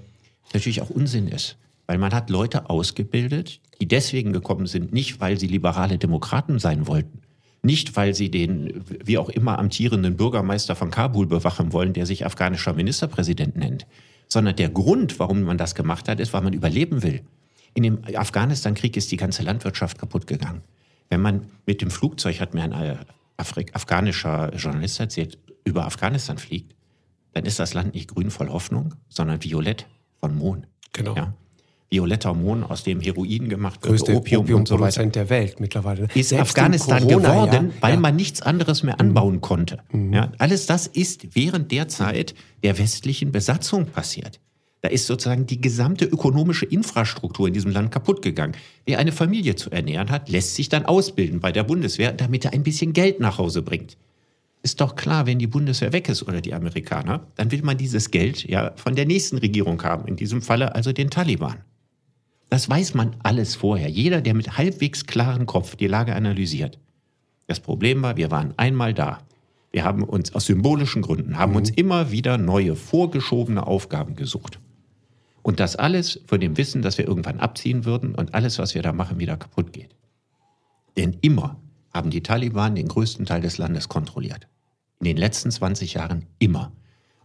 natürlich 0.55 0.83
auch 0.83 0.91
Unsinn 0.91 1.29
ist. 1.29 1.57
Weil 1.87 1.99
man 1.99 2.15
hat 2.15 2.31
Leute 2.31 2.71
ausgebildet, 2.71 3.61
die 3.81 3.89
deswegen 3.89 4.33
gekommen 4.33 4.67
sind, 4.67 4.93
nicht 4.93 5.21
weil 5.21 5.39
sie 5.39 5.49
liberale 5.49 5.99
Demokraten 5.99 6.59
sein 6.59 6.87
wollten, 6.87 7.21
nicht 7.63 7.97
weil 7.97 8.15
sie 8.15 8.31
den, 8.31 8.85
wie 9.05 9.19
auch 9.19 9.29
immer, 9.29 9.59
amtierenden 9.59 10.17
Bürgermeister 10.17 10.77
von 10.77 10.91
Kabul 10.91 11.27
bewachen 11.27 11.73
wollen, 11.73 11.93
der 11.93 12.07
sich 12.07 12.25
afghanischer 12.25 12.73
Ministerpräsident 12.73 13.57
nennt, 13.57 13.87
sondern 14.33 14.57
der 14.57 14.71
Grund, 14.71 15.19
warum 15.19 15.43
man 15.43 15.59
das 15.59 15.75
gemacht 15.75 16.09
hat, 16.09 16.19
ist, 16.19 16.33
weil 16.33 16.41
man 16.41 16.55
überleben 16.55 17.03
will. 17.03 17.21
In 17.75 17.83
dem 17.83 18.03
Afghanistan-Krieg 18.15 18.97
ist 18.97 19.13
die 19.13 19.19
ganze 19.19 19.43
Landwirtschaft 19.43 19.99
kaputt 19.99 20.27
gegangen. 20.27 20.63
Wenn 21.11 21.21
man 21.21 21.47
mit 21.67 21.83
dem 21.83 21.91
Flugzeug, 21.91 22.41
hat 22.41 22.55
mir 22.55 22.63
ein 22.63 22.73
äh, 22.73 22.97
Afrik 23.37 23.75
afghanischer 23.75 24.55
Journalist 24.55 24.99
erzählt, 25.01 25.39
über 25.65 25.85
Afghanistan 25.85 26.39
fliegt, 26.39 26.75
dann 27.35 27.45
ist 27.45 27.59
das 27.59 27.75
Land 27.75 27.95
nicht 27.95 28.09
grün 28.15 28.31
voll 28.31 28.49
Hoffnung, 28.49 28.95
sondern 29.09 29.43
violett 29.43 29.87
von 30.19 30.35
Mohn. 30.35 30.67
Genau. 30.95 31.15
Ja? 31.15 31.35
Violetter 31.93 32.33
Mohn, 32.33 32.65
aus 32.65 32.85
dem 32.85 33.01
Heroin 33.01 33.49
gemacht 33.49 33.83
wird, 33.83 33.93
Größte 33.93 34.15
Opium, 34.17 34.43
Opium 34.43 34.61
und 34.61 34.69
so 34.69 34.81
weiter. 34.81 35.05
der 35.05 35.29
Welt 35.29 35.61
mittlerweile. 35.61 36.09
Ist 36.15 36.31
Selbst 36.31 36.51
Afghanistan 36.51 37.07
geworden, 37.07 37.71
ja, 37.75 37.83
weil 37.83 37.95
ja. 37.95 38.01
man 38.01 38.17
nichts 38.17 38.41
anderes 38.41 38.83
mehr 38.83 38.99
anbauen 38.99 39.41
konnte. 39.43 39.79
Mhm. 39.93 40.13
Ja, 40.13 40.33
alles 40.39 40.67
das 40.67 40.87
ist 40.87 41.37
während 41.37 41.71
der 41.71 41.89
Zeit 41.89 42.35
der 42.63 42.79
westlichen 42.79 43.31
Besatzung 43.31 43.87
passiert. 43.87 44.41
Da 44.81 44.89
ist 44.89 45.07
sozusagen 45.07 45.47
die 45.47 45.61
gesamte 45.61 46.07
ökonomische 46.07 46.67
Infrastruktur 46.67 47.47
in 47.47 47.55
diesem 47.55 47.71
Land 47.71 47.93
kaputt 47.93 48.23
gegangen. 48.23 48.55
Wer 48.85 48.99
eine 48.99 49.13
Familie 49.13 49.55
zu 49.55 49.71
ernähren 49.71 50.11
hat, 50.11 50.29
lässt 50.29 50.57
sich 50.57 50.69
dann 50.69 50.87
ausbilden 50.87 51.41
bei 51.41 51.53
der 51.53 51.63
Bundeswehr, 51.63 52.13
damit 52.13 52.47
er 52.47 52.53
ein 52.53 52.65
bisschen 52.65 52.93
Geld 52.93 53.21
nach 53.21 53.39
Hause 53.39 53.63
bringt 53.63 53.97
ist 54.63 54.81
doch 54.81 54.95
klar, 54.95 55.27
wenn 55.27 55.39
die 55.39 55.47
Bundeswehr 55.47 55.93
weg 55.93 56.09
ist 56.09 56.23
oder 56.23 56.41
die 56.41 56.55
Amerikaner, 56.55 57.27
dann 57.35 57.51
will 57.51 57.63
man 57.63 57.77
dieses 57.77 58.11
Geld 58.11 58.49
ja 58.49 58.73
von 58.77 58.95
der 58.95 59.07
nächsten 59.07 59.39
Regierung 59.39 59.83
haben, 59.83 60.07
in 60.07 60.17
diesem 60.17 60.41
Falle 60.41 60.75
also 60.75 60.93
den 60.93 61.11
Taliban. 61.11 61.57
Das 62.53 62.69
weiß 62.69 62.93
man 62.93 63.17
alles 63.23 63.55
vorher. 63.55 63.89
Jeder, 63.89 64.21
der 64.21 64.35
mit 64.35 64.59
halbwegs 64.59 65.07
klarem 65.07 65.47
Kopf 65.47 65.75
die 65.75 65.87
Lage 65.87 66.15
analysiert. 66.15 66.79
Das 67.47 67.61
Problem 67.61 68.03
war, 68.03 68.19
wir 68.19 68.31
waren 68.31 68.53
einmal 68.59 68.93
da. 68.93 69.21
Wir 69.71 69.85
haben 69.85 70.05
uns 70.05 70.35
aus 70.35 70.45
symbolischen 70.45 71.01
Gründen, 71.01 71.39
haben 71.39 71.53
mhm. 71.53 71.57
uns 71.57 71.71
immer 71.71 72.11
wieder 72.11 72.37
neue, 72.37 72.77
vorgeschobene 72.77 73.67
Aufgaben 73.67 74.17
gesucht. 74.17 74.61
Und 75.41 75.61
das 75.61 75.77
alles 75.77 76.21
von 76.27 76.41
dem 76.41 76.59
Wissen, 76.59 76.83
dass 76.83 76.99
wir 76.99 77.09
irgendwann 77.09 77.41
abziehen 77.41 77.87
würden 77.87 78.15
und 78.15 78.35
alles, 78.35 78.59
was 78.59 78.75
wir 78.75 78.83
da 78.83 78.93
machen, 78.93 79.19
wieder 79.19 79.39
kaputt 79.39 79.73
geht. 79.73 79.97
Denn 80.99 81.17
immer 81.23 81.59
haben 81.95 82.11
die 82.11 82.23
Taliban 82.23 82.75
den 82.75 82.89
größten 82.89 83.25
Teil 83.25 83.41
des 83.41 83.57
Landes 83.57 83.89
kontrolliert 83.89 84.47
in 85.01 85.07
den 85.07 85.17
letzten 85.17 85.51
20 85.51 85.95
Jahren 85.95 86.27
immer. 86.39 86.71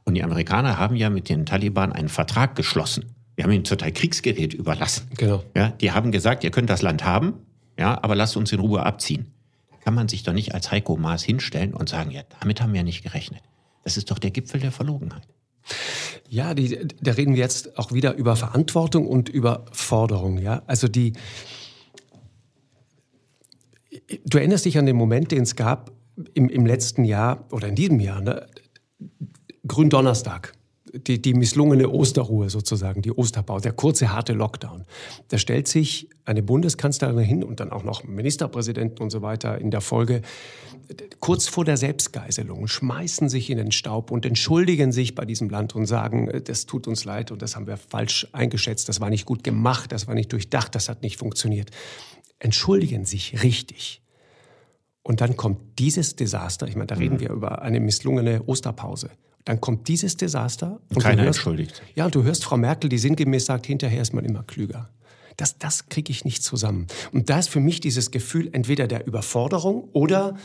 Und 0.05 0.13
die 0.13 0.23
Amerikaner 0.23 0.79
haben 0.79 0.95
ja 0.95 1.09
mit 1.09 1.27
den 1.27 1.45
Taliban 1.45 1.91
einen 1.91 2.07
Vertrag 2.07 2.55
geschlossen. 2.55 3.16
Wir 3.37 3.43
haben 3.43 3.51
ihnen 3.51 3.63
total 3.63 3.91
Kriegsgerät 3.91 4.55
überlassen. 4.55 5.07
Genau. 5.15 5.43
Ja, 5.55 5.69
die 5.69 5.91
haben 5.91 6.11
gesagt, 6.11 6.43
ihr 6.43 6.49
könnt 6.49 6.71
das 6.71 6.81
Land 6.81 7.05
haben, 7.05 7.35
ja, 7.77 8.03
aber 8.03 8.15
lasst 8.15 8.35
uns 8.35 8.51
in 8.51 8.59
Ruhe 8.59 8.83
abziehen. 8.83 9.27
Da 9.69 9.77
kann 9.77 9.93
man 9.93 10.07
sich 10.07 10.23
doch 10.23 10.33
nicht 10.33 10.55
als 10.55 10.71
Heiko 10.71 10.97
Maas 10.97 11.23
hinstellen 11.23 11.75
und 11.75 11.87
sagen, 11.87 12.09
ja, 12.09 12.23
damit 12.39 12.61
haben 12.61 12.73
wir 12.73 12.81
nicht 12.81 13.03
gerechnet. 13.03 13.43
Das 13.83 13.95
ist 13.95 14.09
doch 14.09 14.17
der 14.17 14.31
Gipfel 14.31 14.59
der 14.59 14.71
Verlogenheit. 14.71 15.21
Ja, 16.27 16.55
die, 16.55 16.87
da 16.99 17.11
reden 17.11 17.35
wir 17.35 17.41
jetzt 17.41 17.77
auch 17.77 17.91
wieder 17.91 18.15
über 18.15 18.35
Verantwortung 18.35 19.07
und 19.07 19.29
über 19.29 19.65
Forderung. 19.71 20.39
Ja, 20.39 20.63
also 20.65 20.87
die. 20.87 21.13
Du 24.25 24.39
erinnerst 24.39 24.65
dich 24.65 24.79
an 24.79 24.87
den 24.87 24.95
Moment, 24.95 25.31
den 25.31 25.43
es 25.43 25.55
gab, 25.55 25.91
im, 26.33 26.49
im 26.49 26.65
letzten 26.65 27.05
Jahr 27.05 27.45
oder 27.51 27.67
in 27.67 27.75
diesem 27.75 27.99
Jahr, 27.99 28.19
ne, 28.19 28.47
Gründonnerstag, 29.67 30.53
die, 30.93 31.21
die 31.21 31.33
misslungene 31.33 31.89
Osterruhe 31.89 32.49
sozusagen, 32.49 33.01
die 33.01 33.11
Osterpause, 33.11 33.63
der 33.63 33.73
kurze, 33.73 34.11
harte 34.11 34.33
Lockdown. 34.33 34.85
Da 35.29 35.37
stellt 35.37 35.67
sich 35.67 36.09
eine 36.25 36.43
Bundeskanzlerin 36.43 37.19
hin 37.19 37.43
und 37.43 37.59
dann 37.59 37.71
auch 37.71 37.83
noch 37.83 38.03
Ministerpräsidenten 38.03 39.01
und 39.03 39.09
so 39.09 39.21
weiter 39.21 39.57
in 39.59 39.71
der 39.71 39.81
Folge, 39.81 40.21
kurz 41.19 41.47
vor 41.47 41.65
der 41.65 41.77
Selbstgeiselung, 41.77 42.67
schmeißen 42.67 43.29
sich 43.29 43.49
in 43.49 43.57
den 43.57 43.71
Staub 43.71 44.11
und 44.11 44.25
entschuldigen 44.25 44.91
sich 44.91 45.15
bei 45.15 45.25
diesem 45.25 45.49
Land 45.49 45.75
und 45.75 45.85
sagen, 45.85 46.29
äh, 46.29 46.41
das 46.41 46.65
tut 46.65 46.87
uns 46.87 47.05
leid 47.05 47.31
und 47.31 47.41
das 47.41 47.55
haben 47.55 47.67
wir 47.67 47.77
falsch 47.77 48.27
eingeschätzt, 48.31 48.89
das 48.89 49.01
war 49.01 49.09
nicht 49.09 49.25
gut 49.25 49.43
gemacht, 49.43 49.91
das 49.91 50.07
war 50.07 50.15
nicht 50.15 50.31
durchdacht, 50.31 50.75
das 50.75 50.89
hat 50.89 51.01
nicht 51.01 51.17
funktioniert. 51.17 51.71
Entschuldigen 52.39 53.05
sich 53.05 53.43
richtig. 53.43 54.01
Und 55.03 55.21
dann 55.21 55.37
kommt 55.37 55.79
dieses 55.79 56.15
Desaster, 56.15 56.67
ich 56.67 56.75
meine, 56.75 56.87
da 56.87 56.95
reden 56.95 57.15
mhm. 57.15 57.19
wir 57.21 57.29
über 57.29 57.61
eine 57.61 57.79
misslungene 57.79 58.43
Osterpause. 58.45 59.09
Dann 59.47 59.61
kommt 59.61 59.87
dieses 59.87 60.17
Desaster. 60.17 60.81
Und 60.89 61.01
Keiner 61.01 61.23
hörst, 61.23 61.39
entschuldigt. 61.39 61.81
Ja, 61.95 62.03
und 62.03 62.13
du 62.13 62.23
hörst 62.23 62.43
Frau 62.43 62.57
Merkel, 62.57 62.89
die 62.89 62.97
sinngemäß 62.97 63.45
sagt, 63.45 63.65
hinterher 63.65 64.01
ist 64.01 64.13
man 64.13 64.25
immer 64.25 64.43
klüger. 64.43 64.89
Das, 65.37 65.57
das 65.57 65.87
kriege 65.87 66.11
ich 66.11 66.25
nicht 66.25 66.43
zusammen. 66.43 66.87
Und 67.13 67.29
da 67.29 67.39
ist 67.39 67.47
für 67.47 67.61
mich 67.61 67.79
dieses 67.79 68.11
Gefühl 68.11 68.49
entweder 68.51 68.87
der 68.87 69.07
Überforderung 69.07 69.87
oder 69.93 70.35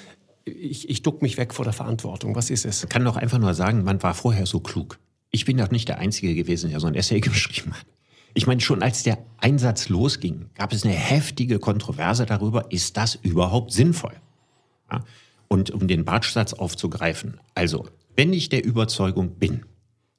ich, 0.45 0.89
ich 0.89 1.03
duck 1.03 1.21
mich 1.21 1.37
weg 1.37 1.53
vor 1.53 1.65
der 1.65 1.75
Verantwortung. 1.75 2.37
Was 2.37 2.49
ist 2.49 2.65
es? 2.65 2.83
Man 2.85 2.91
kann 2.91 3.05
doch 3.05 3.17
einfach 3.17 3.39
nur 3.39 3.55
sagen, 3.55 3.83
man 3.83 4.01
war 4.05 4.15
vorher 4.15 4.47
so 4.47 4.61
klug. 4.61 5.01
Ich 5.33 5.47
bin 5.47 5.57
doch 5.57 5.73
nicht 5.73 5.89
der 5.89 5.99
Einzige 5.99 6.37
gewesen, 6.37 6.71
der 6.71 6.79
so 6.79 6.87
ein 6.87 6.95
Essay 6.95 7.19
geschrieben 7.21 7.73
hat. 7.73 7.87
Ich 8.35 8.47
meine, 8.47 8.61
schon 8.61 8.85
als 8.85 9.03
der 9.03 9.19
Einsatz 9.39 9.89
losging, 9.89 10.47
gab 10.55 10.73
es 10.73 10.85
eine 10.85 10.95
heftige 10.95 11.59
Kontroverse 11.59 12.25
darüber, 12.25 12.71
ist 12.71 12.97
das 12.97 13.17
überhaupt 13.17 13.73
sinnvoll? 13.73 14.15
Ja? 14.93 15.05
Und 15.53 15.71
um 15.71 15.87
den 15.87 16.07
Bartsch-Satz 16.07 16.55
aufzugreifen, 16.55 17.39
also 17.55 17.87
wenn 18.17 18.33
ich 18.33 18.49
der 18.49 18.65
Überzeugung 18.65 19.35
bin, 19.39 19.67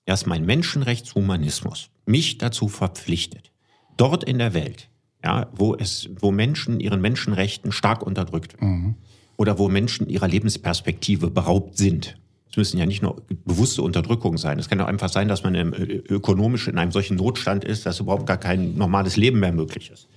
dass 0.05 0.27
mein 0.27 0.45
Menschenrechtshumanismus 0.45 1.89
mich 2.05 2.37
dazu 2.37 2.67
verpflichtet, 2.67 3.51
dort 3.97 4.23
in 4.23 4.37
der 4.37 4.53
Welt, 4.53 4.89
ja, 5.23 5.47
wo 5.51 5.73
es, 5.73 6.07
wo 6.19 6.31
Menschen 6.31 6.79
ihren 6.79 7.01
Menschenrechten 7.01 7.71
stark 7.71 8.03
unterdrückt 8.03 8.61
mhm. 8.61 8.93
oder 9.35 9.57
wo 9.57 9.69
Menschen 9.69 10.07
ihrer 10.07 10.27
Lebensperspektive 10.27 11.31
beraubt 11.31 11.79
sind. 11.79 12.15
Es 12.51 12.55
müssen 12.55 12.77
ja 12.77 12.85
nicht 12.85 13.01
nur 13.01 13.23
bewusste 13.43 13.81
Unterdrückungen 13.81 14.37
sein. 14.37 14.59
Es 14.59 14.69
kann 14.69 14.79
auch 14.81 14.87
einfach 14.87 15.09
sein, 15.09 15.29
dass 15.29 15.43
man 15.43 15.55
äh, 15.55 15.63
ökonomisch 15.63 16.67
in 16.67 16.77
einem 16.77 16.91
solchen 16.91 17.17
Notstand 17.17 17.65
ist, 17.65 17.87
dass 17.87 17.99
überhaupt 17.99 18.27
gar 18.27 18.37
kein 18.37 18.75
normales 18.77 19.17
Leben 19.17 19.39
mehr 19.39 19.51
möglich 19.51 19.89
ist. 19.89 20.09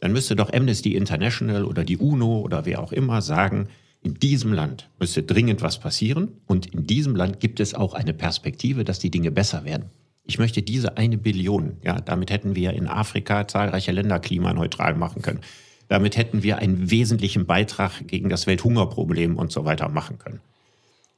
Dann 0.00 0.12
müsste 0.12 0.36
doch 0.36 0.50
Amnesty 0.54 0.94
International 0.94 1.66
oder 1.66 1.84
die 1.84 1.98
UNO 1.98 2.40
oder 2.40 2.64
wer 2.64 2.82
auch 2.82 2.92
immer 2.92 3.20
sagen, 3.20 3.68
in 4.04 4.14
diesem 4.14 4.52
Land 4.52 4.90
müsste 5.00 5.22
dringend 5.22 5.62
was 5.62 5.80
passieren 5.80 6.28
und 6.46 6.66
in 6.66 6.86
diesem 6.86 7.16
Land 7.16 7.40
gibt 7.40 7.58
es 7.58 7.74
auch 7.74 7.94
eine 7.94 8.12
Perspektive, 8.12 8.84
dass 8.84 8.98
die 8.98 9.10
Dinge 9.10 9.30
besser 9.30 9.64
werden. 9.64 9.86
Ich 10.24 10.38
möchte 10.38 10.62
diese 10.62 10.98
eine 10.98 11.16
Billion, 11.16 11.78
ja, 11.82 12.00
damit 12.00 12.30
hätten 12.30 12.54
wir 12.54 12.74
in 12.74 12.86
Afrika 12.86 13.48
zahlreiche 13.48 13.92
Länder 13.92 14.20
klimaneutral 14.20 14.94
machen 14.94 15.22
können. 15.22 15.40
Damit 15.88 16.18
hätten 16.18 16.42
wir 16.42 16.58
einen 16.58 16.90
wesentlichen 16.90 17.46
Beitrag 17.46 18.06
gegen 18.06 18.28
das 18.28 18.46
Welthungerproblem 18.46 19.36
und 19.36 19.50
so 19.50 19.64
weiter 19.64 19.88
machen 19.88 20.18
können. 20.18 20.40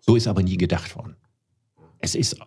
So 0.01 0.15
ist 0.15 0.29
aber 0.29 0.45
nie 0.45 0.57
gedacht 0.57 0.95
worden. 0.95 1.17
Es 1.99 2.15
ist 2.15 2.39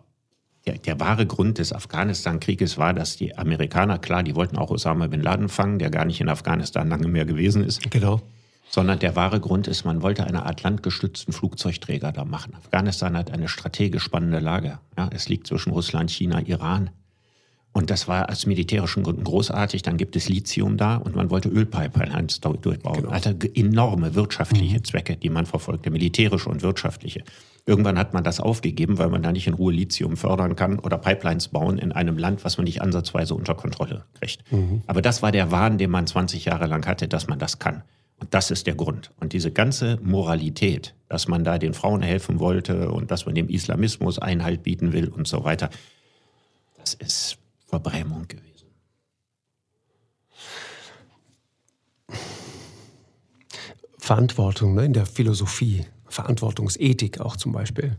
der, 0.66 0.78
der 0.78 1.00
wahre 1.00 1.26
Grund 1.26 1.58
des 1.58 1.72
Afghanistan-Krieges 1.72 2.78
war, 2.78 2.94
dass 2.94 3.16
die 3.16 3.36
Amerikaner, 3.36 3.98
klar, 3.98 4.22
die 4.22 4.34
wollten 4.34 4.56
auch 4.56 4.70
Osama 4.70 5.06
bin 5.06 5.20
Laden 5.20 5.50
fangen, 5.50 5.78
der 5.78 5.90
gar 5.90 6.06
nicht 6.06 6.20
in 6.20 6.30
Afghanistan 6.30 6.88
lange 6.88 7.08
mehr 7.08 7.26
gewesen 7.26 7.62
ist. 7.62 7.90
Genau 7.90 8.22
sondern 8.70 9.00
der 9.00 9.16
wahre 9.16 9.40
Grund 9.40 9.66
ist, 9.66 9.84
man 9.84 10.00
wollte 10.00 10.24
eine 10.24 10.46
Art 10.46 10.62
landgestützten 10.62 11.34
Flugzeugträger 11.34 12.12
da 12.12 12.24
machen. 12.24 12.54
Afghanistan 12.54 13.16
hat 13.16 13.30
eine 13.32 13.48
strategisch 13.48 14.04
spannende 14.04 14.38
Lage. 14.38 14.78
Ja, 14.96 15.10
es 15.12 15.28
liegt 15.28 15.48
zwischen 15.48 15.72
Russland, 15.72 16.10
China, 16.10 16.40
Iran. 16.40 16.90
Und 17.72 17.90
das 17.90 18.08
war 18.08 18.30
aus 18.30 18.46
militärischen 18.46 19.02
Gründen 19.02 19.24
großartig. 19.24 19.82
Dann 19.82 19.96
gibt 19.96 20.16
es 20.16 20.28
Lithium 20.28 20.76
da 20.76 20.96
und 20.96 21.14
man 21.14 21.30
wollte 21.30 21.48
Ölpipelines 21.48 22.40
durchbauen. 22.40 23.02
Genau. 23.02 23.12
Hatte 23.12 23.36
enorme 23.54 24.14
wirtschaftliche 24.14 24.78
mhm. 24.78 24.84
Zwecke, 24.84 25.16
die 25.16 25.30
man 25.30 25.46
verfolgte, 25.46 25.90
militärische 25.90 26.48
und 26.48 26.62
wirtschaftliche. 26.62 27.22
Irgendwann 27.66 27.98
hat 27.98 28.12
man 28.12 28.24
das 28.24 28.40
aufgegeben, 28.40 28.98
weil 28.98 29.08
man 29.08 29.22
da 29.22 29.30
nicht 29.30 29.46
in 29.46 29.54
Ruhe 29.54 29.72
Lithium 29.72 30.16
fördern 30.16 30.56
kann 30.56 30.78
oder 30.78 30.98
Pipelines 30.98 31.48
bauen 31.48 31.78
in 31.78 31.92
einem 31.92 32.18
Land, 32.18 32.44
was 32.44 32.56
man 32.56 32.64
nicht 32.64 32.82
ansatzweise 32.82 33.34
unter 33.34 33.54
Kontrolle 33.54 34.04
kriegt. 34.18 34.50
Mhm. 34.50 34.82
Aber 34.86 35.02
das 35.02 35.22
war 35.22 35.30
der 35.30 35.52
Wahn, 35.52 35.78
den 35.78 35.90
man 35.90 36.06
20 36.06 36.46
Jahre 36.46 36.66
lang 36.66 36.86
hatte, 36.86 37.06
dass 37.06 37.28
man 37.28 37.38
das 37.38 37.58
kann. 37.60 37.82
Und 38.20 38.34
das 38.34 38.50
ist 38.50 38.66
der 38.66 38.74
Grund. 38.74 39.10
Und 39.18 39.32
diese 39.32 39.50
ganze 39.50 39.98
Moralität, 40.02 40.94
dass 41.08 41.26
man 41.26 41.42
da 41.42 41.58
den 41.58 41.74
Frauen 41.74 42.02
helfen 42.02 42.38
wollte 42.38 42.90
und 42.90 43.10
dass 43.10 43.26
man 43.26 43.34
dem 43.34 43.48
Islamismus 43.48 44.18
Einhalt 44.18 44.62
bieten 44.62 44.92
will 44.92 45.08
und 45.08 45.26
so 45.26 45.42
weiter, 45.42 45.70
das 46.78 46.94
ist 46.94 47.38
Verbrämung 47.66 48.28
gewesen. 48.28 48.46
Verantwortung 53.98 54.74
ne, 54.74 54.84
in 54.84 54.92
der 54.92 55.06
Philosophie, 55.06 55.86
Verantwortungsethik 56.08 57.20
auch 57.20 57.36
zum 57.36 57.52
Beispiel. 57.52 57.96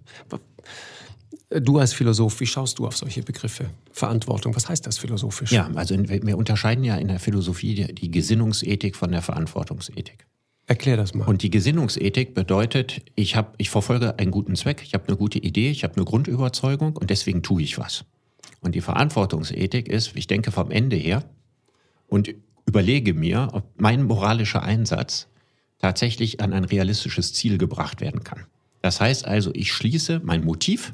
Du 1.50 1.80
als 1.80 1.94
Philosoph, 1.94 2.40
wie 2.40 2.46
schaust 2.46 2.80
du 2.80 2.88
auf 2.88 2.96
solche 2.96 3.24
Begriffe? 3.24 3.70
Verantwortung, 3.92 4.56
was 4.56 4.70
heißt 4.70 4.88
das 4.88 4.98
philosophisch? 4.98 5.52
Ja, 5.52 5.70
also 5.76 5.96
wir 5.98 6.38
unterscheiden 6.38 6.84
ja 6.84 6.96
in 6.96 7.10
der 7.10 7.20
Philosophie 7.20 7.76
die, 7.76 7.94
die 7.94 8.12
Gesinnungsethik 8.12 8.96
von 8.96 9.12
der 9.12 9.22
Verantwortungsethik. 9.22 10.26
Erklär 10.68 10.96
das 10.96 11.14
mal. 11.14 11.28
Und 11.28 11.42
die 11.42 11.50
Gesinnungsethik 11.50 12.34
bedeutet, 12.34 13.02
ich, 13.16 13.36
hab, 13.36 13.56
ich 13.58 13.70
verfolge 13.70 14.18
einen 14.20 14.32
guten 14.32 14.56
Zweck, 14.56 14.82
ich 14.84 14.94
habe 14.94 15.08
eine 15.08 15.18
gute 15.18 15.40
Idee, 15.40 15.70
ich 15.70 15.84
habe 15.84 15.96
eine 15.96 16.06
Grundüberzeugung 16.06 16.96
und 16.96 17.10
deswegen 17.10 17.44
tue 17.44 17.62
ich 17.62 17.78
was. 17.78 18.06
Und 18.62 18.76
die 18.76 18.82
Verantwortungsethik 18.82 19.90
ist, 19.90 20.16
ich 20.16 20.28
denke 20.28 20.52
vom 20.52 20.72
Ende 20.72 20.96
her 20.96 21.26
und 22.08 22.34
überlege 22.66 23.14
mir, 23.14 23.50
ob 23.52 23.66
mein 23.78 24.04
moralischer 24.04 24.64
Einsatz 24.64 25.28
tatsächlich 25.80 26.40
an 26.40 26.54
ein 26.54 26.64
realistisches 26.64 27.34
Ziel 27.34 27.58
gebracht 27.58 28.00
werden 28.00 28.24
kann. 28.24 28.46
Das 28.82 29.02
heißt 29.02 29.26
also, 29.26 29.52
ich 29.54 29.74
schließe 29.74 30.22
mein 30.24 30.44
Motiv 30.44 30.94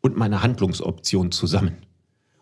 und 0.00 0.16
meine 0.16 0.42
Handlungsoption 0.42 1.32
zusammen. 1.32 1.78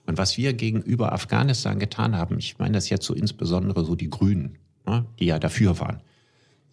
Und 0.06 0.18
was 0.18 0.38
wir 0.38 0.52
gegenüber 0.52 1.12
Afghanistan 1.12 1.78
getan 1.78 2.16
haben, 2.16 2.38
ich 2.38 2.58
meine 2.58 2.74
das 2.74 2.88
jetzt 2.88 3.04
so 3.04 3.14
insbesondere 3.14 3.84
so 3.84 3.96
die 3.96 4.10
Grünen, 4.10 4.58
ne, 4.86 5.04
die 5.18 5.26
ja 5.26 5.38
dafür 5.38 5.80
waren, 5.80 6.00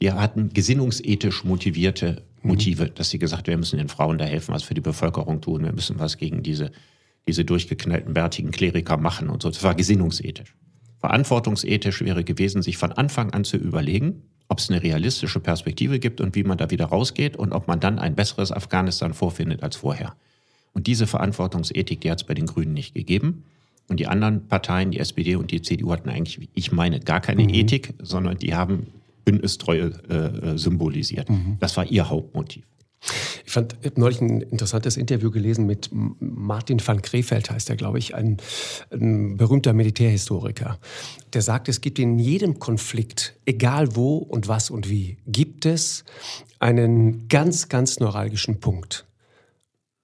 die 0.02 0.12
hatten 0.12 0.50
gesinnungsethisch 0.50 1.44
motivierte 1.44 2.24
Motive, 2.42 2.86
mhm. 2.86 2.96
dass 2.96 3.10
sie 3.10 3.20
gesagt 3.20 3.48
haben, 3.48 3.54
wir 3.54 3.58
müssen 3.58 3.78
den 3.78 3.90
Frauen 3.90 4.18
da 4.18 4.26
helfen, 4.26 4.54
was 4.54 4.64
für 4.64 4.74
die 4.74 4.82
Bevölkerung 4.82 5.42
tun, 5.42 5.64
wir 5.64 5.74
müssen 5.74 5.98
was 6.00 6.18
gegen 6.18 6.44
diese, 6.44 6.72
diese 7.28 7.46
durchgeknallten, 7.46 8.14
bärtigen 8.14 8.52
Kleriker 8.52 8.98
machen 8.98 9.30
und 9.30 9.42
so. 9.42 9.50
Das 9.50 9.64
war 9.64 9.76
gesinnungsethisch. 9.76 10.56
Verantwortungsethisch 11.00 12.02
wäre 12.02 12.24
gewesen, 12.24 12.62
sich 12.62 12.78
von 12.78 12.92
Anfang 12.92 13.32
an 13.32 13.44
zu 13.44 13.58
überlegen, 13.58 14.24
ob 14.48 14.60
es 14.60 14.70
eine 14.70 14.84
realistische 14.84 15.40
Perspektive 15.40 16.00
gibt 16.00 16.22
und 16.22 16.36
wie 16.36 16.44
man 16.44 16.58
da 16.58 16.70
wieder 16.70 16.86
rausgeht 16.86 17.36
und 17.36 17.52
ob 17.54 17.68
man 17.68 17.80
dann 17.80 18.00
ein 18.00 18.16
besseres 18.16 18.52
Afghanistan 18.52 19.14
vorfindet 19.14 19.64
als 19.64 19.76
vorher. 19.76 20.16
Und 20.74 20.88
diese 20.88 21.08
Verantwortungsethik, 21.08 22.02
die 22.02 22.12
hat 22.12 22.22
es 22.22 22.24
bei 22.28 22.34
den 22.34 22.46
Grünen 22.46 22.74
nicht 22.74 22.94
gegeben. 22.94 23.44
Und 23.88 24.00
die 24.00 24.08
anderen 24.08 24.48
Parteien, 24.48 24.92
die 24.92 25.00
SPD 25.00 25.36
und 25.36 25.52
die 25.52 25.62
CDU, 25.62 25.92
hatten 25.92 26.10
eigentlich, 26.10 26.40
wie 26.40 26.50
ich 26.54 26.72
meine, 26.72 27.00
gar 27.00 27.22
keine 27.22 27.44
mhm. 27.44 27.50
Ethik, 27.50 27.94
sondern 28.02 28.38
die 28.38 28.56
haben 28.56 28.88
Bündnistreue 29.26 29.92
äh, 30.10 30.58
symbolisiert. 30.58 31.30
Mhm. 31.30 31.58
Das 31.60 31.78
war 31.78 31.86
ihr 31.86 32.10
Hauptmotiv. 32.10 32.64
Ich 33.46 33.52
fand 33.52 33.76
ich 33.82 33.98
neulich 33.98 34.22
ein 34.22 34.42
interessantes 34.42 34.96
Interview 34.96 35.30
gelesen 35.30 35.66
mit 35.66 35.90
Martin 35.92 36.82
van 36.86 37.02
Krefeld, 37.02 37.52
heißt 37.52 37.70
er, 37.70 37.76
glaube 37.76 38.00
ich, 38.00 38.16
ein, 38.16 38.38
ein, 38.92 39.36
berühmter 39.36 39.74
Militärhistoriker. 39.74 40.80
Der 41.34 41.42
sagt, 41.42 41.68
es 41.68 41.82
gibt 41.82 42.00
in 42.00 42.18
jedem 42.18 42.60
Konflikt, 42.60 43.36
egal 43.46 43.96
wo 43.96 44.18
und 44.18 44.48
was 44.48 44.70
und 44.70 44.90
wie, 44.90 45.18
gibt 45.28 45.66
es 45.66 46.06
einen 46.60 47.28
ganz, 47.28 47.68
ganz 47.68 48.00
neuralgischen 48.00 48.62
Punkt 48.62 49.06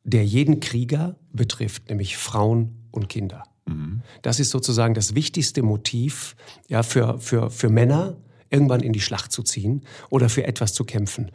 der 0.10 0.26
jeden 0.26 0.60
Krieger 0.60 1.16
betrifft, 1.32 1.90
nämlich 1.90 2.18
Frauen 2.18 2.88
und 2.92 3.10
Kinder. 3.10 3.44
Mhm. 3.66 4.02
Das 4.22 4.40
ist 4.40 4.50
sozusagen 4.50 4.94
das 4.94 5.16
wichtigste 5.16 5.62
Motiv 5.62 6.36
ja, 6.68 6.84
für, 6.84 7.20
für, 7.20 7.50
für 7.50 7.70
Männer, 7.70 8.18
irgendwann 8.52 8.82
in 8.82 8.94
die 8.94 9.00
Schlacht 9.00 9.32
zu 9.32 9.44
ziehen 9.44 9.84
oder 10.10 10.30
für 10.30 10.44
etwas 10.46 10.74
zu 10.74 10.84
kämpfen. 10.84 11.32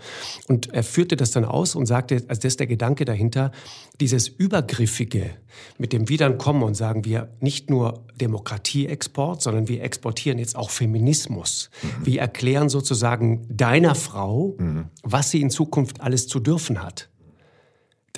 Und 0.48 0.72
er 0.72 0.82
führte 0.82 1.16
das 1.16 1.30
dann 1.30 1.44
aus 1.44 1.74
und 1.74 1.86
sagte, 1.86 2.16
also 2.26 2.40
das 2.40 2.44
ist 2.44 2.60
der 2.60 2.66
Gedanke 2.66 3.04
dahinter, 3.04 3.52
dieses 4.00 4.28
Übergriffige, 4.28 5.30
mit 5.78 5.92
dem 5.92 6.08
wir 6.08 6.18
dann 6.18 6.38
kommen 6.38 6.62
und 6.62 6.74
sagen, 6.74 7.04
wir 7.04 7.28
nicht 7.40 7.70
nur 7.70 8.04
Demokratieexport, 8.20 9.42
sondern 9.42 9.68
wir 9.68 9.82
exportieren 9.82 10.38
jetzt 10.38 10.56
auch 10.56 10.70
Feminismus. 10.70 11.70
Mhm. 11.82 12.06
Wir 12.06 12.20
erklären 12.20 12.68
sozusagen 12.68 13.46
deiner 13.48 13.94
Frau, 13.94 14.56
mhm. 14.58 14.86
was 15.02 15.30
sie 15.30 15.40
in 15.40 15.50
Zukunft 15.50 16.00
alles 16.00 16.26
zu 16.26 16.40
dürfen 16.40 16.82
hat 16.82 17.10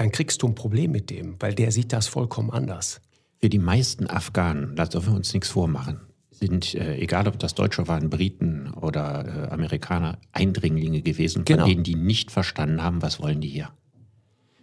dann 0.06 0.12
kriegst 0.12 0.40
du 0.40 0.46
ein 0.46 0.54
Problem 0.54 0.92
mit 0.92 1.10
dem, 1.10 1.34
weil 1.40 1.52
der 1.52 1.72
sieht 1.72 1.92
das 1.92 2.06
vollkommen 2.06 2.50
anders. 2.50 3.00
Für 3.40 3.48
die 3.48 3.58
meisten 3.58 4.06
Afghanen, 4.06 4.76
da 4.76 4.86
dürfen 4.86 5.14
wir 5.14 5.16
uns 5.16 5.34
nichts 5.34 5.48
vormachen, 5.48 5.98
sind, 6.30 6.76
äh, 6.76 6.96
egal 6.98 7.26
ob 7.26 7.40
das 7.40 7.56
Deutsche 7.56 7.88
waren, 7.88 8.08
Briten 8.08 8.70
oder 8.70 9.48
äh, 9.48 9.52
Amerikaner 9.52 10.18
Eindringlinge 10.30 11.02
gewesen, 11.02 11.44
Genau. 11.44 11.64
von 11.64 11.70
denen 11.70 11.82
die 11.82 11.96
nicht 11.96 12.30
verstanden 12.30 12.84
haben, 12.84 13.02
was 13.02 13.18
wollen 13.20 13.40
die 13.40 13.48
hier. 13.48 13.70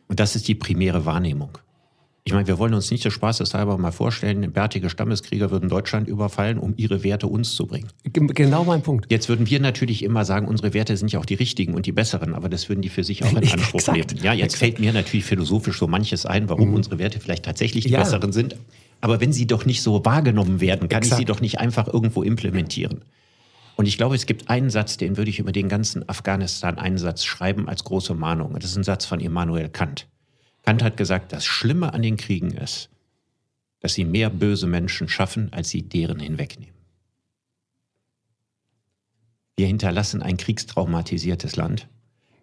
Und 0.07 0.21
das 0.21 0.37
ist 0.37 0.47
die 0.47 0.55
primäre 0.55 1.05
Wahrnehmung. 1.05 1.57
Ich 2.25 2.31
meine, 2.31 2.47
wir 2.47 2.57
wollen 2.57 2.73
uns 2.73 2.89
nicht 2.89 3.03
des 3.03 3.11
Spaßes 3.13 3.53
halber 3.53 3.77
mal 3.77 3.91
vorstellen, 3.91 4.49
bärtige 4.53 4.89
Stammeskrieger 4.89 5.51
würden 5.51 5.67
Deutschland 5.67 6.07
überfallen, 6.07 6.57
um 6.57 6.73
ihre 6.77 7.03
Werte 7.03 7.27
uns 7.27 7.53
zu 7.53 7.65
bringen. 7.67 7.89
Ge- 8.05 8.27
Genau 8.27 8.63
mein 8.63 8.81
Punkt. 8.81 9.11
Jetzt 9.11 9.27
würden 9.27 9.49
wir 9.49 9.59
natürlich 9.59 10.03
immer 10.03 10.23
sagen, 10.23 10.47
unsere 10.47 10.73
Werte 10.73 10.95
sind 10.95 11.11
ja 11.11 11.19
auch 11.19 11.25
die 11.25 11.33
richtigen 11.33 11.73
und 11.73 11.85
die 11.85 11.91
besseren, 11.91 12.33
aber 12.33 12.47
das 12.47 12.69
würden 12.69 12.81
die 12.81 12.87
für 12.87 13.03
sich 13.03 13.25
auch 13.25 13.31
in 13.31 13.37
Anspruch 13.51 13.79
Exakt. 13.81 13.97
nehmen. 14.13 14.23
Ja, 14.23 14.31
jetzt 14.31 14.55
fällt 14.55 14.79
mir 14.79 14.93
natürlich 14.93 15.25
philosophisch 15.25 15.77
so 15.77 15.87
manches 15.87 16.25
ein, 16.25 16.47
warum 16.47 16.73
unsere 16.73 16.97
Werte 16.97 17.19
vielleicht 17.19 17.43
tatsächlich 17.43 17.83
die 17.83 17.91
Ja. 17.91 17.99
besseren 17.99 18.31
sind. 18.31 18.55
Aber 19.01 19.19
wenn 19.19 19.33
sie 19.33 19.45
doch 19.45 19.65
nicht 19.65 19.81
so 19.81 20.05
wahrgenommen 20.05 20.61
werden, 20.61 20.87
kann 20.87 21.01
ich 21.01 21.07
Exakt. 21.07 21.19
sie 21.19 21.25
doch 21.25 21.41
nicht 21.41 21.59
einfach 21.59 21.87
irgendwo 21.91 22.23
implementieren. 22.23 23.01
Und 23.75 23.85
ich 23.85 23.97
glaube, 23.97 24.15
es 24.15 24.25
gibt 24.27 24.49
einen 24.49 24.69
Satz, 24.69 24.95
den 24.95 25.17
würde 25.17 25.29
ich 25.29 25.39
über 25.39 25.51
den 25.51 25.67
ganzen 25.67 26.07
Afghanistan-Einsatz 26.07 27.25
schreiben 27.25 27.67
als 27.67 27.83
große 27.83 28.13
Mahnung. 28.13 28.53
Das 28.53 28.65
ist 28.71 28.77
ein 28.77 28.83
Satz 28.85 29.05
von 29.05 29.19
Immanuel 29.19 29.67
Kant. 29.67 30.07
Kant 30.63 30.81
hat 30.81 30.97
gesagt, 30.97 31.31
das 31.31 31.45
Schlimme 31.45 31.93
an 31.93 32.01
den 32.01 32.17
Kriegen 32.17 32.51
ist, 32.51 32.89
dass 33.79 33.93
sie 33.93 34.05
mehr 34.05 34.29
böse 34.29 34.65
Menschen 34.65 35.07
schaffen, 35.09 35.51
als 35.51 35.69
sie 35.69 35.83
deren 35.83 36.19
hinwegnehmen. 36.19 36.73
Wir 39.55 39.67
hinterlassen 39.67 40.21
ein 40.23 40.37
kriegstraumatisiertes 40.37 41.57
Land. 41.57 41.87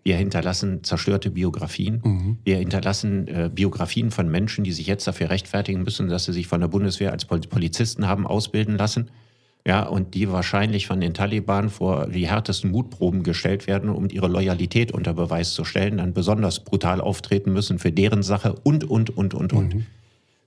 Wir 0.02 0.16
hinterlassen 0.16 0.84
zerstörte 0.84 1.30
Biografien. 1.30 2.38
Wir 2.44 2.58
hinterlassen 2.58 3.26
äh, 3.28 3.50
Biografien 3.52 4.10
von 4.10 4.30
Menschen, 4.30 4.64
die 4.64 4.72
sich 4.72 4.86
jetzt 4.86 5.06
dafür 5.06 5.28
rechtfertigen 5.30 5.82
müssen, 5.82 6.08
dass 6.08 6.24
sie 6.26 6.32
sich 6.32 6.46
von 6.46 6.60
der 6.60 6.68
Bundeswehr 6.68 7.12
als 7.12 7.24
Pol- 7.24 7.40
Polizisten 7.40 8.06
haben 8.06 8.26
ausbilden 8.26 8.76
lassen. 8.76 9.10
Ja, 9.66 9.82
und 9.82 10.14
die 10.14 10.30
wahrscheinlich 10.30 10.86
von 10.86 11.00
den 11.00 11.12
Taliban 11.12 11.68
vor 11.68 12.06
die 12.08 12.26
härtesten 12.26 12.70
Mutproben 12.70 13.22
gestellt 13.22 13.66
werden, 13.66 13.90
um 13.90 14.08
ihre 14.08 14.26
Loyalität 14.28 14.90
unter 14.92 15.12
Beweis 15.12 15.52
zu 15.52 15.64
stellen, 15.64 15.98
dann 15.98 16.14
besonders 16.14 16.64
brutal 16.64 17.00
auftreten 17.00 17.52
müssen 17.52 17.78
für 17.78 17.92
deren 17.92 18.22
Sache 18.22 18.54
und, 18.62 18.84
und, 18.84 19.10
und, 19.16 19.34
und, 19.34 19.52
und. 19.52 19.84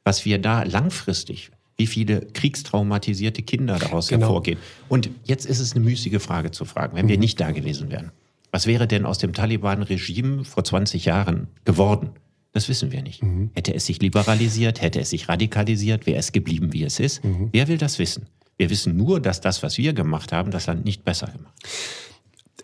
Was 0.03 0.25
wir 0.25 0.39
da 0.39 0.63
langfristig, 0.63 1.51
wie 1.77 1.85
viele 1.87 2.21
kriegstraumatisierte 2.21 3.43
Kinder 3.43 3.77
daraus 3.77 4.07
Genau. 4.07 4.25
hervorgehen. 4.27 4.57
Und 4.89 5.09
jetzt 5.25 5.45
ist 5.45 5.59
es 5.59 5.75
eine 5.75 5.83
müßige 5.85 6.19
Frage 6.21 6.51
zu 6.51 6.65
fragen, 6.65 6.95
wenn 6.95 7.07
wir 7.07 7.17
nicht 7.17 7.39
da 7.39 7.51
gewesen 7.51 7.91
wären. 7.91 8.11
Was 8.51 8.67
wäre 8.67 8.87
denn 8.87 9.05
aus 9.05 9.17
dem 9.19 9.33
Taliban-Regime 9.33 10.43
vor 10.43 10.63
20 10.63 11.05
Jahren 11.05 11.47
geworden? 11.65 12.09
Das 12.51 12.69
wissen 12.69 12.91
wir 12.91 13.01
nicht. 13.01 13.21
Hätte 13.55 13.73
es 13.73 13.85
sich 13.87 13.99
liberalisiert, 14.01 14.81
hätte 14.81 14.99
es 14.99 15.09
sich 15.09 15.27
radikalisiert, 15.29 16.05
wäre 16.05 16.19
es 16.19 16.31
geblieben, 16.31 16.71
wie 16.73 16.83
es 16.83 16.99
ist? 16.99 17.21
Wer 17.51 17.67
will 17.67 17.77
das 17.79 17.97
wissen? 17.97 18.27
Wir 18.57 18.69
wissen 18.69 18.95
nur, 18.95 19.19
dass 19.19 19.41
das, 19.41 19.63
was 19.63 19.77
wir 19.77 19.93
gemacht 19.93 20.31
haben, 20.31 20.51
das 20.51 20.67
Land 20.67 20.85
nicht 20.85 21.03
besser 21.03 21.27
gemacht. 21.27 21.53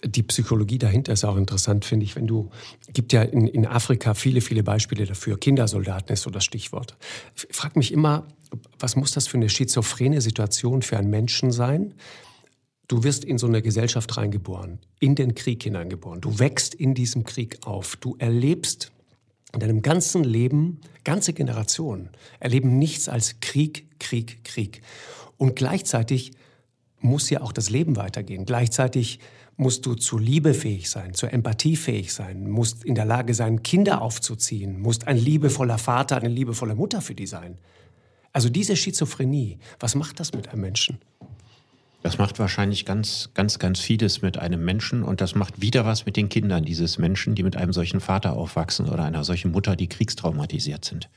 die 0.06 0.24
Psychologie 0.24 0.78
dahinter 0.78 1.12
ist 1.14 1.26
auch 1.26 1.36
interessant, 1.36 1.84
finde 1.84 2.06
ich. 2.06 2.16
Wenn 2.16 2.28
du, 2.28 2.50
gibt 2.94 3.12
ja 3.12 3.22
in, 3.24 3.48
in 3.48 3.66
Afrika 3.66 4.14
viele, 4.14 4.42
viele 4.42 4.64
Beispiele 4.64 5.06
dafür. 5.06 5.38
Kindersoldaten 5.38 6.14
ist 6.14 6.22
so 6.22 6.30
das 6.30 6.46
Stichwort. 6.46 6.96
Ich 7.36 7.48
frag 7.56 7.76
mich 7.76 7.92
immer, 7.92 8.26
was 8.80 8.96
muss 8.96 9.12
das 9.12 9.28
für 9.28 9.38
eine 9.38 9.50
schizophrene 9.50 10.22
Situation 10.22 10.82
für 10.82 10.98
einen 10.98 11.10
Menschen 11.10 11.52
sein? 11.52 11.96
Du 12.88 13.04
wirst 13.04 13.24
in 13.24 13.38
so 13.38 13.46
eine 13.46 13.62
Gesellschaft 13.62 14.18
reingeboren, 14.18 14.80
in 15.00 15.16
den 15.16 15.36
Krieg 15.36 15.62
hineingeboren. 15.64 16.22
Du 16.22 16.40
wächst 16.40 16.74
in 16.74 16.96
diesem 16.96 17.24
Krieg 17.24 17.60
auf. 17.66 17.98
Du 17.98 18.16
erlebst 18.18 18.92
in 19.54 19.60
deinem 19.60 19.82
ganzen 19.82 20.24
Leben, 20.24 20.80
ganze 21.04 21.34
Generationen 21.34 22.10
erleben 22.40 22.78
nichts 22.78 23.10
als 23.10 23.40
Krieg, 23.42 24.00
Krieg, 24.00 24.44
Krieg. 24.44 24.82
Und 25.40 25.56
gleichzeitig 25.56 26.34
muss 27.00 27.30
ja 27.30 27.42
auch 27.42 27.54
das 27.54 27.70
Leben 27.70 27.96
weitergehen. 27.96 28.46
Gleichzeitig 28.46 29.20
musst 29.56 29.86
du 29.86 29.96
zu 29.96 30.18
Liebe 30.18 30.54
fähig 30.54 30.90
sein, 30.90 31.14
zur 31.14 31.32
Empathie 31.32 31.78
fähig 31.78 32.14
sein, 32.14 32.50
musst 32.50 32.84
in 32.84 32.94
der 32.94 33.06
Lage 33.06 33.34
sein, 33.34 33.64
Kinder 33.64 34.02
aufzuziehen, 34.02 34.80
musst 34.82 35.08
ein 35.08 35.18
liebevoller 35.18 35.78
Vater, 35.78 36.18
eine 36.18 36.28
liebevolle 36.28 36.76
Mutter 36.76 37.02
für 37.02 37.16
die 37.16 37.26
sein. 37.26 37.58
Also 38.34 38.50
diese 38.50 38.76
Schizophrenie, 38.76 39.58
was 39.80 39.96
macht 39.96 40.20
das 40.20 40.34
mit 40.34 40.50
einem 40.50 40.62
Menschen? 40.62 41.00
Das 42.04 42.18
macht 42.18 42.38
wahrscheinlich 42.38 42.86
ganz, 42.86 43.30
ganz, 43.34 43.60
ganz 43.60 43.80
vieles 43.80 44.22
mit 44.22 44.38
einem 44.38 44.64
Menschen 44.64 45.04
und 45.04 45.22
das 45.22 45.36
macht 45.36 45.62
wieder 45.62 45.86
was 45.86 46.06
mit 46.06 46.18
den 46.18 46.28
Kindern 46.28 46.64
dieses 46.66 46.98
Menschen, 46.98 47.34
die 47.36 47.44
mit 47.44 47.56
einem 47.56 47.74
solchen 47.74 48.02
Vater 48.02 48.34
aufwachsen 48.34 48.90
oder 48.90 49.04
einer 49.04 49.24
solchen 49.24 49.52
Mutter, 49.52 49.78
die 49.78 49.88
kriegstraumatisiert 49.88 50.84
sind. 50.84 51.10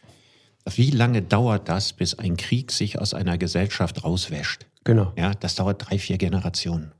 Wie 0.70 0.90
lange 0.90 1.22
dauert 1.22 1.68
das, 1.68 1.92
bis 1.92 2.18
ein 2.18 2.36
Krieg 2.36 2.70
sich 2.72 2.98
aus 2.98 3.14
einer 3.14 3.38
Gesellschaft 3.38 4.04
rauswäscht? 4.04 4.66
Genau. 4.84 5.12
Ja, 5.16 5.34
das 5.34 5.54
dauert 5.54 5.88
drei, 5.88 5.98
vier 5.98 6.18
Generationen. 6.18 6.92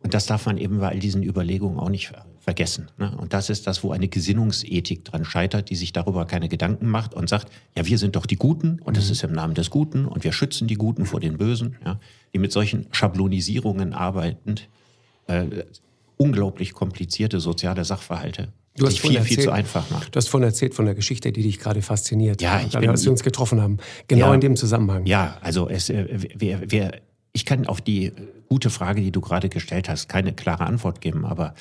Und 0.00 0.14
das 0.14 0.26
darf 0.26 0.46
man 0.46 0.58
eben 0.58 0.78
bei 0.78 0.88
all 0.88 0.98
diesen 0.98 1.22
Überlegungen 1.22 1.78
auch 1.78 1.88
nicht 1.88 2.08
ver- 2.08 2.26
vergessen. 2.38 2.90
Ne? 2.96 3.16
Und 3.16 3.32
das 3.32 3.50
ist 3.50 3.66
das, 3.66 3.82
wo 3.82 3.90
eine 3.92 4.08
Gesinnungsethik 4.08 5.04
dran 5.04 5.24
scheitert, 5.24 5.70
die 5.70 5.74
sich 5.74 5.92
darüber 5.92 6.26
keine 6.26 6.48
Gedanken 6.48 6.86
macht 6.86 7.14
und 7.14 7.28
sagt, 7.28 7.50
ja, 7.76 7.86
wir 7.86 7.98
sind 7.98 8.14
doch 8.14 8.26
die 8.26 8.36
Guten 8.36 8.78
und 8.80 8.96
das 8.96 9.10
ist 9.10 9.24
im 9.24 9.32
Namen 9.32 9.54
des 9.54 9.70
Guten 9.70 10.04
und 10.06 10.22
wir 10.22 10.32
schützen 10.32 10.68
die 10.68 10.76
Guten 10.76 11.06
vor 11.06 11.18
den 11.18 11.38
Bösen, 11.38 11.76
ja? 11.84 11.98
die 12.32 12.38
mit 12.38 12.52
solchen 12.52 12.86
Schablonisierungen 12.92 13.94
arbeitend 13.94 14.68
äh, 15.26 15.64
unglaublich 16.18 16.72
komplizierte 16.72 17.40
soziale 17.40 17.84
Sachverhalte 17.84 18.52
sich 18.78 19.00
viel, 19.00 19.20
viel 19.22 19.38
zu 19.40 19.50
einfach 19.52 19.88
machen. 19.90 20.06
Du 20.10 20.16
hast 20.16 20.28
vorhin 20.28 20.46
erzählt 20.48 20.74
von 20.74 20.84
der 20.84 20.94
Geschichte, 20.94 21.32
die 21.32 21.42
dich 21.42 21.58
gerade 21.58 21.82
fasziniert. 21.82 22.42
Ja, 22.42 22.60
ich 22.60 22.78
bin- 22.78 22.88
als 22.90 23.04
wir 23.04 23.10
uns 23.12 23.22
getroffen 23.22 23.60
haben. 23.60 23.78
Genau 24.08 24.28
Ja. 24.28 24.34
in 24.34 24.40
dem 24.40 24.56
Zusammenhang. 24.56 25.06
Ja, 25.06 25.38
also 25.40 25.68
es, 25.68 25.88
äh, 25.90 26.06
wer, 26.36 26.60
wer, 26.70 27.00
ich 27.32 27.44
kann 27.44 27.66
auf 27.66 27.80
die 27.80 28.12
gute 28.48 28.70
Frage, 28.70 29.00
die 29.00 29.10
du 29.12 29.20
gerade 29.20 29.48
gestellt 29.48 29.88
hast, 29.88 30.08
keine 30.08 30.32
klare 30.32 30.64
Antwort 30.66 31.00
geben, 31.00 31.24
aber 31.24 31.54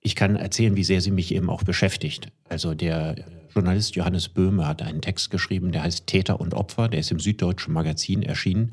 ich 0.00 0.14
kann 0.14 0.36
erzählen, 0.36 0.76
wie 0.76 0.84
sehr 0.84 1.00
sie 1.00 1.10
mich 1.10 1.34
eben 1.34 1.50
auch 1.50 1.62
beschäftigt. 1.62 2.28
Also 2.48 2.74
der 2.74 3.16
Journalist 3.54 3.96
Johannes 3.96 4.28
Böhme 4.28 4.66
hat 4.66 4.82
einen 4.82 5.00
Text 5.00 5.30
geschrieben, 5.30 5.72
der 5.72 5.82
heißt 5.82 6.06
Täter 6.06 6.40
und 6.40 6.54
Opfer, 6.54 6.88
der 6.88 7.00
ist 7.00 7.10
im 7.10 7.18
Süddeutschen 7.20 7.72
Magazin 7.72 8.22
erschienen. 8.22 8.72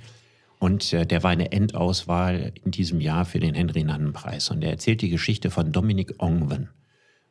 Und 0.60 0.94
äh, 0.94 1.06
der 1.06 1.24
war 1.24 1.32
eine 1.32 1.52
Endauswahl 1.52 2.54
in 2.64 2.72
diesem 2.72 3.02
Jahr 3.02 3.26
für 3.26 3.40
den 3.40 3.54
Henry-Nannen-Preis. 3.54 4.50
Und 4.50 4.64
er 4.64 4.72
erzählt 4.72 5.02
die 5.02 5.10
Geschichte 5.10 5.50
von 5.52 5.72
Dominic 5.72 6.14
Ongwen. 6.20 6.70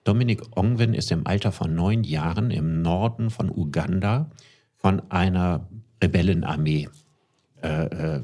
Dominic 0.04 0.56
Ongwen 0.56 0.94
ist 0.94 1.12
im 1.12 1.26
Alter 1.26 1.52
von 1.52 1.74
neun 1.74 2.04
Jahren 2.04 2.50
im 2.50 2.82
Norden 2.82 3.30
von 3.30 3.50
Uganda 3.50 4.30
von 4.76 5.00
einer 5.10 5.68
Rebellenarmee 6.02 6.88
äh, 7.62 7.84
äh, 7.84 8.20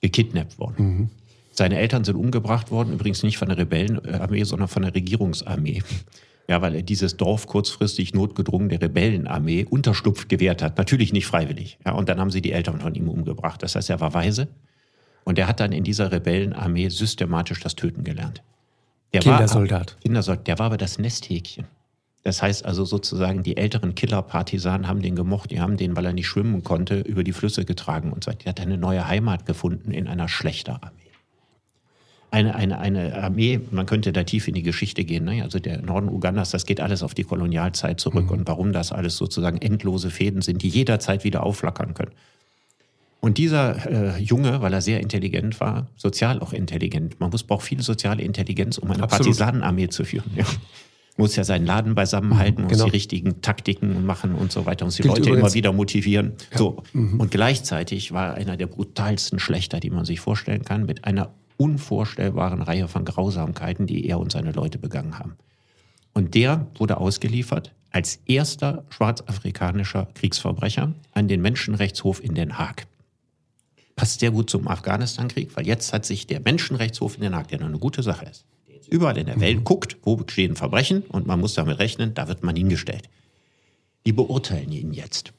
gekidnappt 0.00 0.58
worden. 0.58 1.10
Seine 1.52 1.78
Eltern 1.78 2.04
sind 2.04 2.16
umgebracht 2.16 2.70
worden, 2.70 2.92
übrigens 2.92 3.22
nicht 3.22 3.36
von 3.36 3.48
der 3.48 3.58
Rebellenarmee, 3.58 4.44
sondern 4.44 4.68
von 4.68 4.82
der 4.82 4.94
Regierungsarmee. 4.94 5.82
Ja, 6.48 6.62
weil 6.62 6.74
er 6.74 6.82
dieses 6.82 7.16
Dorf 7.16 7.46
kurzfristig 7.46 8.14
notgedrungen 8.14 8.68
der 8.68 8.80
Rebellenarmee 8.80 9.66
Unterschlupf 9.68 10.26
gewährt 10.26 10.62
hat. 10.62 10.78
Natürlich 10.78 11.12
nicht 11.12 11.26
freiwillig. 11.26 11.78
Ja, 11.84 11.92
und 11.92 12.08
dann 12.08 12.18
haben 12.18 12.30
sie 12.30 12.40
die 12.40 12.52
Eltern 12.52 12.80
von 12.80 12.94
ihm 12.94 13.08
umgebracht. 13.08 13.62
Das 13.62 13.74
heißt, 13.76 13.90
er 13.90 14.00
war 14.00 14.14
weise. 14.14 14.48
Und 15.24 15.38
er 15.38 15.46
hat 15.46 15.60
dann 15.60 15.72
in 15.72 15.84
dieser 15.84 16.10
Rebellenarmee 16.10 16.88
systematisch 16.88 17.60
das 17.60 17.76
Töten 17.76 18.04
gelernt. 18.04 18.42
Der 19.12 19.20
Kindersoldat. 19.20 19.94
War, 19.94 20.00
Kindersoldat. 20.00 20.46
Der 20.46 20.58
war 20.58 20.66
aber 20.66 20.76
das 20.76 20.98
Nesthäkchen. 20.98 21.66
Das 22.22 22.42
heißt 22.42 22.66
also 22.66 22.84
sozusagen, 22.84 23.42
die 23.42 23.56
älteren 23.56 23.94
Killerpartisanen 23.94 24.86
haben 24.86 25.00
den 25.00 25.16
gemocht. 25.16 25.50
Die 25.50 25.60
haben 25.60 25.76
den, 25.76 25.96
weil 25.96 26.04
er 26.04 26.12
nicht 26.12 26.26
schwimmen 26.26 26.62
konnte, 26.62 27.00
über 27.00 27.24
die 27.24 27.32
Flüsse 27.32 27.64
getragen 27.64 28.12
und 28.12 28.24
so 28.24 28.30
weiter. 28.30 28.44
Der 28.44 28.50
hat 28.50 28.60
eine 28.60 28.76
neue 28.76 29.06
Heimat 29.06 29.46
gefunden 29.46 29.90
in 29.92 30.06
einer 30.06 30.28
Schlechterarmee. 30.28 30.96
Eine, 32.32 32.54
eine, 32.54 32.78
eine 32.78 33.20
Armee, 33.20 33.60
man 33.72 33.86
könnte 33.86 34.12
da 34.12 34.22
tief 34.22 34.46
in 34.46 34.54
die 34.54 34.62
Geschichte 34.62 35.04
gehen. 35.04 35.24
Ne? 35.24 35.42
Also 35.42 35.58
der 35.58 35.82
Norden 35.82 36.08
Ugandas, 36.08 36.50
das 36.50 36.64
geht 36.64 36.80
alles 36.80 37.02
auf 37.02 37.14
die 37.14 37.24
Kolonialzeit 37.24 37.98
zurück 37.98 38.30
und 38.30 38.46
warum 38.46 38.72
das 38.72 38.92
alles 38.92 39.16
sozusagen 39.16 39.58
endlose 39.58 40.10
Fäden 40.10 40.40
sind, 40.40 40.62
die 40.62 40.68
jederzeit 40.68 41.24
wieder 41.24 41.42
aufflackern 41.42 41.94
können. 41.94 42.12
Und 43.20 43.36
dieser 43.36 44.16
äh, 44.16 44.18
Junge, 44.18 44.62
weil 44.62 44.72
er 44.72 44.80
sehr 44.80 45.00
intelligent 45.00 45.60
war, 45.60 45.88
sozial 45.96 46.40
auch 46.40 46.52
intelligent, 46.52 47.20
man 47.20 47.30
muss 47.30 47.42
braucht 47.42 47.66
viel 47.66 47.82
soziale 47.82 48.22
Intelligenz, 48.22 48.78
um 48.78 48.90
eine 48.90 49.02
Absolut. 49.02 49.26
Partisanenarmee 49.26 49.88
zu 49.88 50.04
führen. 50.04 50.30
Ja. 50.34 50.44
Muss 51.16 51.36
ja 51.36 51.44
seinen 51.44 51.66
Laden 51.66 51.94
beisammenhalten, 51.94 52.62
muss 52.64 52.72
genau. 52.72 52.86
die 52.86 52.92
richtigen 52.92 53.42
Taktiken 53.42 54.06
machen 54.06 54.34
und 54.34 54.52
so 54.52 54.64
weiter, 54.64 54.86
muss 54.86 54.96
die 54.96 55.02
Gilt 55.02 55.18
Leute 55.18 55.28
übrigens- 55.28 55.40
immer 55.40 55.54
wieder 55.54 55.72
motivieren. 55.72 56.32
So. 56.54 56.82
Und 56.94 57.30
gleichzeitig 57.30 58.12
war 58.12 58.28
er 58.28 58.34
einer 58.34 58.56
der 58.56 58.68
brutalsten 58.68 59.38
Schlechter, 59.38 59.80
die 59.80 59.90
man 59.90 60.06
sich 60.06 60.20
vorstellen 60.20 60.64
kann, 60.64 60.86
mit 60.86 61.04
einer 61.04 61.34
unvorstellbaren 61.58 62.62
Reihe 62.62 62.88
von 62.88 63.04
Grausamkeiten, 63.04 63.86
die 63.86 64.06
er 64.06 64.18
und 64.18 64.32
seine 64.32 64.52
Leute 64.52 64.78
begangen 64.78 65.18
haben. 65.18 65.34
Und 66.14 66.34
der 66.34 66.66
wurde 66.78 66.96
ausgeliefert 66.96 67.74
als 67.90 68.20
erster 68.24 68.84
schwarzafrikanischer 68.88 70.08
Kriegsverbrecher 70.14 70.94
an 71.12 71.28
den 71.28 71.42
Menschenrechtshof 71.42 72.24
in 72.24 72.34
Den 72.34 72.56
Haag. 72.56 72.86
Passt 74.00 74.20
sehr 74.20 74.30
gut 74.30 74.48
zum 74.48 74.66
Afghanistan-Krieg, 74.66 75.54
weil 75.56 75.66
jetzt 75.66 75.92
hat 75.92 76.06
sich 76.06 76.26
der 76.26 76.40
Menschenrechtshof 76.40 77.16
in 77.16 77.20
Den 77.20 77.36
Haag, 77.36 77.48
der 77.48 77.60
noch 77.60 77.66
eine 77.66 77.78
gute 77.78 78.02
Sache 78.02 78.24
ist, 78.24 78.46
überall 78.88 79.18
in 79.18 79.26
der 79.26 79.40
Welt 79.40 79.62
guckt, 79.62 79.98
wo 80.04 80.16
geschehen 80.16 80.56
Verbrechen 80.56 81.02
und 81.02 81.26
man 81.26 81.38
muss 81.38 81.52
damit 81.52 81.78
rechnen, 81.78 82.14
da 82.14 82.26
wird 82.26 82.42
man 82.42 82.56
hingestellt. 82.56 83.10
Die 84.06 84.12
beurteilen 84.12 84.72
ihn 84.72 84.94
jetzt. 84.94 85.34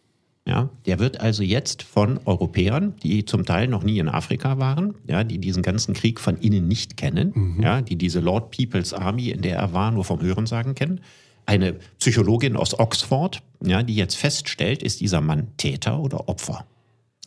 Ja, 0.45 0.69
der 0.85 0.99
wird 0.99 1.19
also 1.19 1.41
jetzt 1.41 1.81
von 1.81 2.19
Europäern, 2.25 2.93
die 3.01 3.25
zum 3.25 3.47
Teil 3.47 3.67
noch 3.67 3.81
nie 3.81 3.97
in 3.97 4.07
Afrika 4.07 4.59
waren, 4.59 4.93
ja, 5.07 5.23
die 5.23 5.39
diesen 5.39 5.63
ganzen 5.63 5.95
Krieg 5.95 6.19
von 6.19 6.37
innen 6.37 6.67
nicht 6.67 6.97
kennen, 6.97 7.31
mhm. 7.33 7.63
ja, 7.63 7.81
die 7.81 7.95
diese 7.95 8.19
Lord 8.19 8.55
People's 8.55 8.93
Army, 8.93 9.31
in 9.31 9.41
der 9.41 9.57
er 9.57 9.73
war, 9.73 9.89
nur 9.89 10.05
vom 10.05 10.21
Hörensagen 10.21 10.75
kennen. 10.75 11.01
Eine 11.47 11.79
Psychologin 11.97 12.55
aus 12.55 12.77
Oxford, 12.77 13.41
ja, 13.65 13.81
die 13.81 13.95
jetzt 13.95 14.17
feststellt, 14.17 14.83
ist 14.83 15.01
dieser 15.01 15.19
Mann 15.19 15.47
Täter 15.57 15.99
oder 15.99 16.29
Opfer. 16.29 16.67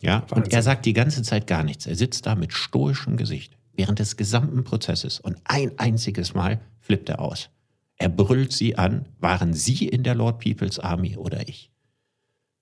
Ja, 0.01 0.21
Wahnsinn. 0.21 0.37
und 0.37 0.53
er 0.53 0.61
sagt 0.61 0.85
die 0.85 0.93
ganze 0.93 1.23
Zeit 1.23 1.47
gar 1.47 1.63
nichts. 1.63 1.85
Er 1.85 1.95
sitzt 1.95 2.25
da 2.25 2.35
mit 2.35 2.53
stoischem 2.53 3.17
Gesicht 3.17 3.57
während 3.73 3.99
des 3.99 4.17
gesamten 4.17 4.63
Prozesses 4.63 5.19
und 5.19 5.37
ein 5.43 5.77
einziges 5.77 6.33
Mal 6.33 6.61
flippt 6.79 7.09
er 7.09 7.19
aus. 7.19 7.49
Er 7.97 8.09
brüllt 8.09 8.51
sie 8.51 8.77
an, 8.77 9.05
waren 9.19 9.53
Sie 9.53 9.87
in 9.87 10.03
der 10.03 10.15
Lord 10.15 10.39
People's 10.39 10.79
Army 10.79 11.15
oder 11.15 11.47
ich? 11.47 11.71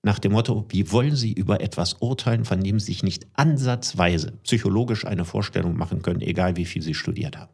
Nach 0.02 0.18
dem 0.18 0.32
Motto, 0.32 0.66
wie 0.68 0.92
wollen 0.92 1.16
Sie 1.16 1.32
über 1.32 1.60
etwas 1.60 1.94
urteilen, 1.94 2.44
von 2.44 2.62
dem 2.62 2.78
Sie 2.78 2.86
sich 2.86 3.02
nicht 3.02 3.26
ansatzweise 3.32 4.32
psychologisch 4.42 5.06
eine 5.06 5.24
Vorstellung 5.24 5.76
machen 5.76 6.02
können, 6.02 6.20
egal 6.20 6.56
wie 6.56 6.66
viel 6.66 6.82
Sie 6.82 6.94
studiert 6.94 7.38
haben? 7.38 7.52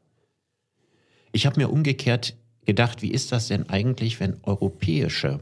Ich 1.33 1.47
habe 1.47 1.61
mir 1.61 1.71
umgekehrt 1.71 2.37
gedacht, 2.67 3.03
wie 3.03 3.13
ist 3.13 3.33
das 3.33 3.49
denn 3.49 3.69
eigentlich, 3.71 4.21
wenn 4.21 4.43
europäische 4.43 5.41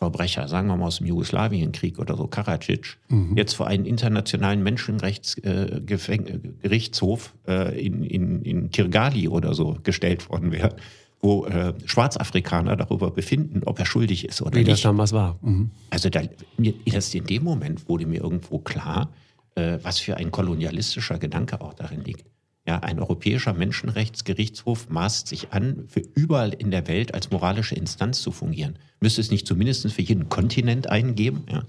Verbrecher, 0.00 0.48
sagen 0.48 0.66
wir 0.68 0.76
mal 0.78 0.86
aus 0.86 0.96
dem 0.96 1.06
Jugoslawienkrieg 1.06 1.98
oder 1.98 2.16
so, 2.16 2.26
Karadzic, 2.26 2.96
mhm. 3.08 3.36
jetzt 3.36 3.52
vor 3.52 3.66
einen 3.66 3.84
internationalen 3.84 4.62
Menschenrechtsgerichtshof 4.62 7.34
äh, 7.46 7.68
äh, 7.68 7.86
in, 7.86 8.02
in, 8.04 8.40
in 8.40 8.70
Kirgali 8.70 9.28
oder 9.28 9.52
so 9.52 9.76
gestellt 9.82 10.30
worden 10.30 10.52
wäre, 10.52 10.74
wo 11.20 11.44
äh, 11.44 11.74
Schwarzafrikaner 11.84 12.76
darüber 12.76 13.10
befinden, 13.10 13.60
ob 13.66 13.78
er 13.78 13.84
schuldig 13.84 14.24
ist 14.24 14.40
oder 14.40 14.54
Wie 14.54 14.60
nicht. 14.60 14.68
Wie 14.68 14.70
das 14.70 14.80
damals 14.80 15.12
war. 15.12 15.38
Mhm. 15.42 15.70
Also 15.90 16.08
da, 16.08 16.22
mir, 16.56 16.72
erst 16.86 17.14
in 17.14 17.26
dem 17.26 17.44
Moment 17.44 17.86
wurde 17.86 18.06
mir 18.06 18.22
irgendwo 18.22 18.58
klar, 18.58 19.12
äh, 19.54 19.76
was 19.82 19.98
für 19.98 20.16
ein 20.16 20.30
kolonialistischer 20.30 21.18
Gedanke 21.18 21.60
auch 21.60 21.74
darin 21.74 22.04
liegt. 22.04 22.24
Ja, 22.66 22.80
ein 22.80 23.00
europäischer 23.00 23.54
Menschenrechtsgerichtshof 23.54 24.90
maßt 24.90 25.26
sich 25.26 25.52
an, 25.52 25.84
für 25.88 26.02
überall 26.14 26.52
in 26.52 26.70
der 26.70 26.86
Welt 26.88 27.14
als 27.14 27.30
moralische 27.30 27.74
Instanz 27.74 28.20
zu 28.20 28.32
fungieren. 28.32 28.78
Müsste 29.00 29.20
es 29.22 29.30
nicht 29.30 29.46
zumindest 29.46 29.90
für 29.90 30.02
jeden 30.02 30.28
Kontinent 30.28 30.88
eingeben? 30.88 31.44
Ja. 31.50 31.64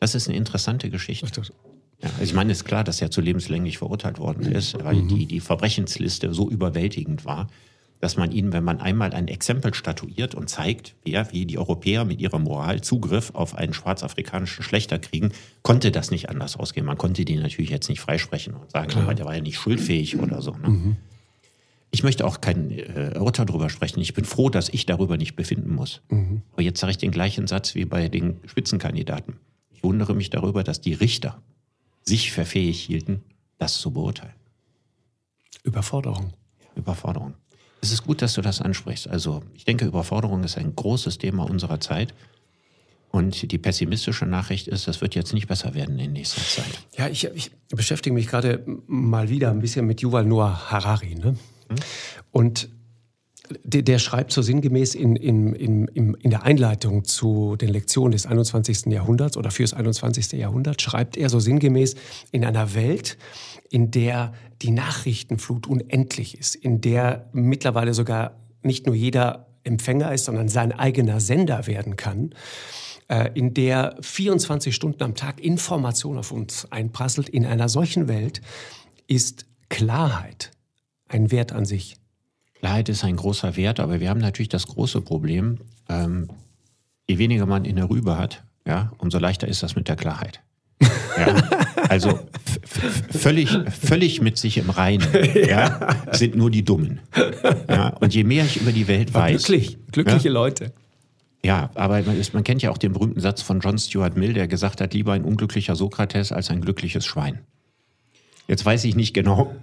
Das 0.00 0.14
ist 0.14 0.28
eine 0.28 0.36
interessante 0.36 0.90
Geschichte. 0.90 1.26
Ja, 2.02 2.10
also 2.10 2.24
ich 2.24 2.34
meine, 2.34 2.52
es 2.52 2.58
ist 2.58 2.64
klar, 2.64 2.84
dass 2.84 3.00
er 3.00 3.10
zu 3.10 3.20
lebenslänglich 3.20 3.78
verurteilt 3.78 4.18
worden 4.18 4.52
ist, 4.52 4.82
weil 4.84 4.96
mhm. 4.96 5.08
die, 5.08 5.26
die 5.26 5.40
Verbrechensliste 5.40 6.34
so 6.34 6.50
überwältigend 6.50 7.24
war, 7.24 7.48
dass 8.00 8.16
man 8.16 8.30
ihnen, 8.30 8.52
wenn 8.52 8.64
man 8.64 8.80
einmal 8.80 9.12
ein 9.12 9.28
Exempel 9.28 9.74
statuiert 9.74 10.34
und 10.34 10.48
zeigt, 10.48 10.94
wer, 11.04 11.32
wie 11.32 11.46
die 11.46 11.58
Europäer 11.58 12.04
mit 12.04 12.20
ihrer 12.20 12.38
Moral 12.38 12.82
Zugriff 12.82 13.30
auf 13.34 13.54
einen 13.54 13.72
schwarzafrikanischen 13.72 14.62
Schlechter 14.62 14.98
kriegen, 14.98 15.32
konnte 15.62 15.90
das 15.90 16.10
nicht 16.10 16.28
anders 16.28 16.56
ausgehen. 16.56 16.86
Man 16.86 16.98
konnte 16.98 17.24
die 17.24 17.36
natürlich 17.36 17.70
jetzt 17.70 17.88
nicht 17.88 18.00
freisprechen 18.00 18.54
und 18.54 18.70
sagen, 18.70 18.88
Klar. 18.88 19.14
der 19.14 19.24
war 19.24 19.34
ja 19.34 19.40
nicht 19.40 19.58
schuldfähig 19.58 20.18
oder 20.18 20.42
so. 20.42 20.52
Ne? 20.52 20.68
Mhm. 20.68 20.96
Ich 21.90 22.02
möchte 22.02 22.26
auch 22.26 22.40
kein 22.40 22.70
äh, 22.70 23.18
Urteil 23.18 23.46
darüber 23.46 23.70
sprechen. 23.70 24.00
Ich 24.00 24.12
bin 24.12 24.24
froh, 24.24 24.50
dass 24.50 24.68
ich 24.68 24.84
darüber 24.84 25.16
nicht 25.16 25.34
befinden 25.34 25.74
muss. 25.74 26.02
Mhm. 26.10 26.42
Aber 26.52 26.62
jetzt 26.62 26.80
sage 26.80 26.90
ich 26.90 26.98
den 26.98 27.10
gleichen 27.10 27.46
Satz 27.46 27.74
wie 27.74 27.86
bei 27.86 28.08
den 28.08 28.36
Spitzenkandidaten. 28.44 29.36
Ich 29.72 29.82
wundere 29.82 30.14
mich 30.14 30.28
darüber, 30.28 30.62
dass 30.62 30.80
die 30.80 30.92
Richter 30.92 31.40
sich 32.02 32.32
verfähigt 32.32 32.80
hielten, 32.80 33.22
das 33.58 33.78
zu 33.78 33.92
beurteilen. 33.92 34.34
Überforderung. 35.62 36.32
Überforderung. 36.74 37.34
Es 37.86 37.92
ist 37.92 38.02
gut, 38.02 38.20
dass 38.20 38.34
du 38.34 38.42
das 38.42 38.60
ansprichst. 38.60 39.08
Also 39.08 39.42
ich 39.54 39.64
denke, 39.64 39.84
Überforderung 39.84 40.42
ist 40.42 40.58
ein 40.58 40.74
großes 40.74 41.18
Thema 41.18 41.48
unserer 41.48 41.78
Zeit. 41.78 42.14
Und 43.12 43.52
die 43.52 43.58
pessimistische 43.58 44.26
Nachricht 44.26 44.66
ist, 44.66 44.88
das 44.88 45.00
wird 45.00 45.14
jetzt 45.14 45.32
nicht 45.32 45.46
besser 45.46 45.74
werden 45.74 45.96
in 46.00 46.12
nächster 46.12 46.42
Zeit. 46.42 46.80
Ja, 46.98 47.06
ich, 47.06 47.24
ich 47.32 47.52
beschäftige 47.68 48.12
mich 48.12 48.26
gerade 48.26 48.64
mal 48.88 49.28
wieder 49.28 49.50
ein 49.50 49.60
bisschen 49.60 49.86
mit 49.86 50.02
Yuval 50.02 50.24
Noah 50.24 50.68
Harari. 50.68 51.14
Ne? 51.14 51.36
Hm? 51.68 51.76
Und 52.32 52.68
der, 53.62 53.82
der, 53.82 54.00
schreibt 54.00 54.32
so 54.32 54.42
sinngemäß 54.42 54.96
in, 54.96 55.14
in, 55.14 55.54
in, 55.54 56.14
in 56.14 56.30
der 56.30 56.42
Einleitung 56.42 57.04
zu 57.04 57.54
den 57.54 57.68
Lektionen 57.68 58.10
des 58.10 58.26
21. 58.26 58.86
Jahrhunderts 58.86 59.36
oder 59.36 59.52
fürs 59.52 59.72
21. 59.72 60.32
Jahrhundert, 60.32 60.82
schreibt 60.82 61.16
er 61.16 61.28
so 61.28 61.38
sinngemäß, 61.38 61.94
in 62.32 62.44
einer 62.44 62.74
Welt, 62.74 63.16
in 63.70 63.90
der 63.90 64.32
die 64.62 64.70
Nachrichtenflut 64.70 65.66
unendlich 65.66 66.38
ist, 66.38 66.54
in 66.54 66.80
der 66.80 67.28
mittlerweile 67.32 67.94
sogar 67.94 68.36
nicht 68.62 68.86
nur 68.86 68.94
jeder 68.94 69.46
Empfänger 69.64 70.12
ist, 70.12 70.24
sondern 70.24 70.48
sein 70.48 70.72
eigener 70.72 71.20
Sender 71.20 71.66
werden 71.66 71.96
kann, 71.96 72.30
äh, 73.08 73.30
in 73.34 73.54
der 73.54 73.96
24 74.00 74.74
Stunden 74.74 75.02
am 75.02 75.14
Tag 75.14 75.40
Information 75.40 76.18
auf 76.18 76.32
uns 76.32 76.70
einprasselt. 76.70 77.28
In 77.28 77.44
einer 77.44 77.68
solchen 77.68 78.08
Welt 78.08 78.40
ist 79.06 79.46
Klarheit 79.68 80.52
ein 81.08 81.30
Wert 81.30 81.52
an 81.52 81.64
sich. 81.64 81.96
Klarheit 82.54 82.88
ist 82.88 83.04
ein 83.04 83.16
großer 83.16 83.56
Wert, 83.56 83.80
aber 83.80 84.00
wir 84.00 84.08
haben 84.08 84.20
natürlich 84.20 84.48
das 84.48 84.66
große 84.66 85.00
Problem, 85.02 85.58
ähm, 85.88 86.28
je 87.08 87.18
weniger 87.18 87.46
man 87.46 87.64
in 87.64 87.76
der 87.76 87.90
Rübe 87.90 88.16
hat, 88.18 88.44
ja, 88.66 88.92
umso 88.98 89.18
leichter 89.18 89.46
ist 89.46 89.62
das 89.62 89.76
mit 89.76 89.88
der 89.88 89.96
Klarheit. 89.96 90.40
Ja, 90.80 91.34
also 91.88 92.18
völlig, 93.10 93.56
völlig 93.80 94.20
mit 94.20 94.36
sich 94.36 94.58
im 94.58 94.70
Reinen 94.70 95.06
ja, 95.48 95.96
sind 96.12 96.36
nur 96.36 96.50
die 96.50 96.64
Dummen. 96.64 97.00
Ja, 97.68 97.88
und 98.00 98.14
je 98.14 98.24
mehr 98.24 98.44
ich 98.44 98.60
über 98.60 98.72
die 98.72 98.86
Welt 98.86 99.14
weiß. 99.14 99.44
Glücklich, 99.44 99.78
glückliche 99.92 100.28
Leute. 100.28 100.72
Ja, 101.44 101.70
aber 101.74 102.02
man, 102.02 102.18
ist, 102.18 102.34
man 102.34 102.44
kennt 102.44 102.62
ja 102.62 102.70
auch 102.70 102.78
den 102.78 102.92
berühmten 102.92 103.20
Satz 103.20 103.40
von 103.40 103.60
John 103.60 103.78
Stuart 103.78 104.16
Mill, 104.16 104.32
der 104.32 104.48
gesagt 104.48 104.80
hat, 104.80 104.94
lieber 104.94 105.12
ein 105.12 105.24
unglücklicher 105.24 105.76
Sokrates 105.76 106.32
als 106.32 106.50
ein 106.50 106.60
glückliches 106.60 107.06
Schwein. 107.06 107.40
Jetzt 108.48 108.64
weiß 108.64 108.84
ich 108.84 108.94
nicht 108.94 109.14
genau, 109.14 109.54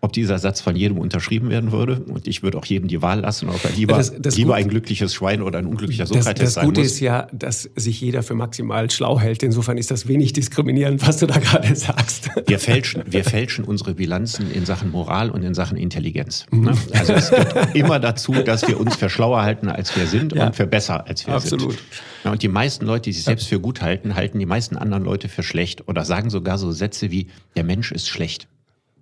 ob 0.00 0.12
dieser 0.12 0.38
Satz 0.38 0.60
von 0.60 0.76
jedem 0.76 0.98
unterschrieben 0.98 1.50
werden 1.50 1.72
würde. 1.72 2.00
Und 2.00 2.26
ich 2.26 2.42
würde 2.42 2.58
auch 2.58 2.64
jedem 2.64 2.88
die 2.88 3.02
Wahl 3.02 3.20
lassen, 3.20 3.48
ob 3.48 3.64
er 3.64 3.70
lieber, 3.72 3.96
das, 3.96 4.12
das 4.18 4.36
lieber 4.36 4.54
ein 4.54 4.68
glückliches 4.68 5.14
Schwein 5.14 5.42
oder 5.42 5.58
ein 5.58 5.66
unglücklicher 5.66 6.06
Sokrates 6.06 6.40
das, 6.40 6.54
das 6.54 6.64
Gute 6.64 6.80
muss. 6.80 6.92
ist 6.92 7.00
ja, 7.00 7.28
dass 7.32 7.68
sich 7.76 8.00
jeder 8.00 8.22
für 8.22 8.34
maximal 8.34 8.90
schlau 8.90 9.18
hält. 9.18 9.42
Insofern 9.42 9.78
ist 9.78 9.90
das 9.90 10.08
wenig 10.08 10.32
diskriminierend, 10.32 11.06
was 11.06 11.18
du 11.18 11.26
da 11.26 11.38
gerade 11.38 11.74
sagst. 11.76 12.30
Wir 12.46 12.58
fälschen, 12.58 13.02
wir 13.06 13.24
fälschen 13.24 13.64
unsere 13.64 13.94
Bilanzen 13.94 14.50
in 14.52 14.66
Sachen 14.66 14.90
Moral 14.90 15.30
und 15.30 15.42
in 15.42 15.54
Sachen 15.54 15.76
Intelligenz. 15.76 16.46
Mhm. 16.50 16.64
Ne? 16.64 16.72
Also 16.92 17.12
es 17.12 17.30
geht 17.30 17.74
immer 17.74 17.98
dazu, 17.98 18.32
dass 18.32 18.66
wir 18.66 18.78
uns 18.78 18.96
für 18.96 19.08
schlauer 19.08 19.42
halten, 19.42 19.68
als 19.68 19.96
wir 19.96 20.06
sind 20.06 20.34
ja. 20.34 20.46
und 20.46 20.56
für 20.56 20.66
besser, 20.66 21.06
als 21.06 21.26
wir 21.26 21.34
Absolut. 21.34 21.72
sind. 21.72 21.80
Absolut. 22.22 22.32
und 22.32 22.42
die 22.42 22.48
meisten 22.48 22.86
Leute, 22.86 23.04
die 23.04 23.12
sich 23.12 23.24
selbst 23.24 23.48
für 23.48 23.60
gut 23.60 23.82
halten, 23.82 24.14
halten 24.14 24.38
die 24.38 24.46
meisten 24.46 24.76
anderen 24.76 25.04
Leute 25.04 25.28
für 25.28 25.42
schlecht 25.42 25.88
oder 25.88 26.04
sagen 26.04 26.30
sogar 26.30 26.58
so 26.58 26.72
Sätze 26.72 27.10
wie, 27.10 27.28
der 27.56 27.64
Mensch 27.64 27.92
ist 27.92 28.08
schlecht 28.08 28.48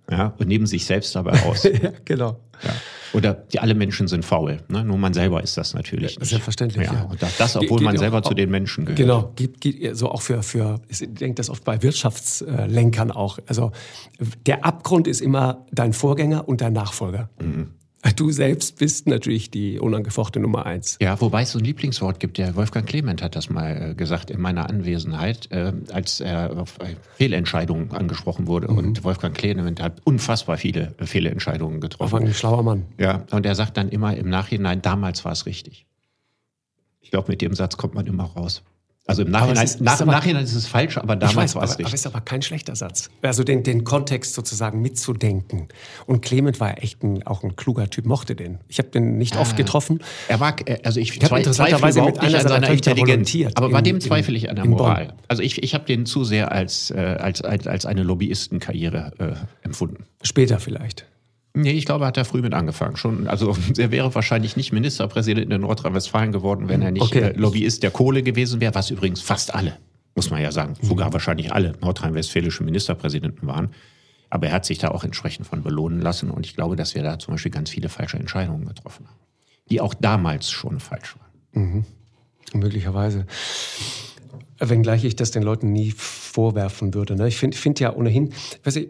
ja, 0.09 0.33
und 0.37 0.47
nehmen 0.47 0.65
sich 0.65 0.85
selbst 0.85 1.15
dabei 1.15 1.41
aus. 1.43 1.63
ja, 1.81 1.91
genau. 2.05 2.39
Ja. 2.63 2.71
Oder 3.13 3.33
die, 3.33 3.59
alle 3.59 3.75
Menschen 3.75 4.07
sind 4.07 4.23
faul. 4.23 4.59
Ne? 4.69 4.85
Nur 4.85 4.97
man 4.97 5.13
selber 5.13 5.43
ist 5.43 5.57
das 5.57 5.73
natürlich 5.73 6.17
nicht. 6.17 6.29
Selbstverständlich. 6.29 6.87
Ja. 6.87 6.93
ja. 6.93 7.03
Und 7.03 7.21
das, 7.21 7.37
das 7.37 7.55
obwohl 7.57 7.79
Ge 7.79 7.85
man 7.85 7.97
selber 7.97 8.19
auch, 8.19 8.21
zu 8.21 8.33
den 8.33 8.49
Menschen 8.49 8.85
gehört. 8.85 8.97
Genau. 8.97 9.33
Geht, 9.35 9.59
geht 9.59 9.97
so 9.97 10.09
auch 10.09 10.21
für, 10.21 10.43
für, 10.43 10.79
ich 10.87 10.99
denke 10.99 11.35
das 11.35 11.49
oft 11.49 11.63
bei 11.63 11.81
Wirtschaftslenkern 11.81 13.11
auch. 13.11 13.39
Also 13.47 13.71
der 14.45 14.65
Abgrund 14.65 15.07
ist 15.07 15.21
immer 15.21 15.65
dein 15.71 15.93
Vorgänger 15.93 16.47
und 16.47 16.61
dein 16.61 16.73
Nachfolger. 16.73 17.29
Mhm. 17.41 17.71
Du 18.15 18.31
selbst 18.31 18.77
bist 18.79 19.07
natürlich 19.07 19.51
die 19.51 19.79
unangefochtene 19.79 20.43
Nummer 20.43 20.65
eins. 20.65 20.97
Ja, 21.01 21.19
wobei 21.21 21.43
es 21.43 21.51
so 21.51 21.59
ein 21.59 21.65
Lieblingswort 21.65 22.19
gibt. 22.19 22.37
Der 22.37 22.55
Wolfgang 22.55 22.87
Clement 22.87 23.21
hat 23.21 23.35
das 23.35 23.49
mal 23.49 23.91
äh, 23.91 23.95
gesagt 23.95 24.31
in 24.31 24.41
meiner 24.41 24.69
Anwesenheit, 24.69 25.51
äh, 25.51 25.73
als 25.91 26.19
er 26.19 26.57
auf 26.57 26.77
Fehlentscheidungen 27.15 27.91
angesprochen 27.91 28.47
wurde. 28.47 28.71
Mhm. 28.71 28.77
Und 28.77 29.03
Wolfgang 29.03 29.35
Clement 29.35 29.81
hat 29.81 30.01
unfassbar 30.03 30.57
viele 30.57 30.93
Fehlentscheidungen 30.99 31.79
getroffen. 31.79 32.11
War 32.11 32.21
ein 32.21 32.33
schlauer 32.33 32.63
Mann. 32.63 32.85
Ja, 32.97 33.23
und 33.31 33.45
er 33.45 33.55
sagt 33.55 33.77
dann 33.77 33.89
immer 33.89 34.15
im 34.15 34.29
Nachhinein, 34.29 34.81
damals 34.81 35.23
war 35.25 35.31
es 35.31 35.45
richtig. 35.45 35.85
Ich 37.01 37.11
glaube, 37.11 37.31
mit 37.31 37.41
dem 37.41 37.53
Satz 37.53 37.77
kommt 37.77 37.93
man 37.93 38.07
immer 38.07 38.23
raus. 38.23 38.63
Also 39.11 39.23
im 39.23 39.31
Nachhinein, 39.31 39.65
ist, 39.65 39.81
nach, 39.81 39.99
aber, 39.99 40.11
Nachhinein 40.11 40.43
ist 40.43 40.55
es 40.55 40.67
falsch, 40.67 40.97
aber 40.97 41.15
damals 41.15 41.53
war 41.55 41.63
es 41.63 41.71
richtig. 41.71 41.85
Aber 41.87 41.95
ist 41.95 42.07
aber 42.07 42.21
kein 42.21 42.41
schlechter 42.41 42.75
Satz. 42.75 43.09
Also 43.21 43.43
den, 43.43 43.63
den 43.63 43.83
Kontext 43.83 44.33
sozusagen 44.33 44.81
mitzudenken. 44.81 45.67
Und 46.05 46.21
Clement 46.21 46.59
war 46.59 46.81
echt 46.81 47.03
ein, 47.03 47.25
auch 47.27 47.43
ein 47.43 47.57
kluger 47.57 47.89
Typ, 47.89 48.05
mochte 48.05 48.35
den. 48.35 48.59
Ich 48.69 48.77
habe 48.79 48.89
den 48.89 49.17
nicht 49.17 49.35
oft 49.37 49.53
ah. 49.53 49.57
getroffen. 49.57 49.99
Er 50.29 50.39
war, 50.39 50.55
äh, 50.65 50.79
also 50.83 50.99
ich, 50.99 51.09
ich 51.15 51.21
interessanterweise 51.21 52.01
mit 52.01 52.19
einer 52.19 52.41
seiner 52.41 52.69
Intelligenz. 52.69 53.35
Aber 53.55 53.69
bei 53.69 53.81
dem 53.81 53.99
zweifle 53.99 54.35
ich 54.37 54.49
an 54.49 54.55
der 54.55 54.65
Moral. 54.65 55.07
Bonn. 55.07 55.15
Also 55.27 55.43
ich, 55.43 55.61
ich 55.61 55.73
habe 55.73 55.85
den 55.85 56.05
zu 56.05 56.23
sehr 56.23 56.51
als, 56.51 56.91
äh, 56.91 57.17
als, 57.19 57.41
als, 57.41 57.67
als 57.67 57.85
eine 57.85 58.03
Lobbyistenkarriere 58.03 59.11
äh, 59.19 59.65
empfunden. 59.65 60.05
Später 60.23 60.59
vielleicht. 60.59 61.05
Nee, 61.53 61.71
ich 61.71 61.85
glaube, 61.85 62.05
er 62.05 62.07
hat 62.07 62.17
da 62.17 62.23
früh 62.23 62.41
mit 62.41 62.53
angefangen. 62.53 62.95
Schon, 62.95 63.27
also 63.27 63.55
er 63.77 63.91
wäre 63.91 64.13
wahrscheinlich 64.15 64.55
nicht 64.55 64.71
Ministerpräsident 64.71 65.51
in 65.51 65.61
Nordrhein-Westfalen 65.61 66.31
geworden, 66.31 66.69
wenn 66.69 66.81
er 66.81 66.91
nicht 66.91 67.03
okay. 67.03 67.19
äh, 67.19 67.33
Lobbyist 67.33 67.83
der 67.83 67.91
Kohle 67.91 68.23
gewesen 68.23 68.61
wäre, 68.61 68.73
was 68.75 68.89
übrigens 68.89 69.21
fast 69.21 69.53
alle, 69.53 69.77
muss 70.15 70.29
man 70.29 70.41
ja 70.41 70.51
sagen, 70.51 70.75
sogar 70.81 71.09
mhm. 71.09 71.13
wahrscheinlich 71.13 71.53
alle 71.53 71.73
nordrhein-westfälische 71.81 72.63
Ministerpräsidenten 72.63 73.47
waren. 73.47 73.69
Aber 74.29 74.47
er 74.47 74.53
hat 74.53 74.65
sich 74.65 74.77
da 74.77 74.89
auch 74.89 75.03
entsprechend 75.03 75.45
von 75.45 75.61
belohnen 75.61 76.01
lassen 76.01 76.31
und 76.31 76.45
ich 76.45 76.55
glaube, 76.55 76.77
dass 76.77 76.95
wir 76.95 77.03
da 77.03 77.19
zum 77.19 77.33
Beispiel 77.33 77.51
ganz 77.51 77.69
viele 77.69 77.89
falsche 77.89 78.17
Entscheidungen 78.17 78.65
getroffen 78.65 79.05
haben, 79.07 79.19
die 79.69 79.81
auch 79.81 79.93
damals 79.93 80.49
schon 80.49 80.79
falsch 80.79 81.17
waren. 81.17 81.63
Mhm. 81.63 81.85
Möglicherweise. 82.53 83.25
Wenngleich 84.61 85.03
ich 85.03 85.15
das 85.15 85.31
den 85.31 85.43
Leuten 85.43 85.71
nie 85.71 85.91
vorwerfen 85.91 86.93
würde. 86.93 87.15
Ne? 87.15 87.27
Ich 87.27 87.37
finde 87.37 87.57
find 87.57 87.79
ja 87.79 87.95
ohnehin, 87.95 88.31
ich, 88.63 88.89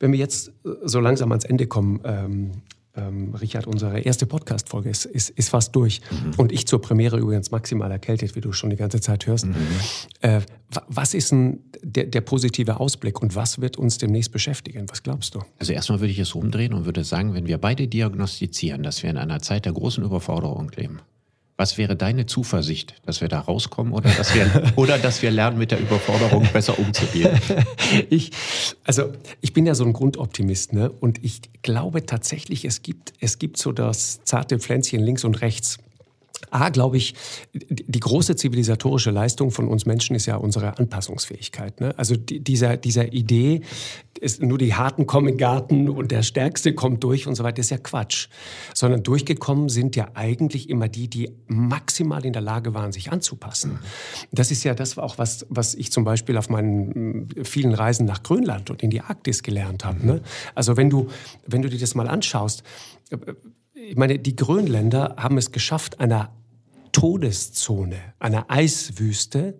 wenn 0.00 0.12
wir 0.12 0.18
jetzt 0.18 0.52
so 0.84 1.00
langsam 1.00 1.30
ans 1.32 1.44
Ende 1.44 1.66
kommen, 1.66 2.00
ähm, 2.04 2.50
ähm, 2.94 3.34
Richard, 3.34 3.66
unsere 3.66 4.00
erste 4.00 4.26
Podcast-Folge 4.26 4.90
ist, 4.90 5.06
ist, 5.06 5.30
ist 5.30 5.48
fast 5.48 5.74
durch. 5.74 6.00
Mhm. 6.10 6.34
Und 6.36 6.52
ich 6.52 6.66
zur 6.66 6.80
Premiere 6.80 7.18
übrigens 7.18 7.50
maximal 7.50 7.90
erkältet, 7.90 8.36
wie 8.36 8.40
du 8.40 8.52
schon 8.52 8.70
die 8.70 8.76
ganze 8.76 9.00
Zeit 9.00 9.26
hörst. 9.26 9.46
Mhm. 9.46 9.54
Äh, 10.20 10.40
was 10.88 11.14
ist 11.14 11.32
denn 11.32 11.60
der, 11.82 12.04
der, 12.04 12.20
positive 12.20 12.80
Ausblick 12.80 13.22
und 13.22 13.34
was 13.34 13.60
wird 13.60 13.78
uns 13.78 13.98
demnächst 13.98 14.32
beschäftigen? 14.32 14.86
Was 14.90 15.02
glaubst 15.02 15.34
du? 15.34 15.40
Also 15.58 15.72
erstmal 15.72 16.00
würde 16.00 16.12
ich 16.12 16.18
es 16.18 16.34
umdrehen 16.34 16.74
und 16.74 16.84
würde 16.84 17.04
sagen, 17.04 17.34
wenn 17.34 17.46
wir 17.46 17.58
beide 17.58 17.88
diagnostizieren, 17.88 18.82
dass 18.82 19.02
wir 19.02 19.10
in 19.10 19.16
einer 19.16 19.40
Zeit 19.40 19.64
der 19.64 19.72
großen 19.72 20.04
Überforderung 20.04 20.70
leben, 20.76 21.00
was 21.62 21.78
wäre 21.78 21.94
deine 21.94 22.26
Zuversicht, 22.26 22.96
dass 23.06 23.20
wir 23.20 23.28
da 23.28 23.38
rauskommen 23.38 23.92
oder 23.92 24.10
dass 24.10 24.34
wir, 24.34 24.72
oder 24.74 24.98
dass 24.98 25.22
wir 25.22 25.30
lernen, 25.30 25.58
mit 25.58 25.70
der 25.70 25.78
Überforderung 25.78 26.48
besser 26.52 26.76
umzugehen? 26.76 27.30
Ich, 28.08 28.30
also 28.84 29.12
ich 29.42 29.52
bin 29.52 29.66
ja 29.66 29.74
so 29.74 29.84
ein 29.84 29.92
Grundoptimist, 29.92 30.72
ne? 30.72 30.90
Und 30.90 31.22
ich 31.22 31.42
glaube 31.62 32.06
tatsächlich, 32.06 32.64
es 32.64 32.82
gibt, 32.82 33.12
es 33.20 33.38
gibt 33.38 33.58
so 33.58 33.70
das 33.70 34.24
zarte 34.24 34.58
Pflänzchen 34.58 35.00
links 35.00 35.24
und 35.24 35.40
rechts. 35.40 35.78
A, 36.50 36.68
glaube 36.68 36.96
ich, 36.96 37.14
die 37.52 38.00
große 38.00 38.36
zivilisatorische 38.36 39.10
Leistung 39.10 39.50
von 39.50 39.68
uns 39.68 39.86
Menschen 39.86 40.16
ist 40.16 40.26
ja 40.26 40.36
unsere 40.36 40.78
Anpassungsfähigkeit. 40.78 41.80
Ne? 41.80 41.96
Also 41.98 42.16
die, 42.16 42.40
dieser, 42.40 42.76
dieser 42.76 43.12
Idee, 43.12 43.62
ist 44.20 44.40
nur 44.40 44.58
die 44.58 44.74
Harten 44.74 45.06
kommen 45.06 45.28
in 45.28 45.34
den 45.34 45.38
Garten 45.38 45.88
und 45.88 46.12
der 46.12 46.22
Stärkste 46.22 46.74
kommt 46.74 47.02
durch 47.02 47.26
und 47.26 47.34
so 47.34 47.42
weiter, 47.42 47.58
ist 47.58 47.70
ja 47.70 47.78
Quatsch. 47.78 48.28
Sondern 48.72 49.02
durchgekommen 49.02 49.68
sind 49.68 49.96
ja 49.96 50.08
eigentlich 50.14 50.70
immer 50.70 50.88
die, 50.88 51.08
die 51.08 51.32
maximal 51.48 52.24
in 52.24 52.32
der 52.32 52.42
Lage 52.42 52.72
waren, 52.72 52.92
sich 52.92 53.10
anzupassen. 53.10 53.80
Das 54.30 54.50
ist 54.50 54.62
ja 54.62 54.74
das 54.74 54.96
auch, 54.96 55.18
was, 55.18 55.46
was 55.48 55.74
ich 55.74 55.90
zum 55.90 56.04
Beispiel 56.04 56.36
auf 56.36 56.48
meinen 56.48 57.28
vielen 57.42 57.74
Reisen 57.74 58.06
nach 58.06 58.22
Grönland 58.22 58.70
und 58.70 58.82
in 58.82 58.90
die 58.90 59.00
Arktis 59.00 59.42
gelernt 59.42 59.84
habe. 59.84 60.06
Ne? 60.06 60.22
Also 60.54 60.76
wenn 60.76 60.88
du, 60.88 61.08
wenn 61.46 61.62
du 61.62 61.68
dir 61.68 61.80
das 61.80 61.94
mal 61.94 62.08
anschaust, 62.08 62.62
ich 63.88 63.96
meine, 63.96 64.18
die 64.18 64.36
Grönländer 64.36 65.16
haben 65.18 65.38
es 65.38 65.50
geschafft, 65.50 66.00
einer 66.00 66.30
Todeszone, 66.92 67.96
einer 68.18 68.46
Eiswüste 68.48 69.58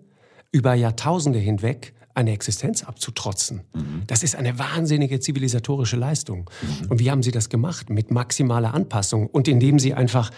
über 0.51 0.73
Jahrtausende 0.73 1.39
hinweg 1.39 1.93
eine 2.15 2.31
Existenz 2.31 2.83
abzutrotzen. 2.83 3.61
Mhm. 3.73 4.03
Das 4.05 4.21
ist 4.21 4.35
eine 4.35 4.59
wahnsinnige 4.59 5.19
zivilisatorische 5.19 5.97
Leistung. 5.97 6.47
Mhm. 6.61 6.91
Und 6.91 6.99
wie 6.99 7.09
haben 7.09 7.23
sie 7.23 7.31
das 7.31 7.49
gemacht? 7.49 7.89
Mit 7.89 8.11
maximaler 8.11 8.73
Anpassung 8.75 9.25
und 9.25 9.47
indem 9.47 9.79
sie 9.79 9.95
einfach 9.95 10.29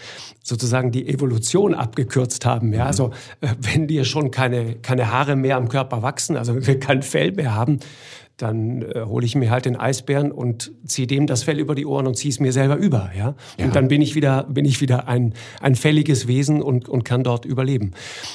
sozusagen 0.42 0.90
die 0.90 1.06
Evolution 1.06 1.74
abgekürzt 1.74 2.46
haben. 2.46 2.72
Ja, 2.72 2.84
mhm. 2.84 2.86
also 2.86 3.10
äh, 3.42 3.48
wenn 3.60 3.88
dir 3.88 4.06
schon 4.06 4.30
keine, 4.30 4.76
keine 4.76 5.12
Haare 5.12 5.36
mehr 5.36 5.58
am 5.58 5.68
Körper 5.68 6.00
wachsen, 6.00 6.36
also 6.36 6.66
wir 6.66 6.80
kein 6.80 7.02
Fell 7.02 7.32
mehr 7.32 7.54
haben, 7.54 7.80
dann 8.36 8.82
äh, 8.82 9.02
hole 9.06 9.24
ich 9.24 9.34
mir 9.34 9.50
halt 9.50 9.64
den 9.64 9.76
Eisbären 9.76 10.30
und 10.30 10.72
ziehe 10.84 11.06
dem 11.06 11.26
das 11.26 11.42
Fell 11.42 11.58
über 11.58 11.74
die 11.74 11.86
Ohren 11.86 12.06
und 12.06 12.16
ziehe 12.16 12.30
es 12.30 12.40
mir 12.40 12.52
selber 12.52 12.76
über. 12.76 13.10
Ja? 13.16 13.34
ja? 13.58 13.64
Und 13.64 13.74
dann 13.74 13.88
bin 13.88 14.02
ich 14.02 14.14
wieder, 14.14 14.44
bin 14.44 14.64
ich 14.64 14.80
wieder 14.80 15.08
ein, 15.08 15.32
ein 15.60 15.74
fälliges 15.74 16.26
Wesen 16.26 16.62
und, 16.62 16.88
und 16.88 17.04
kann 17.04 17.24
dort 17.24 17.44
überleben. 17.44 17.92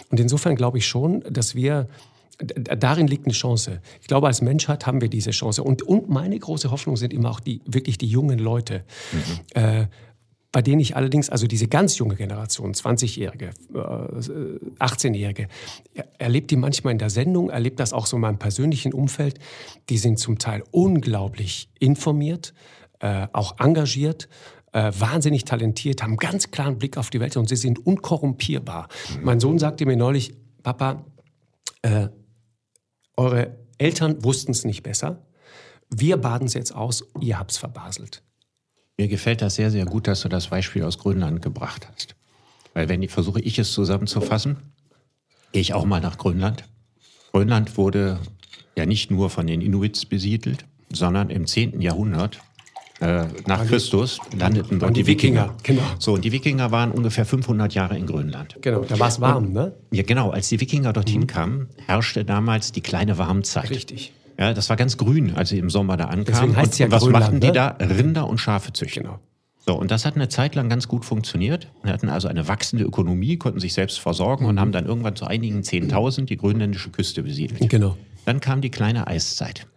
Und 0.10 0.20
insofern 0.20 0.56
glaube 0.56 0.80
ich 0.80 0.88
schon, 0.88 1.24
dass 1.30 1.56
wir 1.56 1.88
darin 2.44 3.08
liegt 3.08 3.26
eine 3.26 3.34
Chance. 3.34 3.82
Ich 4.02 4.08
glaube, 4.08 4.28
als 4.28 4.42
Menschheit 4.42 4.88
haben 4.88 5.02
wir 5.02 5.10
diese 5.10 5.32
Chance. 5.32 5.64
Und, 5.64 5.84
und 5.84 6.10
meine 6.10 6.38
große 6.38 6.72
Hoffnung 6.72 6.98
sind 6.98 7.14
immer 7.14 7.30
auch 7.30 7.40
die, 7.40 7.62
wirklich 7.66 7.98
die 7.98 8.08
jungen 8.08 8.40
Leute. 8.40 8.84
Mhm. 9.12 9.62
Äh, 9.62 9.86
bei 10.52 10.62
denen 10.62 10.82
ich 10.82 10.96
allerdings, 10.96 11.30
also 11.30 11.48
diese 11.48 11.68
ganz 11.68 11.98
junge 11.98 12.16
Generation, 12.16 12.74
20-Jährige, 12.74 13.52
äh, 13.74 14.84
18-Jährige, 14.84 15.48
erlebt 16.18 16.52
die 16.52 16.58
manchmal 16.58 16.92
in 16.92 17.00
der 17.00 17.10
Sendung, 17.10 17.50
erlebt 17.50 17.80
das 17.80 17.94
auch 17.94 18.06
so 18.06 18.18
in 18.18 18.22
meinem 18.22 18.40
persönlichen 18.40 18.94
Umfeld. 18.94 19.40
Die 19.90 19.98
sind 19.98 20.20
zum 20.20 20.40
Teil 20.40 20.64
unglaublich 20.72 21.70
informiert, 21.80 22.54
äh, 23.00 23.28
auch 23.32 23.60
engagiert, 23.60 24.28
äh, 24.74 24.92
wahnsinnig 24.98 25.46
talentiert, 25.46 26.04
haben 26.04 26.18
ganz 26.18 26.52
klaren 26.52 26.78
Blick 26.78 26.98
auf 26.98 27.10
die 27.10 27.20
Welt 27.20 27.38
und 27.38 27.48
sie 27.48 27.56
sind 27.56 27.86
unkorrumpierbar. 27.86 28.90
Mhm. 29.18 29.24
Mein 29.24 29.40
Sohn 29.40 29.58
sagte 29.58 29.86
mir 29.86 29.98
neulich, 29.98 30.34
Papa, 30.64 31.06
äh, 31.82 32.10
eure 33.16 33.58
Eltern 33.78 34.24
wussten 34.24 34.52
es 34.52 34.66
nicht 34.66 34.84
besser. 34.84 35.26
Wir 35.90 36.18
baden 36.18 36.48
es 36.48 36.54
jetzt 36.54 36.74
aus, 36.74 37.06
ihr 37.20 37.40
habt 37.40 37.52
es 37.52 37.58
verbaselt. 37.58 38.24
Mir 39.02 39.08
gefällt 39.08 39.42
das 39.42 39.56
sehr, 39.56 39.72
sehr 39.72 39.86
gut, 39.86 40.08
dass 40.08 40.22
du 40.22 40.30
das 40.30 40.50
Beispiel 40.50 40.84
aus 40.84 41.00
Grönland 41.00 41.42
gebracht 41.42 41.88
hast. 41.92 42.14
Weil 42.76 42.88
wenn 42.88 43.02
ich 43.02 43.10
versuche, 43.10 43.42
ich 43.42 43.58
es 43.58 43.72
zusammenzufassen, 43.72 44.58
gehe 45.54 45.62
ich 45.64 45.74
auch 45.74 45.86
mal 45.86 46.00
nach 46.00 46.20
Grönland. 46.20 46.66
Grönland 47.32 47.78
wurde 47.78 48.20
ja 48.76 48.86
nicht 48.86 49.10
nur 49.10 49.32
von 49.32 49.48
den 49.48 49.60
Inuits 49.60 50.06
besiedelt, 50.06 50.66
sondern 50.94 51.32
im 51.32 51.48
10. 51.48 51.82
Jahrhundert 51.82 52.42
äh, 53.00 53.26
nach 53.48 53.66
Christus 53.66 54.20
landeten 54.38 54.78
dort 54.78 54.96
die, 54.96 55.02
die 55.02 55.08
Wikinger. 55.08 55.56
Wikinger. 55.58 55.82
Genau. 55.82 55.96
So, 55.98 56.14
und 56.14 56.24
die 56.24 56.32
Wikinger 56.32 56.70
waren 56.70 56.92
ungefähr 56.92 57.26
500 57.26 57.74
Jahre 57.74 57.98
in 57.98 58.06
Grönland. 58.06 58.58
Genau, 58.62 58.84
da 58.84 59.00
war 59.00 59.08
es 59.08 59.20
warm, 59.20 59.52
ne? 59.52 59.74
Ja, 59.90 60.04
genau. 60.04 60.30
Als 60.30 60.50
die 60.50 60.62
Wikinger 60.62 60.94
dorthin 60.94 61.22
mhm. 61.22 61.28
kamen, 61.28 61.70
herrschte 61.88 62.24
damals 62.24 62.72
die 62.72 62.82
kleine 62.82 63.18
Warmzeit. 63.18 63.72
Richtig. 63.72 64.14
Ja, 64.40 64.54
das 64.54 64.70
war 64.70 64.78
ganz 64.78 64.98
grün, 64.98 65.36
als 65.36 65.50
sie 65.50 65.60
im 65.60 65.70
Sommer 65.70 65.98
da 65.98 66.06
ankamen. 66.06 66.26
Deswegen 66.26 66.56
und, 66.56 66.80
ja 66.80 66.86
und 66.86 66.92
was 66.92 67.04
Grönland, 67.04 67.24
machten 67.24 67.40
die 67.40 67.48
ne? 67.48 67.54
da? 67.54 67.68
Rinder 67.80 68.28
und 68.28 68.38
Schafe 68.38 68.74
züchten. 68.74 69.04
Genau. 69.04 69.20
So, 69.66 69.78
und 69.78 69.92
das 69.92 70.06
hat 70.06 70.16
eine 70.16 70.28
Zeit 70.28 70.56
lang 70.56 70.70
ganz 70.70 70.88
gut 70.88 71.06
funktioniert. 71.06 71.68
Wir 71.84 71.94
hatten 71.94 72.10
also 72.10 72.28
eine 72.28 72.48
wachsende 72.48 72.84
Ökonomie, 72.84 73.38
konnten 73.38 73.60
sich 73.60 73.74
selbst 73.74 74.00
versorgen 74.00 74.46
und 74.46 74.60
haben 74.60 74.72
dann 74.72 74.88
irgendwann 74.88 75.16
zu 75.16 75.26
einigen 75.26 75.64
Zehntausend 75.64 76.32
die 76.32 76.38
grönländische 76.38 76.90
Küste 76.90 77.22
besiedelt. 77.22 77.70
Genau. 77.70 77.96
Dann 78.26 78.40
kam 78.40 78.62
die 78.62 78.72
kleine 78.72 79.06
Eiszeit. 79.06 79.68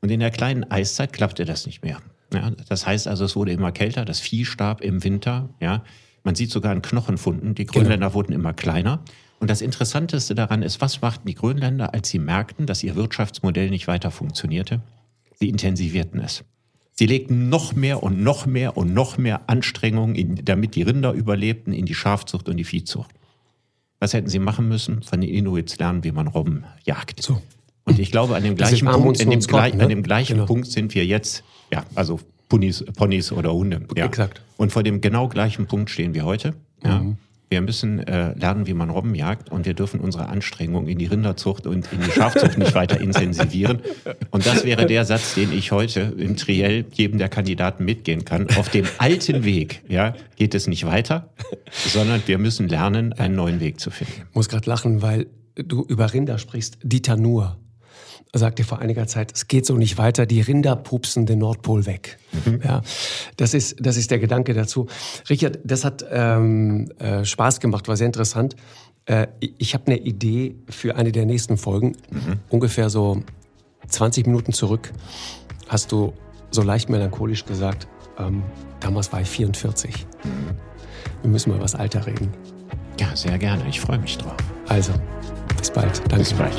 Und 0.00 0.10
in 0.10 0.20
der 0.20 0.30
kleinen 0.30 0.70
Eiszeit 0.70 1.12
klappte 1.12 1.44
das 1.44 1.66
nicht 1.66 1.82
mehr. 1.82 1.98
Ja, 2.32 2.50
das 2.68 2.86
heißt 2.86 3.06
also, 3.08 3.24
es 3.24 3.36
wurde 3.36 3.52
immer 3.52 3.72
kälter, 3.72 4.04
das 4.04 4.20
Vieh 4.20 4.44
starb 4.44 4.80
im 4.80 5.04
Winter. 5.04 5.50
Ja. 5.60 5.82
Man 6.24 6.34
sieht 6.34 6.50
sogar 6.50 6.72
in 6.72 6.82
Knochenfunden, 6.82 7.54
die 7.54 7.64
genau. 7.64 7.80
Grönländer 7.80 8.06
genau. 8.06 8.14
wurden 8.14 8.32
immer 8.32 8.54
kleiner. 8.54 9.00
Und 9.40 9.48
das 9.48 9.60
Interessanteste 9.60 10.34
daran 10.34 10.62
ist, 10.62 10.80
was 10.80 11.00
machten 11.00 11.26
die 11.26 11.34
Grönländer, 11.34 11.94
als 11.94 12.08
sie 12.08 12.18
merkten, 12.18 12.66
dass 12.66 12.82
ihr 12.82 12.96
Wirtschaftsmodell 12.96 13.70
nicht 13.70 13.86
weiter 13.86 14.10
funktionierte? 14.10 14.80
Sie 15.38 15.48
intensivierten 15.48 16.20
es. 16.20 16.44
Sie 16.92 17.06
legten 17.06 17.48
noch 17.48 17.74
mehr 17.76 18.02
und 18.02 18.20
noch 18.20 18.46
mehr 18.46 18.76
und 18.76 18.92
noch 18.92 19.18
mehr 19.18 19.42
Anstrengungen, 19.46 20.16
in, 20.16 20.44
damit 20.44 20.74
die 20.74 20.82
Rinder 20.82 21.12
überlebten, 21.12 21.72
in 21.72 21.86
die 21.86 21.94
Schafzucht 21.94 22.48
und 22.48 22.56
die 22.56 22.64
Viehzucht. 22.64 23.10
Was 24.00 24.14
hätten 24.14 24.28
sie 24.28 24.40
machen 24.40 24.68
müssen? 24.68 25.02
Von 25.02 25.20
den 25.20 25.30
Inuits 25.30 25.78
lernen, 25.78 26.02
wie 26.02 26.10
man 26.10 26.26
Robben 26.26 26.64
jagt. 26.84 27.22
So. 27.22 27.40
Und 27.84 28.00
ich 28.00 28.10
glaube, 28.10 28.34
an 28.34 28.42
dem 28.42 28.56
gleichen 28.56 28.86
Punkt, 28.88 29.20
an 29.20 29.30
dem, 29.30 29.40
Gott, 29.40 29.74
ne? 29.74 29.82
an 29.82 29.88
dem 29.88 30.02
gleichen 30.02 30.34
genau. 30.34 30.46
Punkt 30.46 30.66
sind 30.66 30.94
wir 30.94 31.06
jetzt, 31.06 31.44
ja, 31.72 31.84
also 31.94 32.18
Ponys, 32.48 32.84
Ponys 32.96 33.30
oder 33.32 33.52
Hunde. 33.52 33.86
Ja. 33.96 34.06
Exakt. 34.06 34.42
Und 34.56 34.72
vor 34.72 34.82
dem 34.82 35.00
genau 35.00 35.28
gleichen 35.28 35.66
Punkt 35.66 35.90
stehen 35.90 36.14
wir 36.14 36.24
heute. 36.24 36.54
Ja. 36.82 36.98
Mhm. 36.98 37.16
Wir 37.50 37.62
müssen 37.62 38.00
äh, 38.00 38.34
lernen, 38.38 38.66
wie 38.66 38.74
man 38.74 38.90
Robben 38.90 39.14
jagt 39.14 39.50
und 39.50 39.64
wir 39.64 39.74
dürfen 39.74 40.00
unsere 40.00 40.28
Anstrengungen 40.28 40.88
in 40.88 40.98
die 40.98 41.06
Rinderzucht 41.06 41.66
und 41.66 41.90
in 41.92 42.00
die 42.00 42.10
Schafzucht 42.10 42.58
nicht 42.58 42.74
weiter 42.74 43.00
intensivieren. 43.00 43.80
Und 44.30 44.44
das 44.46 44.64
wäre 44.64 44.86
der 44.86 45.04
Satz, 45.04 45.34
den 45.34 45.52
ich 45.52 45.72
heute 45.72 46.14
im 46.18 46.36
Triell 46.36 46.84
jedem 46.92 47.18
der 47.18 47.28
Kandidaten 47.28 47.84
mitgehen 47.84 48.24
kann. 48.24 48.48
Auf 48.56 48.68
dem 48.68 48.86
alten 48.98 49.44
Weg 49.44 49.82
ja, 49.88 50.14
geht 50.36 50.54
es 50.54 50.66
nicht 50.66 50.84
weiter, 50.84 51.30
sondern 51.70 52.22
wir 52.26 52.38
müssen 52.38 52.68
lernen, 52.68 53.14
einen 53.14 53.34
neuen 53.34 53.60
Weg 53.60 53.80
zu 53.80 53.90
finden. 53.90 54.24
Ich 54.28 54.34
muss 54.34 54.48
gerade 54.48 54.68
lachen, 54.68 55.00
weil 55.00 55.26
du 55.54 55.84
über 55.84 56.12
Rinder 56.12 56.38
sprichst. 56.38 56.78
Dieter 56.82 57.16
Nuhr 57.16 57.56
sagte 58.32 58.64
vor 58.64 58.78
einiger 58.78 59.06
Zeit, 59.06 59.32
es 59.34 59.48
geht 59.48 59.66
so 59.66 59.76
nicht 59.76 59.98
weiter, 59.98 60.26
die 60.26 60.40
Rinder 60.40 60.76
pupsen 60.76 61.26
den 61.26 61.38
Nordpol 61.38 61.86
weg. 61.86 62.18
Mhm. 62.44 62.60
Ja, 62.62 62.82
das 63.36 63.54
ist, 63.54 63.76
das 63.80 63.96
ist 63.96 64.10
der 64.10 64.18
Gedanke 64.18 64.54
dazu. 64.54 64.86
Richard, 65.30 65.58
das 65.64 65.84
hat 65.84 66.04
ähm, 66.10 66.90
äh, 66.98 67.24
Spaß 67.24 67.60
gemacht, 67.60 67.88
war 67.88 67.96
sehr 67.96 68.06
interessant. 68.06 68.54
Äh, 69.06 69.28
ich 69.40 69.74
habe 69.74 69.86
eine 69.86 69.98
Idee 69.98 70.56
für 70.68 70.96
eine 70.96 71.12
der 71.12 71.26
nächsten 71.26 71.56
Folgen. 71.56 71.96
Mhm. 72.10 72.40
Ungefähr 72.50 72.90
so 72.90 73.22
20 73.88 74.26
Minuten 74.26 74.52
zurück 74.52 74.92
hast 75.68 75.92
du 75.92 76.12
so 76.50 76.62
leicht 76.62 76.88
melancholisch 76.88 77.44
gesagt, 77.44 77.88
ähm, 78.18 78.42
damals 78.80 79.12
war 79.12 79.20
ich 79.20 79.28
44. 79.28 80.06
Mhm. 80.24 80.30
Wir 81.22 81.30
müssen 81.30 81.50
mal 81.50 81.60
was 81.60 81.74
Alter 81.74 82.06
reden. 82.06 82.32
Ja, 83.00 83.14
sehr 83.14 83.38
gerne. 83.38 83.66
Ich 83.68 83.80
freue 83.80 83.98
mich 83.98 84.18
drauf. 84.18 84.36
Also, 84.68 84.92
bis 85.56 85.70
bald. 85.70 85.98
Danke. 86.08 86.16
Bis 86.18 86.32
bald. 86.32 86.58